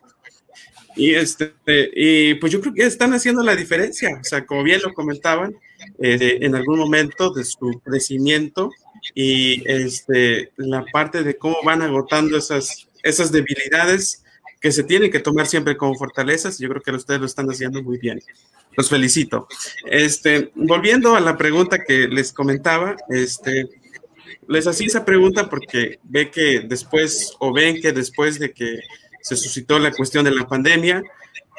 Y, 0.97 1.15
este, 1.15 1.53
y 1.95 2.35
pues 2.35 2.51
yo 2.51 2.63
creo 2.63 2.73
que 2.73 2.87
están 2.87 3.13
haciendo 3.13 3.43
la 3.43 3.55
diferencia, 3.55 4.19
o 4.19 4.25
sea, 4.25 4.47
como 4.47 4.63
bien 4.63 4.81
lo 4.83 4.95
comentaban, 4.95 5.55
eh, 6.01 6.39
en 6.41 6.55
algún 6.55 6.79
momento 6.79 7.31
de 7.31 7.45
su 7.45 7.81
crecimiento 7.85 8.71
y 9.15 9.63
este, 9.69 10.53
la 10.57 10.85
parte 10.93 11.23
de 11.23 11.37
cómo 11.37 11.57
van 11.65 11.83
agotando 11.83 12.37
esas, 12.37 12.89
esas 13.03 13.33
debilidades 13.33 14.25
que 14.61 14.73
se 14.73 14.83
tienen 14.83 15.11
que 15.11 15.21
tomar 15.21 15.47
siempre 15.47 15.77
como 15.77 15.95
fortalezas, 15.95 16.59
yo 16.59 16.69
creo 16.69 16.83
que 16.83 16.91
ustedes 16.91 17.21
lo 17.21 17.27
están 17.27 17.49
haciendo 17.49 17.83
muy 17.83 17.99
bien. 17.99 18.21
Los 18.77 18.89
felicito. 18.89 19.49
Este, 19.87 20.51
volviendo 20.55 21.17
a 21.17 21.21
la 21.21 21.37
pregunta 21.37 21.85
que 21.85 22.09
les 22.09 22.33
comentaba, 22.33 22.97
este, 23.09 23.69
les 24.49 24.67
hacía 24.67 24.87
esa 24.87 25.05
pregunta 25.05 25.49
porque 25.49 25.99
ve 26.05 26.31
que 26.31 26.61
después, 26.61 27.35
o 27.39 27.53
ven 27.53 27.81
que 27.81 27.93
después 27.93 28.39
de 28.39 28.53
que 28.53 28.81
se 29.23 29.37
suscitó 29.37 29.79
la 29.79 29.93
cuestión 29.93 30.25
de 30.25 30.31
la 30.31 30.47
pandemia, 30.47 31.03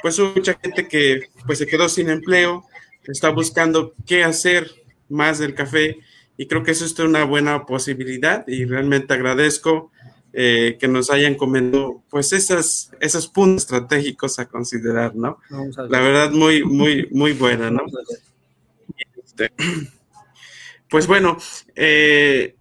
pues 0.02 0.18
hubo 0.20 0.34
mucha 0.36 0.58
gente 0.62 0.88
que 0.88 1.24
pues 1.46 1.58
se 1.58 1.68
quedó 1.68 1.90
sin 1.90 2.10
empleo, 2.10 2.66
está 3.04 3.30
buscando 3.30 3.93
qué 4.06 4.24
hacer 4.24 4.72
más 5.10 5.39
del 5.39 5.56
café 5.56 5.97
y 6.38 6.47
creo 6.47 6.64
que 6.64 6.72
eso 6.72 6.86
es 6.86 6.97
una 7.00 7.24
buena 7.26 7.66
posibilidad 7.66 8.47
y 8.47 8.66
realmente 8.66 9.14
agradezco 9.14 9.91
eh, 10.32 10.78
que 10.80 10.88
nos 10.88 11.10
hayan 11.10 11.36
comentado, 11.36 12.04
pues 12.10 12.34
esas, 12.34 12.91
esos 13.00 13.28
puntos 13.28 13.64
estratégicos 13.64 14.38
a 14.38 14.47
considerar, 14.47 15.16
¿no? 15.16 15.39
La 15.89 16.00
verdad, 16.00 16.32
muy, 16.32 16.64
muy, 16.64 17.08
muy 17.12 17.34
buena, 17.34 17.72
¿no? 17.72 17.82
Este, 19.26 19.52
pues 20.89 21.08
bueno, 21.08 21.38
eh, 21.76 22.56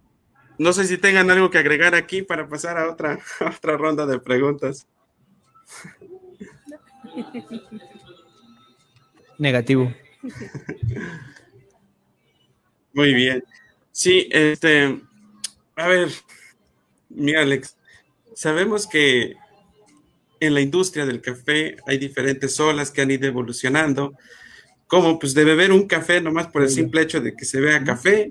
no 0.57 0.73
sé 0.73 0.85
si 0.85 0.97
tengan 0.97 1.29
algo 1.31 1.49
que 1.49 1.59
agregar 1.59 1.95
aquí 1.95 2.21
para 2.21 2.49
pasar 2.49 2.77
a 2.77 2.89
otra, 2.89 3.19
a 3.39 3.49
otra 3.55 3.77
ronda 3.77 4.05
de 4.05 4.19
preguntas. 4.19 4.87
Negativo. 9.37 9.93
Muy 12.93 13.13
bien. 13.13 13.43
Sí, 13.91 14.27
este, 14.31 15.01
a 15.75 15.87
ver, 15.87 16.09
mira 17.09 17.41
Alex, 17.41 17.75
sabemos 18.35 18.87
que 18.87 19.35
en 20.39 20.53
la 20.53 20.61
industria 20.61 21.05
del 21.05 21.21
café 21.21 21.77
hay 21.85 21.97
diferentes 21.97 22.59
olas 22.59 22.91
que 22.91 23.01
han 23.01 23.11
ido 23.11 23.27
evolucionando, 23.27 24.15
como 24.87 25.19
pues 25.19 25.33
de 25.33 25.43
beber 25.43 25.71
un 25.71 25.87
café 25.87 26.21
nomás 26.21 26.47
por 26.47 26.63
el 26.63 26.69
simple 26.69 27.01
hecho 27.01 27.21
de 27.21 27.35
que 27.35 27.45
se 27.45 27.59
vea 27.59 27.83
café, 27.83 28.29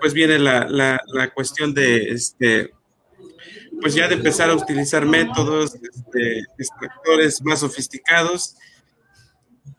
pues 0.00 0.14
viene 0.14 0.38
la, 0.38 0.66
la, 0.68 1.30
cuestión 1.34 1.74
de, 1.74 2.10
este, 2.10 2.72
pues 3.80 3.94
ya 3.94 4.08
de 4.08 4.14
empezar 4.14 4.50
a 4.50 4.54
utilizar 4.54 5.04
métodos, 5.04 5.74
este, 5.74 6.40
extractores 6.58 7.42
más 7.42 7.60
sofisticados 7.60 8.56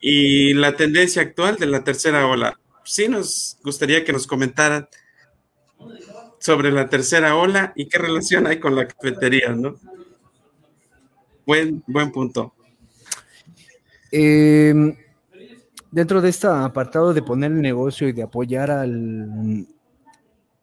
y 0.00 0.54
la 0.54 0.76
tendencia 0.76 1.22
actual 1.22 1.56
de 1.56 1.66
la 1.66 1.84
tercera 1.84 2.26
ola. 2.26 2.58
Sí 2.84 3.08
nos 3.08 3.58
gustaría 3.62 4.04
que 4.04 4.12
nos 4.12 4.26
comentaran 4.26 4.88
sobre 6.38 6.70
la 6.70 6.88
tercera 6.88 7.36
ola 7.36 7.72
y 7.74 7.88
qué 7.88 7.98
relación 7.98 8.46
hay 8.46 8.60
con 8.60 8.76
la 8.76 8.86
cafetería, 8.86 9.50
¿no? 9.50 9.76
Buen, 11.46 11.82
buen 11.86 12.12
punto. 12.12 12.54
Em, 14.10 14.94
dentro 15.90 16.20
de 16.20 16.28
este 16.28 16.46
apartado 16.46 17.14
de 17.14 17.22
poner 17.22 17.52
el 17.52 17.60
negocio 17.60 18.08
y 18.08 18.12
de 18.12 18.22
apoyar 18.22 18.70
al, 18.70 19.66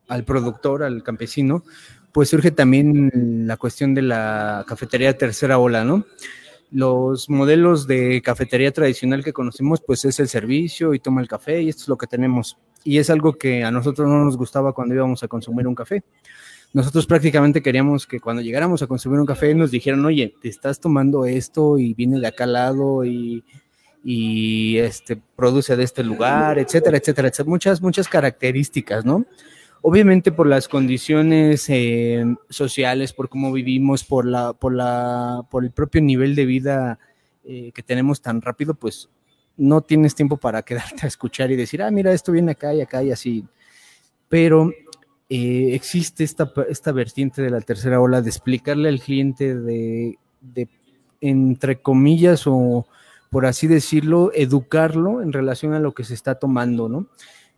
al 0.08 0.24
productor, 0.24 0.84
al 0.84 1.04
campesino, 1.04 1.64
pues 2.12 2.30
surge 2.30 2.52
también 2.52 3.48
la 3.48 3.58
cuestión 3.58 3.94
de 3.96 4.04
la 4.04 4.66
cafetería 4.68 5.18
tercera 5.18 5.58
ola, 5.58 5.84
¿no? 5.84 6.06
Los 6.72 7.30
modelos 7.30 7.86
de 7.86 8.22
cafetería 8.22 8.72
tradicional 8.72 9.24
que 9.24 9.34
conocemos, 9.34 9.82
pues 9.86 10.06
es 10.06 10.20
el 10.20 10.30
servicio 10.30 10.94
y 10.94 11.00
toma 11.00 11.22
el 11.22 11.28
café 11.28 11.62
y 11.62 11.70
esto 11.70 11.84
es 11.84 11.88
lo 11.90 11.98
que 11.98 12.08
tenemos. 12.08 12.58
Y 12.84 12.98
es 12.98 13.10
algo 13.10 13.34
que 13.34 13.64
a 13.64 13.72
nosotros 13.72 14.08
no 14.08 14.24
nos 14.24 14.38
gustaba 14.38 14.74
cuando 14.74 14.96
íbamos 14.96 15.22
a 15.22 15.28
consumir 15.28 15.68
un 15.68 15.76
café. 15.76 16.04
Nosotros 16.74 17.06
prácticamente 17.06 17.62
queríamos 17.62 18.08
que 18.08 18.22
cuando 18.22 18.42
llegáramos 18.42 18.82
a 18.82 18.88
consumir 18.88 19.20
un 19.20 19.26
café 19.26 19.54
nos 19.54 19.72
dijeran, 19.72 20.06
oye, 20.06 20.34
te 20.42 20.48
estás 20.48 20.80
tomando 20.80 21.26
esto 21.26 21.78
y 21.78 21.94
viene 21.94 22.20
de 22.20 22.28
acá 22.28 22.46
al 22.46 22.54
lado 22.54 23.04
y, 23.04 23.44
y 24.04 24.78
este, 24.78 25.22
produce 25.36 25.76
de 25.76 25.84
este 25.84 26.04
lugar, 26.04 26.58
etcétera, 26.58 26.98
etcétera, 26.98 27.28
etcétera. 27.28 27.50
Muchas, 27.50 27.82
muchas 27.82 28.08
características, 28.08 29.04
¿no? 29.04 29.26
Obviamente 29.84 30.32
por 30.32 30.46
las 30.46 30.68
condiciones 30.68 31.68
eh, 31.70 32.24
sociales, 32.50 33.14
por 33.14 33.30
cómo 33.30 33.52
vivimos, 33.52 34.04
por, 34.04 34.26
la, 34.26 34.54
por, 34.54 34.76
la, 34.76 35.44
por 35.50 35.64
el 35.64 35.72
propio 35.72 36.02
nivel 36.02 36.36
de 36.36 36.46
vida 36.46 37.00
eh, 37.44 37.72
que 37.74 37.82
tenemos 37.82 38.22
tan 38.22 38.42
rápido, 38.42 38.76
pues 38.76 39.10
no 39.58 39.82
tienes 39.82 40.14
tiempo 40.14 40.38
para 40.38 40.62
quedarte 40.64 41.06
a 41.06 41.08
escuchar 41.08 41.52
y 41.52 41.56
decir, 41.56 41.82
ah, 41.82 41.90
mira, 41.90 42.14
esto 42.14 42.32
viene 42.32 42.52
acá 42.52 42.74
y 42.76 42.82
acá 42.82 43.02
y 43.02 43.12
así. 43.12 43.44
Pero 44.30 44.72
eh, 45.30 45.70
existe 45.74 46.24
esta, 46.24 46.52
esta 46.70 46.92
vertiente 46.92 47.42
de 47.42 47.50
la 47.50 47.62
tercera 47.62 48.00
ola 48.00 48.22
de 48.22 48.30
explicarle 48.30 48.88
al 48.88 49.00
cliente 49.00 49.56
de, 49.56 50.20
de, 50.42 50.68
entre 51.22 51.82
comillas, 51.82 52.44
o 52.46 52.86
por 53.32 53.48
así 53.48 53.66
decirlo, 53.66 54.32
educarlo 54.36 55.22
en 55.24 55.34
relación 55.34 55.74
a 55.74 55.80
lo 55.80 55.94
que 55.94 56.04
se 56.04 56.14
está 56.14 56.36
tomando, 56.36 56.88
¿no? 56.88 57.08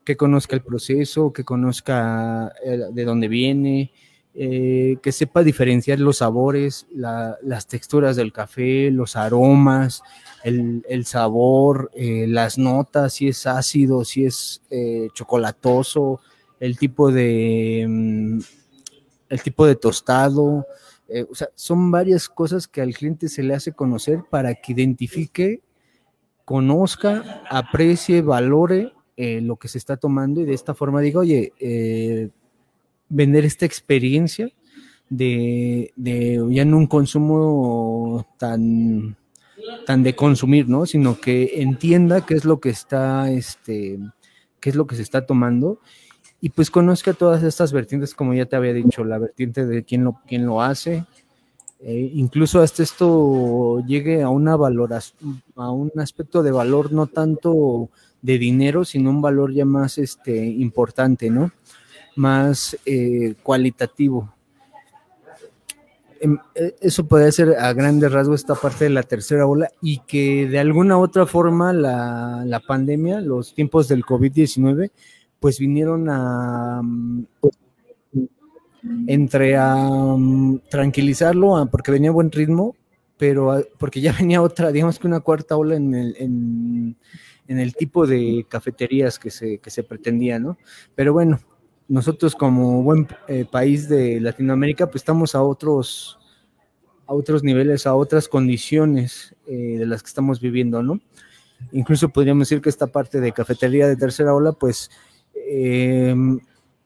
Que 0.04 0.18
conozca 0.18 0.56
el 0.56 0.62
proceso, 0.62 1.32
que 1.32 1.44
conozca 1.44 2.54
eh, 2.64 2.88
de 2.92 3.06
dónde 3.06 3.28
viene, 3.28 3.92
eh, 4.36 4.98
que 5.02 5.12
sepa 5.12 5.44
diferenciar 5.44 6.00
los 6.00 6.18
sabores, 6.18 6.88
las 6.94 7.68
texturas 7.68 8.16
del 8.16 8.34
café, 8.34 8.90
los 8.92 9.16
aromas, 9.16 10.02
el, 10.44 11.06
sabor, 11.06 11.92
eh, 11.94 12.26
las 12.28 12.58
notas, 12.58 13.14
si 13.14 13.30
es 13.30 13.46
ácido, 13.46 14.04
si 14.04 14.26
es 14.26 14.62
chocolatoso, 15.14 16.20
el 16.60 16.78
tipo 16.78 17.12
de 17.12 17.86
mm, 17.88 18.40
el 19.30 19.42
tipo 19.42 19.66
de 19.66 19.76
tostado. 19.76 20.66
o 21.30 21.36
sea, 21.36 21.50
son 21.56 21.92
varias 21.92 22.28
cosas 22.28 22.68
que 22.68 22.82
al 22.82 22.94
cliente 22.94 23.30
se 23.30 23.44
le 23.44 23.54
hace 23.54 23.72
conocer 23.72 24.24
para 24.30 24.56
que 24.56 24.74
identifique, 24.74 25.62
conozca, 26.46 27.44
aprecie, 27.50 28.22
valore 28.22 28.94
eh, 29.18 29.42
lo 29.42 29.58
que 29.58 29.68
se 29.68 29.78
está 29.78 29.98
tomando 29.98 30.42
y 30.42 30.46
de 30.46 30.54
esta 30.54 30.74
forma 30.74 31.02
digo, 31.02 31.22
oye, 31.22 31.54
eh, 31.60 32.30
vender 33.10 33.46
esta 33.46 33.66
experiencia 33.66 34.50
de, 35.10 35.92
ya 36.50 36.66
no 36.66 36.78
un 36.78 36.88
consumo 36.88 38.26
tan, 38.38 39.16
tan 39.86 40.04
de 40.04 40.16
consumir, 40.16 40.68
¿no? 40.68 40.86
Sino 40.86 41.20
que 41.20 41.62
entienda 41.62 42.26
qué 42.26 42.34
es 42.34 42.46
lo 42.46 42.60
que 42.60 42.70
está, 42.70 43.32
este, 43.32 44.00
qué 44.60 44.70
es 44.70 44.76
lo 44.76 44.88
que 44.88 44.96
se 44.96 45.04
está 45.04 45.26
tomando 45.26 45.80
y 46.44 46.50
pues 46.50 46.70
conozca 46.70 47.14
todas 47.14 47.42
estas 47.42 47.72
vertientes, 47.72 48.14
como 48.14 48.34
ya 48.34 48.46
te 48.46 48.58
había 48.58 48.74
dicho, 48.74 49.06
la 49.06 49.18
vertiente 49.18 49.66
de 49.66 49.86
quién 49.86 50.04
lo, 50.04 50.20
quién 50.28 50.46
lo 50.46 50.62
hace, 50.62 51.06
eh, 51.86 52.12
incluso 52.16 52.62
hasta 52.62 52.82
esto 52.82 53.84
llegue 53.86 54.24
a 54.24 54.30
una 54.30 54.56
valoración, 54.56 55.44
a 55.58 55.70
un 55.70 55.92
aspecto 55.98 56.42
de 56.42 56.52
valor 56.52 56.94
no 56.94 57.08
tanto 57.08 57.90
de 58.22 58.38
dinero, 58.38 58.86
sino 58.86 59.10
un 59.10 59.22
valor 59.22 59.54
ya 59.54 59.66
más 59.66 59.98
este, 59.98 60.46
importante, 60.46 61.30
¿no? 61.30 61.52
Más 62.16 62.78
eh, 62.86 63.36
cualitativo. 63.44 64.34
Em, 66.22 66.38
e, 66.56 66.74
eso 66.80 67.06
puede 67.06 67.30
ser 67.34 67.58
a 67.60 67.74
grandes 67.74 68.14
rasgos 68.14 68.40
esta 68.40 68.56
parte 68.56 68.86
de 68.86 68.92
la 68.92 69.04
tercera 69.04 69.46
ola 69.46 69.70
y 69.82 70.00
que 70.08 70.48
de 70.48 70.60
alguna 70.60 70.98
otra 70.98 71.26
forma 71.26 71.74
la, 71.74 72.44
la 72.46 72.62
pandemia, 72.62 73.20
los 73.20 73.54
tiempos 73.54 73.90
del 73.90 74.06
COVID-19, 74.06 74.90
pues 75.42 75.60
vinieron 75.60 76.10
a 76.10 76.82
entre 79.08 79.56
a 79.58 79.86
tranquilizarlo, 80.70 81.68
porque 81.72 81.92
venía 81.92 82.12
buen 82.12 82.32
ritmo, 82.32 82.76
pero 83.18 83.64
porque 83.78 84.02
ya 84.02 84.14
venía 84.20 84.42
otra, 84.42 84.72
digamos 84.72 85.00
que 85.00 85.08
una 85.08 85.22
cuarta 85.22 85.56
ola 85.56 85.76
en 85.76 85.94
el, 85.94 86.16
en, 86.18 86.98
el 87.48 87.76
tipo 87.76 88.08
de 88.08 88.46
cafeterías 88.50 89.20
que 89.20 89.30
se, 89.30 89.60
que 89.60 89.70
se 89.70 89.84
pretendía, 89.84 90.40
¿no? 90.40 90.58
Pero 90.96 91.14
bueno, 91.14 91.40
nosotros 91.88 92.36
como 92.36 92.82
buen 92.84 93.08
eh, 93.28 93.46
país 93.50 93.88
de 93.88 94.20
Latinoamérica, 94.20 94.88
pues 94.88 95.02
estamos 95.02 95.36
a 95.36 95.44
otros, 95.44 96.18
a 97.06 97.14
otros 97.14 97.44
niveles, 97.44 97.86
a 97.86 97.96
otras 97.96 98.28
condiciones 98.28 99.36
eh, 99.46 99.78
de 99.78 99.86
las 99.86 100.02
que 100.02 100.08
estamos 100.08 100.40
viviendo, 100.40 100.82
¿no? 100.82 101.00
Incluso 101.72 102.10
podríamos 102.10 102.50
decir 102.50 102.62
que 102.62 102.70
esta 102.70 102.88
parte 102.88 103.22
de 103.22 103.32
cafetería 103.32 103.88
de 103.88 103.96
tercera 103.96 104.34
ola, 104.34 104.54
pues, 104.54 104.90
eh, 105.36 106.16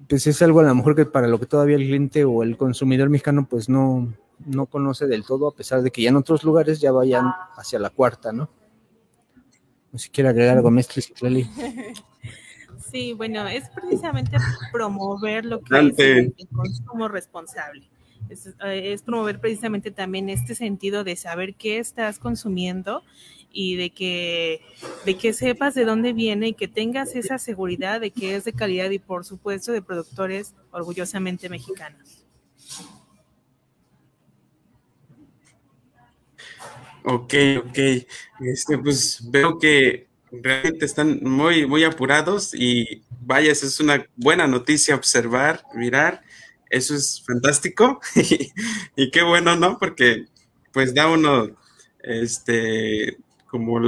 pues 0.08 0.28
es 0.28 0.42
algo 0.42 0.60
a 0.60 0.64
lo 0.64 0.76
mejor 0.76 0.96
que 0.96 1.06
para 1.06 1.28
lo 1.28 1.40
que 1.40 1.46
todavía 1.46 1.76
el 1.76 1.86
cliente 1.86 2.24
o 2.26 2.44
el 2.44 2.58
consumidor 2.58 3.10
mexicano, 3.10 3.48
pues 3.50 3.70
no, 3.70 4.14
no 4.46 4.66
conoce 4.68 5.08
del 5.08 5.26
todo, 5.26 5.48
a 5.48 5.56
pesar 5.56 5.82
de 5.82 5.92
que 5.92 6.02
ya 6.02 6.10
en 6.10 6.16
otros 6.16 6.44
lugares 6.44 6.80
ya 6.80 6.92
vayan 6.92 7.26
hacia 7.56 7.80
la 7.80 7.90
cuarta, 7.90 8.32
¿no? 8.32 8.50
si 9.96 10.10
quiere 10.10 10.30
agregar 10.30 10.58
algo, 10.58 10.72
Clali. 11.16 11.50
Sí, 12.92 13.14
bueno, 13.14 13.46
es 13.48 13.68
precisamente 13.70 14.38
promover 14.72 15.44
lo 15.44 15.60
que 15.62 15.78
es 15.78 16.00
el, 16.00 16.34
consumo 16.54 17.10
responsable. 17.10 17.90
Eh, 18.30 18.94
es, 18.94 19.02
promover 19.02 19.42
precisamente 19.42 19.92
también 19.92 20.30
este 20.30 20.56
sentido 20.56 21.04
de 21.04 21.16
saber 21.18 21.56
qué 21.56 21.80
estás 21.80 22.18
consumiendo 22.18 23.04
y 23.60 23.76
de 23.76 23.90
que, 23.90 24.62
de 25.04 25.18
que 25.18 25.34
sepas 25.34 25.74
de 25.74 25.84
dónde 25.84 26.14
viene 26.14 26.50
y 26.50 26.54
que 26.54 26.68
tengas 26.68 27.16
esa 27.16 27.40
seguridad 27.40 28.00
de 28.00 28.12
que 28.12 28.36
es 28.36 28.44
de 28.44 28.54
calidad 28.54 28.92
y 28.92 29.00
por 29.00 29.26
supuesto 29.26 29.72
de 29.72 29.82
productores 29.82 30.54
orgullosamente 30.70 31.50
mexicanos. 31.50 32.24
Ok, 37.04 37.34
ok. 37.66 37.80
Este, 38.42 38.78
pues 38.78 39.28
veo 39.32 39.58
que 39.58 40.06
realmente 40.32 40.86
están 40.86 41.20
muy, 41.24 41.66
muy 41.66 41.84
apurados 41.84 42.54
y 42.54 43.02
vaya, 43.22 43.52
esa 43.52 43.66
es 43.66 43.80
una 43.80 44.06
buena 44.16 44.46
noticia 44.46 44.94
observar, 44.94 45.64
mirar. 45.74 46.22
Eso 46.70 46.94
es 46.94 47.24
fantástico 47.26 48.02
y, 48.96 49.10
qué 49.10 49.24
bueno, 49.24 49.56
¿no? 49.56 49.80
Porque 49.80 50.28
pues 50.72 50.94
da 50.94 51.08
uno, 51.08 51.58
este, 52.04 53.18
como 53.48 53.80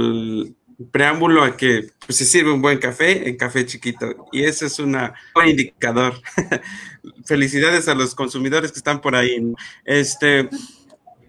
preámbulo 0.90 1.44
a 1.44 1.56
que 1.56 1.90
pues, 2.06 2.18
se 2.18 2.24
sirve 2.24 2.52
un 2.52 2.62
buen 2.62 2.78
café 2.78 3.28
en 3.28 3.36
café 3.36 3.66
chiquito. 3.66 4.26
Y 4.32 4.44
ese 4.44 4.66
es 4.66 4.78
un 4.78 4.96
buen 5.34 5.48
indicador. 5.48 6.14
Felicidades 7.24 7.88
a 7.88 7.94
los 7.94 8.14
consumidores 8.14 8.72
que 8.72 8.78
están 8.78 9.00
por 9.00 9.14
ahí. 9.14 9.54
Este, 9.84 10.48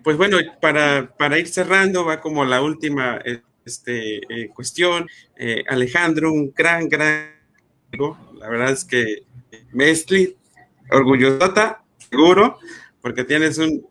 pues 0.04 0.18
bueno, 0.18 0.38
para, 0.62 1.14
para 1.18 1.38
ir 1.38 1.48
cerrando, 1.48 2.06
va 2.06 2.22
como 2.22 2.46
la 2.46 2.62
última 2.62 3.20
este, 3.66 4.18
eh, 4.18 4.50
cuestión. 4.54 5.08
Eh, 5.36 5.64
Alejandro, 5.68 6.32
un 6.32 6.54
gran, 6.56 6.88
gran 6.88 7.42
la 8.40 8.50
verdad 8.50 8.72
es 8.72 8.86
que 8.86 9.24
Mestli, 9.72 10.36
orgullosota, 10.90 11.84
seguro, 12.10 12.58
porque 13.02 13.24
tienes 13.24 13.58
un 13.58 13.86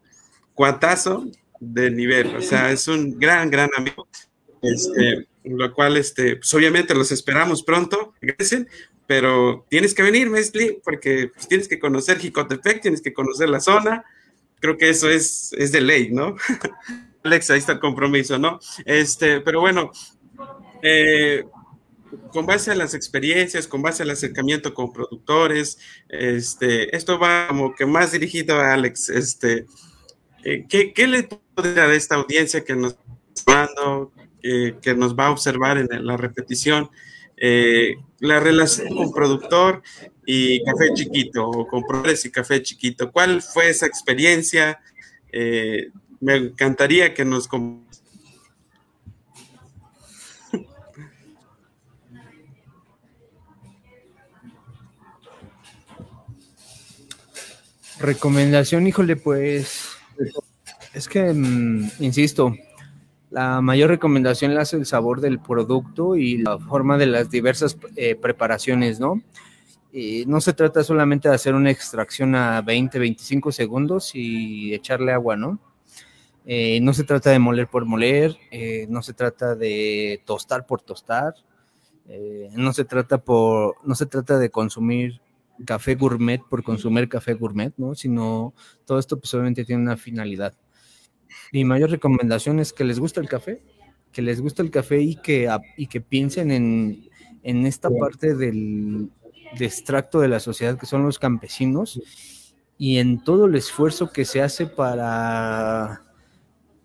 cuatazo 0.55 1.27
de 1.59 1.91
nivel, 1.91 2.35
o 2.37 2.41
sea, 2.41 2.71
es 2.71 2.89
un 2.89 3.19
gran, 3.19 3.51
gran 3.51 3.69
amigo. 3.77 4.09
Este, 4.63 5.27
lo 5.45 5.73
cual, 5.73 5.97
este, 5.97 6.37
pues 6.37 6.53
obviamente 6.55 6.95
los 6.95 7.13
esperamos 7.13 7.63
pronto, 7.63 8.15
pero 9.07 9.67
tienes 9.69 9.95
que 9.95 10.03
venir, 10.03 10.31
Mestli, 10.31 10.81
porque 10.85 11.31
pues, 11.35 11.49
tienes 11.49 11.69
que 11.69 11.79
conocer 11.79 12.19
Jicotepec, 12.19 12.83
tienes 12.83 13.03
que 13.03 13.13
conocer 13.13 13.49
la 13.49 13.61
zona, 13.61 14.05
creo 14.61 14.77
que 14.77 14.91
eso 14.91 15.09
es, 15.09 15.53
es 15.59 15.73
de 15.73 15.81
ley, 15.81 16.11
¿no? 16.11 16.37
Alex, 17.25 17.51
ahí 17.51 17.59
está 17.59 17.73
el 17.73 17.81
compromiso, 17.81 18.39
¿no? 18.39 18.61
Este, 18.85 19.41
pero 19.41 19.61
bueno, 19.61 19.91
eh, 20.83 21.45
con 22.33 22.47
base 22.47 22.71
a 22.71 22.75
las 22.75 22.95
experiencias, 22.95 23.67
con 23.67 23.83
base 23.83 24.03
al 24.03 24.11
acercamiento 24.11 24.75
con 24.75 24.93
productores, 24.93 25.79
este, 26.09 26.95
esto 26.97 27.19
va 27.19 27.49
como 27.49 27.75
que 27.75 27.87
más 27.87 28.13
dirigido 28.13 28.61
a 28.61 28.75
Alex, 28.75 29.11
este, 29.11 29.67
eh, 30.45 30.67
¿qué, 30.69 30.93
¿qué, 30.93 31.07
le 31.07 31.29
dar 31.57 31.91
a 31.91 31.95
esta 31.95 32.15
audiencia 32.15 32.65
que 32.65 32.75
nos 32.75 32.97
está 33.35 33.69
que 34.43 34.95
nos 34.95 35.15
va 35.15 35.27
a 35.27 35.31
observar 35.31 35.79
en 35.79 36.07
la 36.07 36.17
repetición? 36.17 36.91
Eh, 37.43 37.97
la 38.19 38.39
relación 38.39 38.95
con 38.95 39.13
productor 39.13 39.83
y 40.27 40.63
café 40.63 40.93
chiquito, 40.93 41.49
o 41.49 41.67
con 41.67 41.83
productores 41.85 42.23
y 42.27 42.31
café 42.31 42.63
chiquito. 42.63 43.11
¿Cuál 43.11 43.41
fue 43.41 43.71
esa 43.71 43.87
experiencia? 43.87 44.79
Eh, 45.33 45.89
me 46.21 46.37
encantaría 46.37 47.15
que 47.15 47.25
nos 47.25 47.49
Recomendación, 57.99 58.87
híjole, 58.87 59.17
pues 59.17 59.89
es 60.93 61.09
que, 61.09 61.33
mm, 61.33 61.91
insisto, 62.01 62.55
la 63.31 63.61
mayor 63.61 63.91
recomendación 63.91 64.55
la 64.55 64.63
hace 64.63 64.77
el 64.77 64.87
sabor 64.87 65.21
del 65.21 65.39
producto 65.39 66.17
y 66.17 66.39
la 66.39 66.59
forma 66.59 66.99
de 66.99 67.07
las 67.07 67.31
diversas 67.31 67.77
eh, 67.97 68.17
preparaciones, 68.17 68.99
¿no? 68.99 69.23
Y 69.93 70.25
no 70.27 70.41
se 70.41 70.53
trata 70.53 70.85
solamente 70.85 71.29
de 71.29 71.35
hacer 71.35 71.55
una 71.55 71.71
extracción 71.71 72.35
a 72.35 72.61
20, 72.63 72.99
25 72.99 73.53
segundos 73.53 74.13
y 74.15 74.75
echarle 74.75 75.13
agua, 75.13 75.37
¿no? 75.37 75.59
Eh, 76.45 76.81
no 76.81 76.93
se 76.93 77.05
trata 77.05 77.31
de 77.31 77.39
moler 77.39 77.69
por 77.69 77.85
moler, 77.85 78.37
eh, 78.51 78.87
no 78.89 79.03
se 79.03 79.15
trata 79.15 79.55
de 79.55 80.23
tostar 80.25 80.67
por 80.67 80.83
tostar, 80.83 81.35
no 82.57 82.73
se 82.73 82.85
trata 82.85 83.19
por, 83.19 83.77
no 83.85 83.95
se 83.95 84.07
trata 84.07 84.37
de 84.37 84.51
consumir 84.51 85.21
café 85.65 85.95
gourmet 85.95 86.43
por 86.43 86.65
consumir 86.65 87.09
café 87.09 87.35
gourmet, 87.35 87.73
¿no? 87.77 87.95
Sino 87.95 88.53
todo 88.85 88.99
esto 88.99 89.19
pues 89.19 89.33
obviamente 89.35 89.65
tiene 89.65 89.83
una 89.83 89.97
finalidad. 89.97 90.55
Mi 91.53 91.65
mayor 91.65 91.91
recomendación 91.91 92.61
es 92.61 92.73
que 92.73 92.85
les 92.85 92.99
guste 92.99 93.21
el 93.21 93.29
café, 93.29 93.63
que 94.13 94.23
les 94.23 94.41
guste 94.41 94.63
el 94.63 94.71
café 94.71 95.01
y 95.01 95.17
que, 95.17 95.49
y 95.77 95.87
que 95.87 96.01
piensen 96.01 96.51
en, 96.51 97.09
en 97.43 97.67
esta 97.67 97.91
parte 97.91 98.35
del 98.35 99.11
extracto 99.59 100.21
de 100.21 100.29
la 100.29 100.41
sociedad 100.41 100.79
que 100.79 100.87
son 100.87 101.03
los 101.05 101.19
campesinos 101.19 102.01
y 102.79 102.99
en 102.99 103.23
todo 103.23 103.47
el 103.47 103.55
esfuerzo 103.57 104.11
que 104.11 104.25
se 104.25 104.41
hace 104.41 104.67
para, 104.67 106.03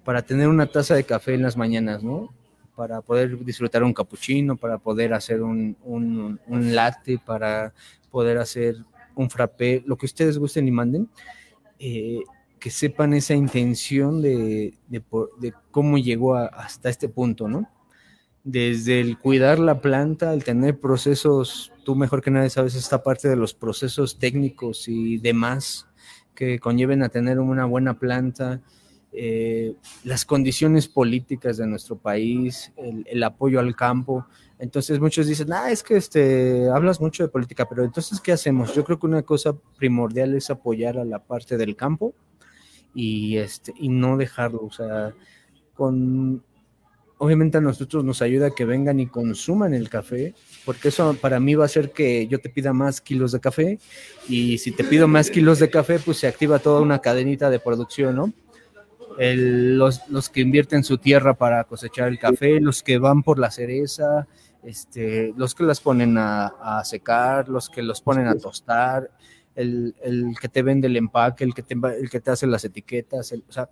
para 0.03 0.21
tener 0.23 0.47
una 0.47 0.65
taza 0.67 0.95
de 0.95 1.03
café 1.03 1.33
en 1.33 1.41
las 1.41 1.55
mañanas, 1.55 2.03
¿no? 2.03 2.33
Para 2.75 3.01
poder 3.01 3.43
disfrutar 3.45 3.83
un 3.83 3.93
capuchino, 3.93 4.57
para 4.57 4.77
poder 4.77 5.13
hacer 5.13 5.41
un, 5.41 5.77
un, 5.83 6.39
un 6.47 6.75
latte, 6.75 7.17
para 7.17 7.73
poder 8.11 8.37
hacer 8.37 8.75
un 9.15 9.29
frappé, 9.29 9.83
lo 9.85 9.97
que 9.97 10.05
ustedes 10.05 10.37
gusten 10.37 10.67
y 10.67 10.71
manden. 10.71 11.09
Eh, 11.79 12.19
que 12.65 12.71
sepan 12.71 13.13
esa 13.13 13.35
intención 13.35 14.23
de, 14.23 14.73
cómo 15.69 15.99
llegó 15.99 16.33
hasta 16.33 16.89
este 16.89 17.07
punto, 17.07 17.47
¿no? 17.47 17.69
Desde 18.43 19.01
el 19.01 19.19
cuidar 19.19 19.59
la 19.59 19.81
planta, 19.81 20.33
el 20.33 20.43
tener 20.43 20.79
procesos, 20.79 21.71
tú 21.83 21.95
mejor 21.95 22.23
que 22.23 22.31
nadie 22.31 22.49
sabes 22.49 22.73
esta 22.73 23.03
parte 23.03 23.29
de 23.29 23.35
los 23.35 23.53
procesos 23.53 24.17
técnicos 24.17 24.87
y 24.87 25.19
demás 25.19 25.85
que 26.33 26.57
conlleven 26.57 27.03
a 27.03 27.09
tener 27.09 27.37
una 27.37 27.65
buena 27.65 27.99
planta, 27.99 28.63
eh, 29.11 29.75
las 30.03 30.25
condiciones 30.25 30.87
políticas 30.87 31.57
de 31.57 31.67
nuestro 31.67 31.99
país, 31.99 32.73
el, 33.05 33.21
apoyo 33.21 33.59
al 33.59 33.75
campo. 33.75 34.25
Entonces 34.57 34.99
muchos 34.99 35.27
dicen, 35.27 35.53
ah, 35.53 35.69
es 35.69 35.83
que 35.83 35.97
este, 35.97 36.67
hablas 36.69 36.99
mucho 36.99 37.21
de 37.21 37.29
política, 37.29 37.69
pero 37.69 37.83
entonces, 37.83 38.19
¿qué 38.19 38.31
hacemos? 38.31 38.73
Yo 38.73 38.83
creo 38.83 38.97
que 38.97 39.05
una 39.05 39.21
cosa 39.21 39.55
primordial 39.77 40.33
es 40.33 40.49
apoyar 40.49 40.97
a 40.97 41.05
la 41.05 41.19
parte 41.19 41.57
del 41.57 41.75
campo, 41.75 42.15
y, 42.95 43.37
este, 43.37 43.73
y 43.77 43.89
no 43.89 44.17
dejarlo. 44.17 44.61
O 44.63 44.71
sea, 44.71 45.13
con, 45.75 46.43
obviamente 47.17 47.57
a 47.57 47.61
nosotros 47.61 48.03
nos 48.03 48.21
ayuda 48.21 48.51
que 48.51 48.65
vengan 48.65 48.99
y 48.99 49.07
consuman 49.07 49.73
el 49.73 49.89
café, 49.89 50.33
porque 50.65 50.87
eso 50.87 51.15
para 51.21 51.39
mí 51.39 51.53
va 51.55 51.63
a 51.63 51.67
hacer 51.67 51.91
que 51.91 52.27
yo 52.27 52.39
te 52.39 52.49
pida 52.49 52.73
más 52.73 53.01
kilos 53.01 53.31
de 53.31 53.39
café 53.39 53.79
y 54.27 54.57
si 54.57 54.71
te 54.71 54.83
pido 54.83 55.07
más 55.07 55.29
kilos 55.29 55.59
de 55.59 55.69
café, 55.69 55.99
pues 55.99 56.17
se 56.17 56.27
activa 56.27 56.59
toda 56.59 56.81
una 56.81 56.99
cadenita 56.99 57.49
de 57.49 57.59
producción, 57.59 58.15
¿no? 58.15 58.33
los, 59.17 60.01
los, 60.09 60.29
que 60.29 60.41
invierten 60.41 60.83
su 60.83 60.97
tierra 60.97 61.35
para 61.35 61.63
cosechar 61.63 62.09
el 62.09 62.19
café, 62.19 62.59
los 62.59 62.83
que 62.83 62.97
van 62.97 63.23
por 63.23 63.39
la 63.39 63.49
cereza, 63.49 64.27
este, 64.61 65.33
los 65.37 65.55
que 65.55 65.63
las 65.63 65.79
ponen 65.79 66.17
a, 66.17 66.47
a 66.47 66.83
secar, 66.83 67.47
los 67.47 67.69
que 67.69 67.81
los 67.81 68.01
ponen 68.01 68.27
a 68.27 68.35
tostar, 68.35 69.09
el, 69.55 69.95
el, 70.03 70.35
que 70.39 70.49
te 70.49 70.61
vende 70.61 70.87
el 70.87 70.97
empaque, 70.97 71.43
el 71.43 71.53
que 71.53 71.63
te, 71.63 71.75
el 71.99 72.09
que 72.09 72.19
te 72.19 72.31
hace 72.31 72.47
las 72.47 72.65
etiquetas, 72.65 73.31
o 73.31 73.51
sea, 73.51 73.69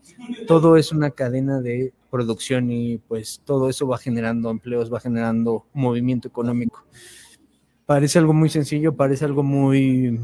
todo 0.47 0.77
es 0.77 0.91
una 0.91 1.11
cadena 1.11 1.61
de 1.61 1.93
producción 2.09 2.71
y 2.71 2.97
pues 2.97 3.41
todo 3.43 3.69
eso 3.69 3.87
va 3.87 3.97
generando 3.97 4.49
empleos, 4.49 4.93
va 4.93 4.99
generando 4.99 5.65
movimiento 5.73 6.27
económico. 6.27 6.85
Parece 7.85 8.19
algo 8.19 8.33
muy 8.33 8.49
sencillo, 8.49 8.95
parece 8.95 9.25
algo 9.25 9.43
muy 9.43 10.19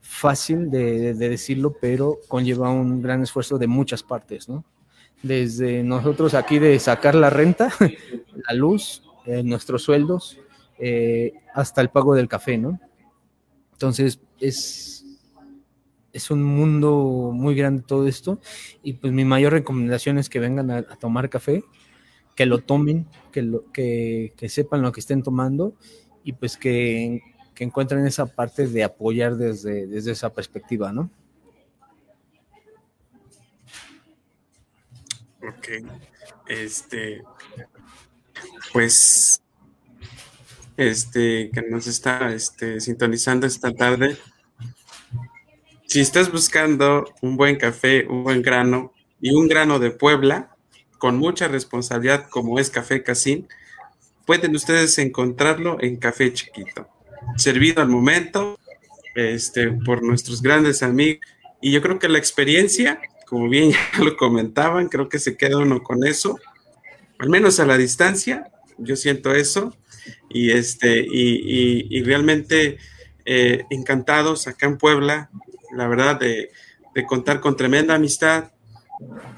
fácil 0.00 0.70
de, 0.70 1.14
de 1.14 1.28
decirlo, 1.28 1.76
pero 1.80 2.18
conlleva 2.28 2.70
un 2.70 3.02
gran 3.02 3.22
esfuerzo 3.22 3.58
de 3.58 3.66
muchas 3.66 4.02
partes, 4.02 4.48
¿no? 4.48 4.64
Desde 5.22 5.82
nosotros 5.82 6.34
aquí 6.34 6.58
de 6.58 6.78
sacar 6.78 7.14
la 7.14 7.30
renta, 7.30 7.70
la 8.48 8.54
luz, 8.54 9.02
eh, 9.26 9.42
nuestros 9.42 9.82
sueldos, 9.82 10.38
eh, 10.78 11.34
hasta 11.52 11.80
el 11.80 11.88
pago 11.88 12.14
del 12.14 12.28
café, 12.28 12.58
¿no? 12.58 12.78
Entonces, 13.76 14.20
es, 14.40 15.04
es 16.14 16.30
un 16.30 16.42
mundo 16.42 17.30
muy 17.34 17.54
grande 17.54 17.82
todo 17.86 18.08
esto. 18.08 18.40
Y 18.82 18.94
pues 18.94 19.12
mi 19.12 19.26
mayor 19.26 19.52
recomendación 19.52 20.16
es 20.16 20.30
que 20.30 20.40
vengan 20.40 20.70
a, 20.70 20.82
tomar 20.82 21.28
café, 21.28 21.62
que 22.34 22.46
lo 22.46 22.60
tomen, 22.60 23.06
que, 23.32 23.42
lo, 23.42 23.70
que, 23.70 24.32
sepan 24.48 24.80
lo 24.80 24.92
que 24.92 25.00
estén 25.00 25.22
tomando 25.22 25.74
y 26.24 26.32
pues 26.32 26.56
que, 26.56 27.20
encuentren 27.58 28.06
esa 28.06 28.24
parte 28.24 28.66
de 28.66 28.82
apoyar 28.82 29.36
desde, 29.36 29.86
desde 29.86 30.12
esa 30.12 30.32
perspectiva, 30.32 30.90
¿no? 30.90 31.10
Ok. 35.42 35.68
Este, 36.48 37.22
pues 38.72 39.42
este, 40.76 41.50
que 41.52 41.62
nos 41.62 41.86
está 41.86 42.32
este, 42.32 42.80
sintonizando 42.80 43.46
esta 43.46 43.72
tarde. 43.72 44.16
Si 45.86 46.00
estás 46.00 46.30
buscando 46.30 47.12
un 47.22 47.36
buen 47.36 47.56
café, 47.56 48.06
un 48.06 48.24
buen 48.24 48.42
grano 48.42 48.92
y 49.20 49.30
un 49.30 49.48
grano 49.48 49.78
de 49.78 49.90
Puebla, 49.90 50.54
con 50.98 51.16
mucha 51.16 51.48
responsabilidad 51.48 52.28
como 52.28 52.58
es 52.58 52.70
Café 52.70 53.02
Casín, 53.02 53.48
pueden 54.24 54.54
ustedes 54.54 54.98
encontrarlo 54.98 55.78
en 55.80 55.96
Café 55.96 56.32
Chiquito, 56.32 56.88
servido 57.36 57.82
al 57.82 57.88
momento 57.88 58.58
este, 59.14 59.68
por 59.70 60.02
nuestros 60.02 60.42
grandes 60.42 60.82
amigos. 60.82 61.20
Y 61.60 61.72
yo 61.72 61.80
creo 61.80 61.98
que 61.98 62.08
la 62.08 62.18
experiencia, 62.18 63.00
como 63.26 63.48
bien 63.48 63.70
ya 63.96 64.04
lo 64.04 64.16
comentaban, 64.16 64.88
creo 64.88 65.08
que 65.08 65.18
se 65.18 65.36
queda 65.36 65.58
uno 65.58 65.82
con 65.82 66.06
eso, 66.06 66.38
al 67.18 67.30
menos 67.30 67.60
a 67.60 67.66
la 67.66 67.78
distancia, 67.78 68.50
yo 68.78 68.96
siento 68.96 69.32
eso 69.34 69.74
y, 70.28 70.50
este, 70.50 71.04
y, 71.08 72.02
realmente 72.02 72.78
eh, 73.24 73.64
encantados 73.70 74.46
acá 74.46 74.66
en 74.66 74.78
Puebla, 74.78 75.30
la 75.74 75.88
verdad, 75.88 76.18
de, 76.20 76.50
contar 77.06 77.40
con 77.40 77.56
tremenda 77.56 77.94
amistad, 77.94 78.52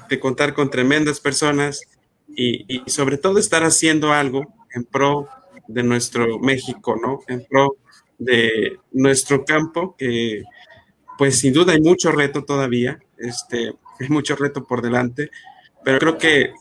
de 0.09 0.19
contar 0.19 0.53
con 0.53 0.69
tremendas 0.69 1.19
personas 1.19 1.81
y, 2.27 2.83
sobre 2.87 3.17
todo 3.17 3.37
estar 3.37 3.63
haciendo 3.63 4.13
algo 4.13 4.45
en 4.73 4.85
pro 4.85 5.27
de 5.67 5.83
nuestro 5.83 6.39
México, 6.39 6.95
¿no? 7.01 7.19
En 7.27 7.45
pro 7.45 7.75
de 8.17 8.79
nuestro 8.91 9.43
campo, 9.43 9.95
que 9.97 10.43
pues 11.17 11.39
sin 11.39 11.53
duda 11.53 11.73
hay 11.73 11.81
mucho 11.81 12.11
reto 12.11 12.45
todavía, 12.45 12.99
este, 13.17 13.73
hay 13.99 14.09
mucho 14.09 14.37
reto 14.37 14.65
por 14.65 14.81
delante, 14.81 15.29
pero 15.83 15.99
creo 15.99 16.17
que 16.17 16.53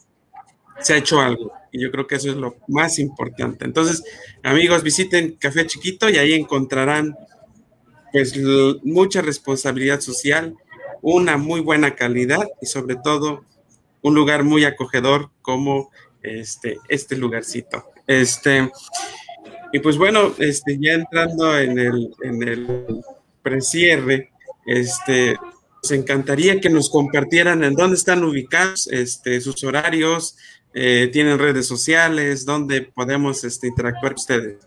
se 0.80 0.94
ha 0.94 0.96
hecho 0.96 1.20
algo 1.20 1.57
y 1.72 1.80
yo 1.80 1.90
creo 1.90 2.06
que 2.06 2.16
eso 2.16 2.30
es 2.30 2.36
lo 2.36 2.56
más 2.68 2.98
importante. 2.98 3.64
Entonces, 3.64 4.02
amigos, 4.42 4.82
visiten 4.82 5.36
Café 5.38 5.66
Chiquito 5.66 6.08
y 6.08 6.16
ahí 6.16 6.34
encontrarán 6.34 7.14
pues 8.12 8.34
mucha 8.82 9.20
responsabilidad 9.20 10.00
social, 10.00 10.54
una 11.02 11.36
muy 11.36 11.60
buena 11.60 11.94
calidad 11.94 12.48
y 12.60 12.66
sobre 12.66 12.96
todo 12.96 13.44
un 14.02 14.14
lugar 14.14 14.44
muy 14.44 14.64
acogedor 14.64 15.30
como 15.42 15.90
este, 16.22 16.78
este 16.88 17.16
lugarcito. 17.16 17.84
Este, 18.06 18.70
y 19.72 19.78
pues 19.80 19.98
bueno, 19.98 20.34
este, 20.38 20.78
ya 20.80 20.92
entrando 20.92 21.58
en 21.58 21.78
el, 21.78 22.14
en 22.22 22.42
el 22.42 23.02
precierre, 23.42 24.30
este, 24.66 25.36
nos 25.82 25.92
encantaría 25.92 26.60
que 26.60 26.70
nos 26.70 26.90
compartieran 26.90 27.62
en 27.64 27.74
dónde 27.74 27.96
están 27.96 28.24
ubicados, 28.24 28.88
este, 28.88 29.40
sus 29.40 29.62
horarios, 29.64 30.36
eh, 30.74 31.08
tienen 31.12 31.38
redes 31.38 31.66
sociales, 31.66 32.44
dónde 32.44 32.82
podemos 32.82 33.44
este, 33.44 33.68
interactuar 33.68 34.14
ustedes. 34.14 34.58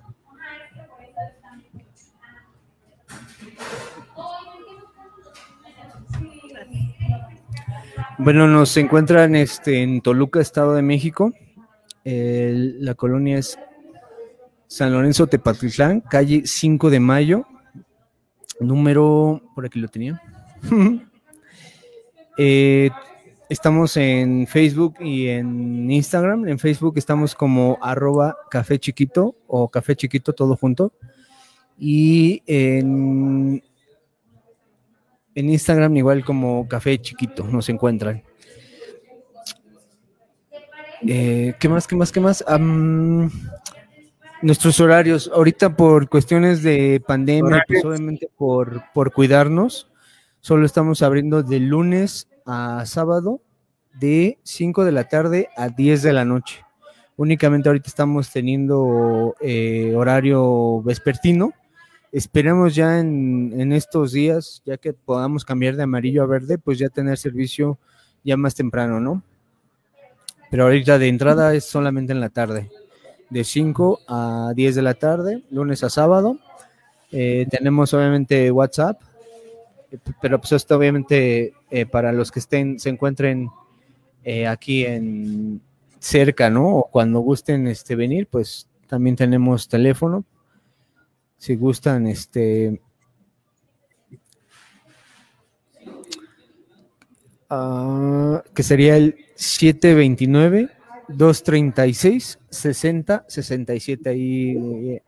Bueno, 8.18 8.48
nos 8.48 8.78
encuentran 8.78 9.36
este, 9.36 9.82
en 9.82 10.02
Toluca, 10.02 10.42
Estado 10.42 10.76
de 10.76 10.84
México. 10.84 11.34
la 12.04 12.94
colonia 12.94 13.40
es 13.40 13.58
San 14.68 14.94
Lorenzo 14.94 15.28
Tepatitlán, 15.28 16.00
calle 16.02 16.44
5 16.46 16.90
de 16.90 17.00
Mayo, 17.00 17.46
número, 18.62 19.42
por 19.54 19.66
aquí 19.66 19.80
lo 19.80 19.88
tenía. 19.88 20.22
Eh, 22.38 22.90
estamos 23.52 23.98
en 23.98 24.48
Facebook 24.48 24.96
y 25.02 25.28
en 25.28 25.92
Instagram. 25.92 26.48
En 26.48 26.58
Facebook 26.58 26.94
estamos 26.98 27.36
como 27.36 27.78
arroba 27.82 28.38
café 28.50 28.80
chiquito 28.80 29.36
o 29.48 29.70
café 29.70 29.96
chiquito 29.96 30.32
todo 30.34 30.56
junto. 30.56 30.94
Y 31.78 32.42
en 32.48 33.62
en 35.36 35.50
Instagram 35.50 35.96
igual 35.98 36.26
como 36.26 36.68
Café 36.68 37.00
Chiquito 37.00 37.46
nos 37.46 37.70
encuentran. 37.70 38.24
Eh, 41.08 41.54
¿Qué 41.60 41.70
más? 41.70 41.88
¿Qué 41.88 41.96
más? 41.96 42.12
¿Qué 42.12 42.20
más? 42.20 42.44
nuestros 44.42 44.80
horarios, 44.80 45.30
ahorita 45.32 45.76
por 45.76 46.10
cuestiones 46.10 46.64
de 46.64 47.02
pandemia, 47.06 47.64
pues 47.68 47.86
obviamente 47.86 48.28
por, 48.36 48.84
por 48.92 49.14
cuidarnos, 49.14 49.92
solo 50.40 50.66
estamos 50.66 51.04
abriendo 51.04 51.44
de 51.44 51.60
lunes 51.60 52.28
a 52.52 52.86
sábado 52.86 53.42
de 54.00 54.40
5 54.44 54.84
de 54.86 54.92
la 54.92 55.06
tarde 55.08 55.50
a 55.56 55.70
10 55.70 56.04
de 56.04 56.14
la 56.14 56.26
noche. 56.26 56.66
Únicamente 57.18 57.70
ahorita 57.70 57.88
estamos 57.88 58.32
teniendo 58.32 59.36
eh, 59.42 59.94
horario 59.96 60.82
vespertino 60.82 61.54
Esperemos 62.12 62.76
ya 62.76 63.00
en, 63.00 63.72
estos 63.72 64.12
días, 64.12 64.62
ya 64.66 64.76
que 64.76 64.92
podamos 64.92 65.46
cambiar 65.46 65.78
de 65.78 65.84
amarillo 65.84 66.24
a 66.24 66.26
verde, 66.26 66.58
pues 66.58 66.78
ya 66.78 66.90
tener 66.90 67.18
servicio 67.18 67.80
ya 68.24 68.36
más 68.36 68.54
temprano, 68.54 69.00
¿no? 69.00 69.24
Pero 70.50 70.64
ahorita 70.64 71.00
de 71.00 71.08
entrada 71.08 71.54
es 71.54 71.64
solamente 71.64 72.12
en 72.12 72.20
la 72.20 72.28
tarde, 72.28 72.70
de 73.30 73.44
5 73.46 74.02
a 74.10 74.52
10 74.54 74.76
de 74.76 74.82
la 74.82 74.94
tarde, 74.96 75.44
lunes 75.52 75.86
a 75.86 75.90
sábado. 75.90 76.38
Eh, 77.14 77.48
tenemos 77.50 77.94
obviamente 77.94 78.52
WhatsApp, 78.52 79.02
pero 80.22 80.40
pues 80.40 80.52
esto 80.54 80.78
obviamente 80.78 81.54
eh, 81.70 81.86
para 81.86 82.12
los 82.12 82.32
que 82.32 82.40
estén, 82.40 82.80
se 82.80 82.90
encuentren 82.90 83.50
eh, 84.24 84.48
aquí 84.48 84.86
en 84.86 85.62
cerca, 86.00 86.50
¿no? 86.50 86.78
O 86.78 86.90
cuando 86.90 87.20
gusten 87.20 87.68
este, 87.68 87.96
venir, 87.96 88.28
pues 88.28 88.68
también 88.88 89.16
tenemos 89.16 89.68
teléfono 89.68 90.26
si 91.42 91.56
gustan, 91.56 92.06
este... 92.06 92.80
Ah, 97.50 98.44
que 98.54 98.62
sería 98.62 98.96
el 98.96 99.18
729 99.36 100.70
236 101.10 102.40
60 102.50 103.26
67 103.28 104.10
ahí 104.10 104.52
eh, 104.52 105.04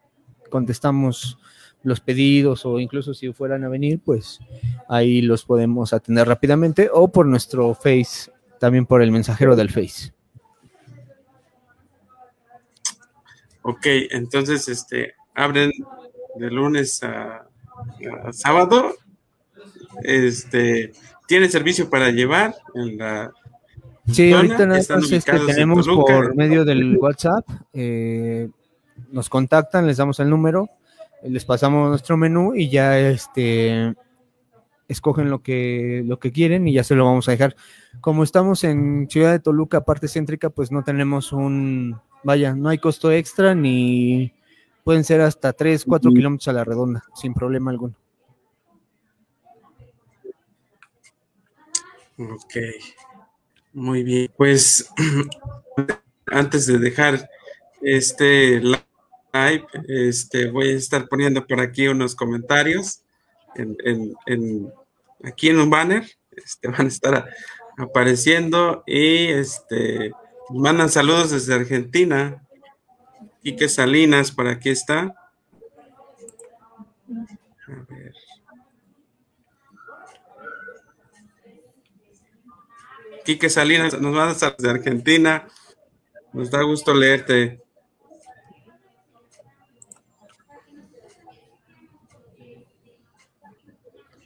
contestamos 0.49 1.38
los 1.84 1.99
pedidos 1.99 2.65
o 2.65 2.79
incluso 2.79 3.13
si 3.13 3.31
fueran 3.34 3.63
a 3.63 3.69
venir 3.69 3.99
pues 4.03 4.39
ahí 4.88 5.21
los 5.21 5.45
podemos 5.45 5.93
atender 5.93 6.27
rápidamente 6.27 6.89
o 6.91 7.11
por 7.11 7.25
nuestro 7.25 7.73
face 7.73 8.31
también 8.59 8.86
por 8.86 9.01
el 9.01 9.11
mensajero 9.11 9.55
del 9.55 9.69
face. 9.69 10.13
Ok 13.61 13.86
entonces 14.11 14.67
este 14.67 15.15
abren 15.36 15.71
de 16.36 16.49
lunes 16.49 17.03
a, 17.03 17.45
sábado. 18.31 18.95
Este, 20.03 20.91
¿tiene 21.27 21.49
servicio 21.49 21.89
para 21.89 22.09
llevar 22.09 22.55
en 22.75 22.97
la 22.97 23.31
Sí, 24.11 24.34
ahorita 24.34 24.65
nada 24.65 24.81
más 24.89 25.11
este, 25.11 25.39
tenemos 25.39 25.88
por 25.88 26.36
medio 26.36 26.65
del 26.65 26.97
WhatsApp, 26.97 27.47
eh, 27.71 28.49
nos 29.11 29.29
contactan, 29.29 29.88
les 29.88 29.95
damos 29.95 30.19
el 30.19 30.29
número, 30.29 30.69
les 31.24 31.45
pasamos 31.45 31.89
nuestro 31.89 32.17
menú 32.17 32.53
y 32.55 32.69
ya 32.69 32.99
este 32.99 33.95
escogen 34.88 35.30
lo 35.30 35.41
que 35.41 36.03
lo 36.05 36.19
que 36.19 36.32
quieren 36.32 36.67
y 36.67 36.74
ya 36.74 36.84
se 36.84 36.95
lo 36.95 37.05
vamos 37.05 37.28
a 37.28 37.32
dejar. 37.32 37.55
Como 38.01 38.24
estamos 38.24 38.63
en 38.63 39.07
Ciudad 39.09 39.32
de 39.32 39.39
Toluca, 39.39 39.86
parte 39.86 40.07
céntrica, 40.07 40.49
pues 40.49 40.71
no 40.71 40.84
tenemos 40.84 41.32
un, 41.32 41.99
vaya, 42.24 42.53
no 42.53 42.69
hay 42.69 42.78
costo 42.78 43.11
extra 43.11 43.55
ni 43.55 44.34
Pueden 44.84 45.05
ser 45.05 45.21
hasta 45.21 45.53
3, 45.53 45.86
4 45.86 46.11
kilómetros 46.11 46.47
a 46.49 46.53
la 46.53 46.65
redonda, 46.65 47.03
sin 47.15 47.34
problema 47.34 47.71
alguno. 47.71 47.95
Ok, 52.17 52.55
muy 53.71 54.03
bien. 54.03 54.30
Pues 54.36 54.91
antes 56.28 56.67
de 56.67 56.80
dejar 56.80 57.30
este 57.82 58.61
live, 59.34 59.65
este, 59.88 60.51
voy 60.51 60.69
a 60.69 60.77
estar 60.77 61.07
poniendo 61.07 61.45
por 61.45 61.59
aquí 61.59 61.88
unos 61.88 62.15
comentarios 62.15 63.01
en, 63.55 64.15
aquí 65.23 65.49
en 65.49 65.59
un 65.59 65.69
banner. 65.69 66.05
Este, 66.31 66.67
van 66.69 66.86
a 66.86 66.89
estar 66.89 67.29
apareciendo 67.77 68.84
y 68.86 69.27
este, 69.27 70.11
mandan 70.49 70.89
saludos 70.89 71.31
desde 71.31 71.55
Argentina. 71.55 72.47
Quique 73.41 73.67
Salinas, 73.67 74.31
por 74.31 74.47
aquí 74.47 74.69
está. 74.69 75.15
A 77.67 77.86
ver. 77.89 78.13
Quique 83.25 83.49
Salinas, 83.49 83.99
nos 83.99 84.13
mandas 84.13 84.57
de 84.57 84.69
Argentina. 84.69 85.47
Nos 86.34 86.51
da 86.51 86.61
gusto 86.61 86.93
leerte. 86.93 87.62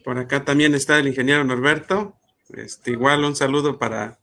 Por 0.08 0.20
acá 0.20 0.46
también 0.46 0.74
está 0.74 0.98
el 1.00 1.10
ingeniero 1.10 1.44
Norberto. 1.44 2.16
Este, 2.56 2.92
igual 2.92 3.26
un 3.26 3.36
saludo 3.36 3.78
para, 3.78 4.18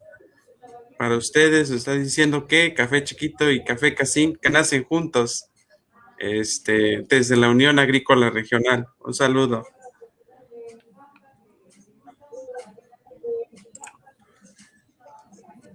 para 0.97 1.15
ustedes. 1.15 1.69
Está 1.69 1.93
diciendo 1.93 2.47
que 2.47 2.73
Café 2.73 3.05
Chiquito 3.05 3.51
y 3.51 3.63
Café 3.63 3.95
Casín 3.95 4.39
que 4.41 4.49
nacen 4.49 4.85
juntos 4.85 5.51
este, 6.19 7.05
desde 7.07 7.37
la 7.37 7.51
Unión 7.51 7.79
Agrícola 7.79 8.31
Regional. 8.31 8.87
Un 9.01 9.13
saludo. 9.13 9.67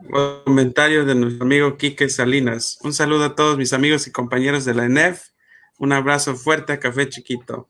Un 0.01 0.41
comentario 0.43 1.05
de 1.05 1.13
nuestro 1.13 1.45
amigo 1.45 1.77
Quique 1.77 2.09
Salinas. 2.09 2.79
Un 2.81 2.93
saludo 2.93 3.25
a 3.25 3.35
todos 3.35 3.59
mis 3.59 3.73
amigos 3.73 4.07
y 4.07 4.11
compañeros 4.11 4.65
de 4.65 4.73
la 4.73 4.85
ENEF. 4.85 5.21
Un 5.77 5.93
abrazo 5.93 6.35
fuerte 6.35 6.73
a 6.73 6.79
Café 6.79 7.07
Chiquito. 7.09 7.69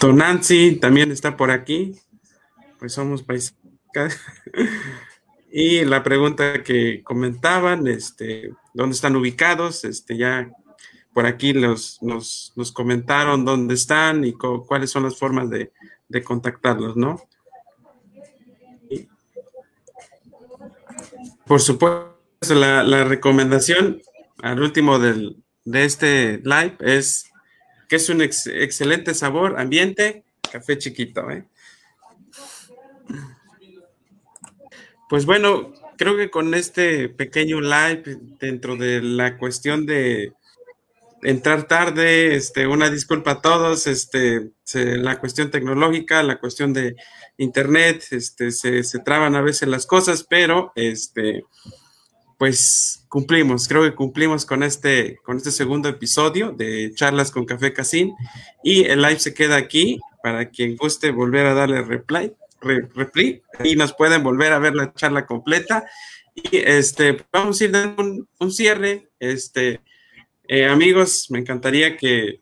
Tonancy 0.00 0.76
también 0.76 1.10
está 1.10 1.36
por 1.36 1.50
aquí. 1.50 1.94
Pues 2.78 2.92
somos 2.92 3.22
paisas. 3.22 3.54
y 5.50 5.84
la 5.84 6.02
pregunta 6.02 6.62
que 6.62 7.02
comentaban, 7.02 7.86
este, 7.86 8.50
¿dónde 8.74 8.94
están 8.94 9.16
ubicados? 9.16 9.84
Este, 9.84 10.16
ya 10.16 10.50
por 11.14 11.24
aquí 11.24 11.54
los, 11.54 12.02
nos, 12.02 12.52
nos 12.56 12.72
comentaron 12.72 13.44
dónde 13.44 13.74
están 13.74 14.24
y 14.24 14.34
cuáles 14.34 14.90
son 14.90 15.04
las 15.04 15.18
formas 15.18 15.48
de, 15.48 15.72
de 16.08 16.22
contactarlos, 16.22 16.96
¿no? 16.96 17.20
Por 21.46 21.60
supuesto, 21.60 22.18
la, 22.50 22.82
la 22.82 23.04
recomendación 23.04 24.02
al 24.42 24.60
último 24.60 24.98
del, 24.98 25.42
de 25.64 25.84
este 25.84 26.38
live 26.44 26.76
es 26.80 27.30
que 27.88 27.96
es 27.96 28.08
un 28.08 28.22
excelente 28.22 29.14
sabor, 29.14 29.58
ambiente, 29.58 30.24
café 30.50 30.78
chiquito. 30.78 31.30
¿eh? 31.30 31.44
Pues 35.08 35.24
bueno, 35.26 35.72
creo 35.96 36.16
que 36.16 36.30
con 36.30 36.54
este 36.54 37.08
pequeño 37.08 37.60
live 37.60 38.18
dentro 38.40 38.76
de 38.76 39.02
la 39.02 39.38
cuestión 39.38 39.86
de 39.86 40.32
entrar 41.22 41.66
tarde, 41.66 42.36
este, 42.36 42.66
una 42.66 42.90
disculpa 42.90 43.32
a 43.32 43.40
todos, 43.40 43.86
este, 43.86 44.50
la 44.74 45.18
cuestión 45.18 45.50
tecnológica, 45.50 46.22
la 46.22 46.38
cuestión 46.38 46.72
de 46.72 46.96
internet, 47.36 48.04
este, 48.10 48.50
se, 48.50 48.82
se, 48.82 48.98
traban 49.00 49.34
a 49.34 49.42
veces 49.42 49.68
las 49.68 49.86
cosas, 49.86 50.24
pero 50.28 50.72
este, 50.74 51.44
pues 52.38 53.04
cumplimos, 53.08 53.66
creo 53.66 53.82
que 53.82 53.94
cumplimos 53.94 54.44
con 54.44 54.62
este, 54.62 55.18
con 55.24 55.38
este 55.38 55.50
segundo 55.50 55.88
episodio 55.88 56.52
de 56.52 56.92
Charlas 56.94 57.30
con 57.30 57.46
Café 57.46 57.72
Casín 57.72 58.14
y 58.62 58.84
el 58.84 59.00
live 59.00 59.18
se 59.18 59.32
queda 59.32 59.56
aquí 59.56 59.98
para 60.22 60.50
quien 60.50 60.76
guste 60.76 61.12
volver 61.12 61.46
a 61.46 61.54
darle 61.54 61.82
replay, 61.82 62.32
y 63.64 63.76
nos 63.76 63.92
pueden 63.94 64.22
volver 64.22 64.52
a 64.52 64.58
ver 64.58 64.74
la 64.74 64.92
charla 64.92 65.26
completa. 65.26 65.84
Y 66.34 66.56
este, 66.56 67.24
vamos 67.32 67.60
a 67.60 67.64
ir 67.64 67.70
dando 67.70 68.26
un, 68.38 68.52
cierre, 68.52 69.08
este, 69.18 69.80
eh, 70.48 70.66
amigos, 70.66 71.30
me 71.30 71.38
encantaría 71.38 71.96
que 71.96 72.40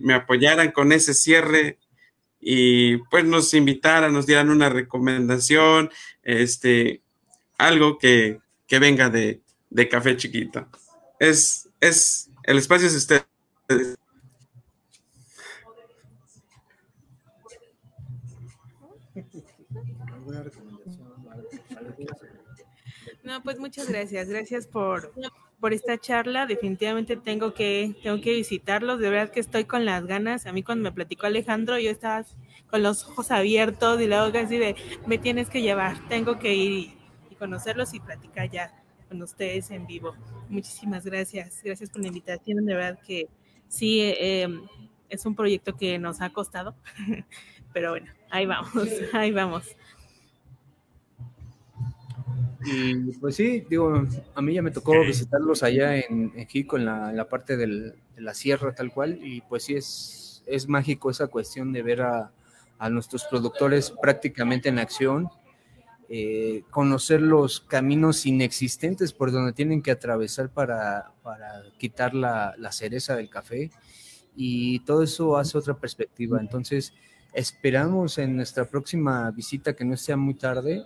me 0.00 0.14
apoyaran 0.14 0.70
con 0.70 0.92
ese 0.92 1.12
cierre 1.12 1.78
y 2.40 2.98
pues 3.10 3.24
nos 3.24 3.52
invitaran, 3.52 4.12
nos 4.12 4.26
dieran 4.26 4.48
una 4.48 4.68
recomendación, 4.68 5.90
este, 6.22 7.02
algo 7.58 7.98
que, 7.98 8.38
que 8.70 8.78
venga 8.78 9.10
de, 9.10 9.42
de, 9.68 9.88
café 9.88 10.16
chiquito. 10.16 10.68
Es, 11.18 11.68
es, 11.80 12.30
el 12.44 12.56
espacio 12.56 12.86
es 12.86 12.94
usted. 12.94 13.24
No, 23.24 23.42
pues 23.42 23.58
muchas 23.58 23.88
gracias. 23.88 24.28
Gracias 24.28 24.68
por, 24.68 25.12
por 25.58 25.72
esta 25.72 25.98
charla. 25.98 26.46
Definitivamente 26.46 27.16
tengo 27.16 27.52
que, 27.54 27.96
tengo 28.04 28.20
que 28.20 28.34
visitarlos. 28.34 29.00
De 29.00 29.10
verdad 29.10 29.32
que 29.32 29.40
estoy 29.40 29.64
con 29.64 29.84
las 29.84 30.06
ganas. 30.06 30.46
A 30.46 30.52
mí 30.52 30.62
cuando 30.62 30.84
me 30.84 30.92
platicó 30.92 31.26
Alejandro, 31.26 31.76
yo 31.80 31.90
estaba 31.90 32.24
con 32.70 32.84
los 32.84 33.04
ojos 33.08 33.32
abiertos 33.32 34.00
y 34.00 34.06
luego 34.06 34.30
casi 34.30 34.58
de, 34.58 34.76
me 35.08 35.18
tienes 35.18 35.48
que 35.50 35.60
llevar, 35.60 36.08
tengo 36.08 36.38
que 36.38 36.54
ir 36.54 36.99
conocerlos 37.40 37.92
y 37.94 37.98
platicar 37.98 38.48
ya 38.48 38.72
con 39.08 39.20
ustedes 39.22 39.72
en 39.72 39.86
vivo. 39.86 40.14
Muchísimas 40.48 41.04
gracias. 41.04 41.60
Gracias 41.64 41.90
por 41.90 42.02
la 42.02 42.08
invitación. 42.08 42.64
De 42.64 42.74
verdad 42.74 43.00
que 43.04 43.28
sí, 43.66 44.00
eh, 44.02 44.46
es 45.08 45.26
un 45.26 45.34
proyecto 45.34 45.76
que 45.76 45.98
nos 45.98 46.20
ha 46.20 46.30
costado, 46.30 46.76
pero 47.72 47.90
bueno, 47.90 48.12
ahí 48.30 48.46
vamos, 48.46 48.72
ahí 49.12 49.32
vamos. 49.32 49.64
Y 52.64 52.94
pues 53.14 53.36
sí, 53.36 53.64
digo, 53.68 54.06
a 54.34 54.42
mí 54.42 54.54
ya 54.54 54.62
me 54.62 54.70
tocó 54.70 54.92
visitarlos 55.00 55.62
allá 55.62 55.96
en, 55.96 56.30
en 56.36 56.46
Jico, 56.46 56.76
en 56.76 56.84
la, 56.84 57.10
en 57.10 57.16
la 57.16 57.26
parte 57.26 57.56
del, 57.56 57.94
de 58.14 58.20
la 58.20 58.34
sierra 58.34 58.74
tal 58.74 58.92
cual, 58.92 59.18
y 59.22 59.40
pues 59.40 59.64
sí 59.64 59.74
es, 59.74 60.44
es 60.46 60.68
mágico 60.68 61.10
esa 61.10 61.28
cuestión 61.28 61.72
de 61.72 61.82
ver 61.82 62.02
a, 62.02 62.30
a 62.78 62.90
nuestros 62.90 63.24
productores 63.24 63.92
prácticamente 64.02 64.68
en 64.68 64.78
acción 64.78 65.30
eh, 66.12 66.64
conocer 66.70 67.22
los 67.22 67.60
caminos 67.60 68.26
inexistentes 68.26 69.12
por 69.12 69.30
donde 69.30 69.52
tienen 69.52 69.80
que 69.80 69.92
atravesar 69.92 70.48
para, 70.48 71.12
quitar 71.78 72.14
la, 72.14 72.72
cereza 72.72 73.14
del 73.14 73.30
café 73.30 73.70
y 74.34 74.80
todo 74.80 75.04
eso 75.04 75.36
hace 75.36 75.56
otra 75.56 75.74
perspectiva. 75.74 76.40
Entonces, 76.40 76.94
esperamos 77.32 78.18
en 78.18 78.34
nuestra 78.34 78.64
próxima 78.64 79.30
visita, 79.30 79.76
que 79.76 79.84
no 79.84 79.96
sea 79.96 80.16
muy 80.16 80.34
tarde, 80.34 80.84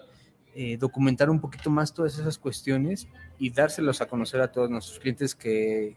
eh, 0.55 0.77
documentar 0.77 1.31
un 1.31 1.41
poquito 1.41 1.70
más 1.70 1.95
todas 1.95 2.18
esas 2.18 2.37
cuestiones 2.37 3.09
y 3.39 3.49
dárselos 3.49 4.03
a 4.03 4.07
conocer 4.07 4.43
a 4.43 4.53
todos 4.53 4.68
nuestros 4.68 4.99
clientes 4.99 5.35
que, 5.35 5.97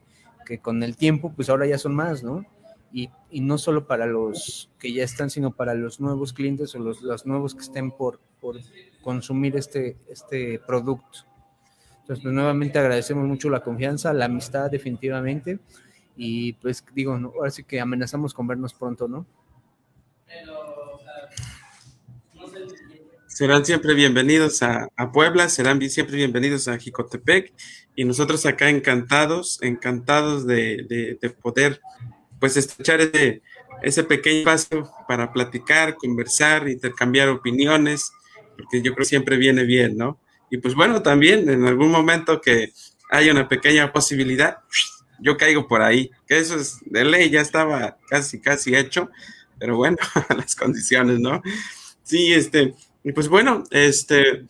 con 0.62 0.82
el 0.84 0.96
tiempo, 0.96 1.34
pues 1.36 1.50
ahora 1.50 1.68
ya 1.68 1.78
son 1.78 1.94
más, 1.94 2.24
¿no? 2.24 2.46
Y, 2.94 3.10
no 3.42 3.58
solo 3.58 3.88
para 3.88 4.06
los 4.06 4.70
que 4.80 4.94
ya 4.94 5.04
están, 5.04 5.30
sino 5.30 5.52
para 5.52 5.74
los 5.74 6.00
nuevos 6.00 6.32
clientes 6.32 6.74
o 6.76 6.80
los, 6.80 7.02
los 7.02 7.26
nuevos 7.26 7.54
que 7.54 7.62
estén 7.62 7.92
por 7.92 8.22
consumir 9.02 9.56
este, 9.56 9.98
este 10.10 10.60
producto. 10.66 11.20
Entonces, 12.02 12.24
pues, 12.24 12.34
nuevamente 12.34 12.80
agradecemos 12.80 13.28
mucho 13.28 13.50
la 13.50 13.62
confianza, 13.62 14.14
la 14.14 14.26
amistad 14.26 14.72
definitivamente. 14.72 15.60
Y 16.16 16.54
pues 16.54 16.84
digo, 16.94 17.18
¿no? 17.20 17.34
ahora 17.36 17.52
sí 17.52 17.64
que 17.64 17.80
amenazamos 17.80 18.34
con 18.34 18.48
vernos 18.48 18.74
pronto, 18.74 19.08
¿no? 19.08 19.26
Serán 23.28 23.66
siempre 23.66 23.94
bienvenidos 23.94 24.64
a, 24.64 24.90
Puebla, 25.14 25.48
serán 25.48 25.80
siempre 25.90 26.16
bienvenidos 26.16 26.68
a 26.68 26.78
Jicotepec 26.78 27.54
y 27.96 28.04
nosotros 28.04 28.46
acá 28.46 28.70
encantados, 28.70 29.60
encantados 29.62 30.48
de, 30.48 31.18
de, 31.22 31.30
poder 31.30 31.80
pues 32.40 32.58
estrechar 32.58 33.02
ese, 33.02 33.44
ese 33.84 34.04
pequeño 34.04 34.40
espacio 34.40 34.90
para 35.08 35.32
platicar, 35.32 35.96
conversar, 35.96 36.68
intercambiar 36.68 37.30
opiniones, 37.30 38.12
porque 38.58 38.82
yo 38.82 38.94
creo 38.94 39.04
que 39.04 39.06
siempre 39.06 39.38
viene 39.38 39.64
bien, 39.64 39.98
¿no? 39.98 40.20
Y 40.50 40.58
pues 40.58 40.76
bueno, 40.76 41.02
también 41.02 41.50
en 41.50 41.66
algún 41.66 41.92
momento 41.92 42.42
que 42.42 42.72
haya 43.10 43.32
una 43.32 43.48
pequeña 43.48 43.92
posibilidad, 43.92 44.60
yo 45.20 45.38
caigo 45.38 45.68
por 45.68 45.82
ahí, 45.82 46.12
que 46.28 46.38
eso 46.38 46.56
es 46.56 46.80
de 46.86 47.04
ley, 47.06 47.30
ya 47.30 47.42
estaba 47.42 47.98
casi, 48.10 48.40
casi 48.40 48.76
hecho, 48.76 49.10
pero 49.60 49.78
bueno, 49.78 49.98
las 50.38 50.56
condiciones, 50.56 51.20
¿no? 51.20 51.42
Sí, 52.04 52.34
este, 52.34 52.74
y 53.04 53.12
pues 53.12 53.28
bueno, 53.28 53.64
este, 53.72 54.46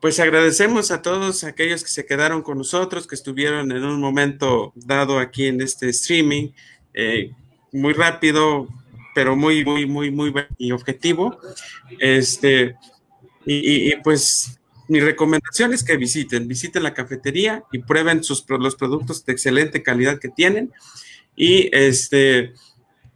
pues 0.00 0.18
agradecemos 0.20 0.90
a 0.90 1.02
todos 1.02 1.44
aquellos 1.44 1.82
que 1.82 1.90
se 1.90 2.06
quedaron 2.06 2.42
con 2.42 2.58
nosotros, 2.58 3.06
que 3.06 3.14
estuvieron 3.14 3.70
en 3.72 3.84
un 3.84 4.00
momento 4.00 4.72
dado 4.74 5.18
aquí 5.18 5.46
en 5.46 5.60
este 5.60 5.90
streaming, 5.90 6.50
eh, 6.94 7.32
muy 7.72 7.92
rápido, 7.92 8.68
pero 9.20 9.36
muy, 9.36 9.66
muy, 9.66 9.84
muy, 9.84 10.10
muy 10.10 10.32
y 10.56 10.72
objetivo. 10.72 11.38
Este, 11.98 12.74
y, 13.44 13.94
pues 13.96 14.58
mi 14.88 14.98
recomendación 14.98 15.74
es 15.74 15.84
que 15.84 15.98
visiten, 15.98 16.48
visiten 16.48 16.82
la 16.82 16.94
cafetería 16.94 17.62
y 17.70 17.80
prueben 17.80 18.24
sus, 18.24 18.46
los 18.48 18.76
productos 18.76 19.26
de 19.26 19.34
excelente 19.34 19.82
calidad 19.82 20.18
que 20.18 20.30
tienen. 20.30 20.72
Y 21.36 21.68
este, 21.76 22.54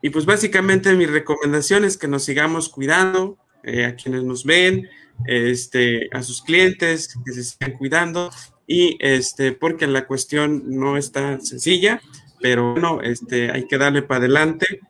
y 0.03 0.11
pues 0.11 0.27
básicamente 0.27 0.93
mi 0.93 1.07
recomendación 1.07 1.87
es 1.87 1.97
que 1.97 2.07
nos 2.07 2.23
sigamos 2.25 2.69
cuidando, 2.69 3.39
eh, 3.63 3.87
a 3.87 3.97
quienes 3.97 4.25
nos 4.25 4.45
ven, 4.45 4.87
este, 5.27 6.11
a 6.13 6.23
sus 6.23 6.43
clientes, 6.43 7.15
que 7.25 7.33
se 7.33 7.45
sigan 7.45 7.79
cuidando. 7.79 8.31
Y 8.67 8.99
este, 9.01 9.53
porque 9.53 9.87
la 9.87 10.07
cuestión 10.07 10.65
no 10.67 10.99
es 10.99 11.13
tan 11.13 11.41
sencilla, 11.41 12.03
pero 12.43 12.73
bueno, 12.73 13.01
este, 13.01 13.51
hay 13.51 13.67
que 13.67 13.79
darle 13.79 14.03
para 14.03 14.19
adelante 14.19 14.81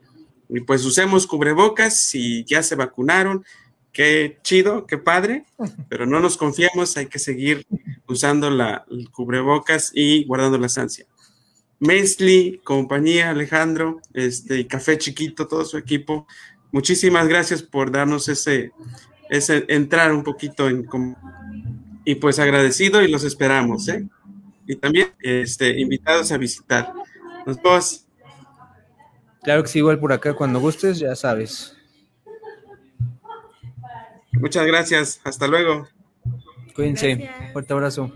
y 0.48 0.60
pues 0.60 0.84
usemos 0.84 1.26
cubrebocas 1.26 2.00
si 2.00 2.44
ya 2.44 2.62
se 2.62 2.74
vacunaron. 2.74 3.44
Qué 3.92 4.38
chido, 4.42 4.86
qué 4.86 4.98
padre, 4.98 5.44
pero 5.88 6.04
no 6.06 6.20
nos 6.20 6.36
confiamos, 6.36 6.96
hay 6.96 7.06
que 7.06 7.18
seguir 7.18 7.66
usando 8.08 8.50
la, 8.50 8.84
el 8.90 9.10
cubrebocas 9.10 9.92
y 9.94 10.24
guardando 10.24 10.58
la 10.58 10.68
ansia. 10.76 11.06
Mesli, 11.80 12.60
compañía, 12.64 13.30
Alejandro, 13.30 14.00
este, 14.12 14.66
Café 14.66 14.98
Chiquito, 14.98 15.46
todo 15.46 15.64
su 15.64 15.76
equipo, 15.76 16.26
muchísimas 16.72 17.28
gracias 17.28 17.62
por 17.62 17.92
darnos 17.92 18.28
ese, 18.28 18.72
ese 19.30 19.64
entrar 19.68 20.12
un 20.12 20.24
poquito 20.24 20.68
en 20.68 20.86
y 22.04 22.16
pues 22.16 22.38
agradecido 22.38 23.02
y 23.02 23.08
los 23.08 23.24
esperamos, 23.24 23.88
¿eh? 23.88 24.06
Y 24.66 24.76
también 24.76 25.08
este, 25.20 25.80
invitados 25.80 26.32
a 26.32 26.38
visitar. 26.38 26.92
Nos 27.46 27.62
vemos. 27.62 28.03
Claro 29.44 29.62
que 29.62 29.68
sí, 29.68 29.78
igual 29.78 30.00
por 30.00 30.12
acá, 30.12 30.34
cuando 30.34 30.58
gustes, 30.58 30.98
ya 30.98 31.14
sabes. 31.14 31.76
Muchas 34.32 34.66
gracias, 34.66 35.20
hasta 35.24 35.46
luego. 35.46 35.88
Cuídense, 36.74 37.30
fuerte 37.52 37.72
abrazo. 37.74 38.12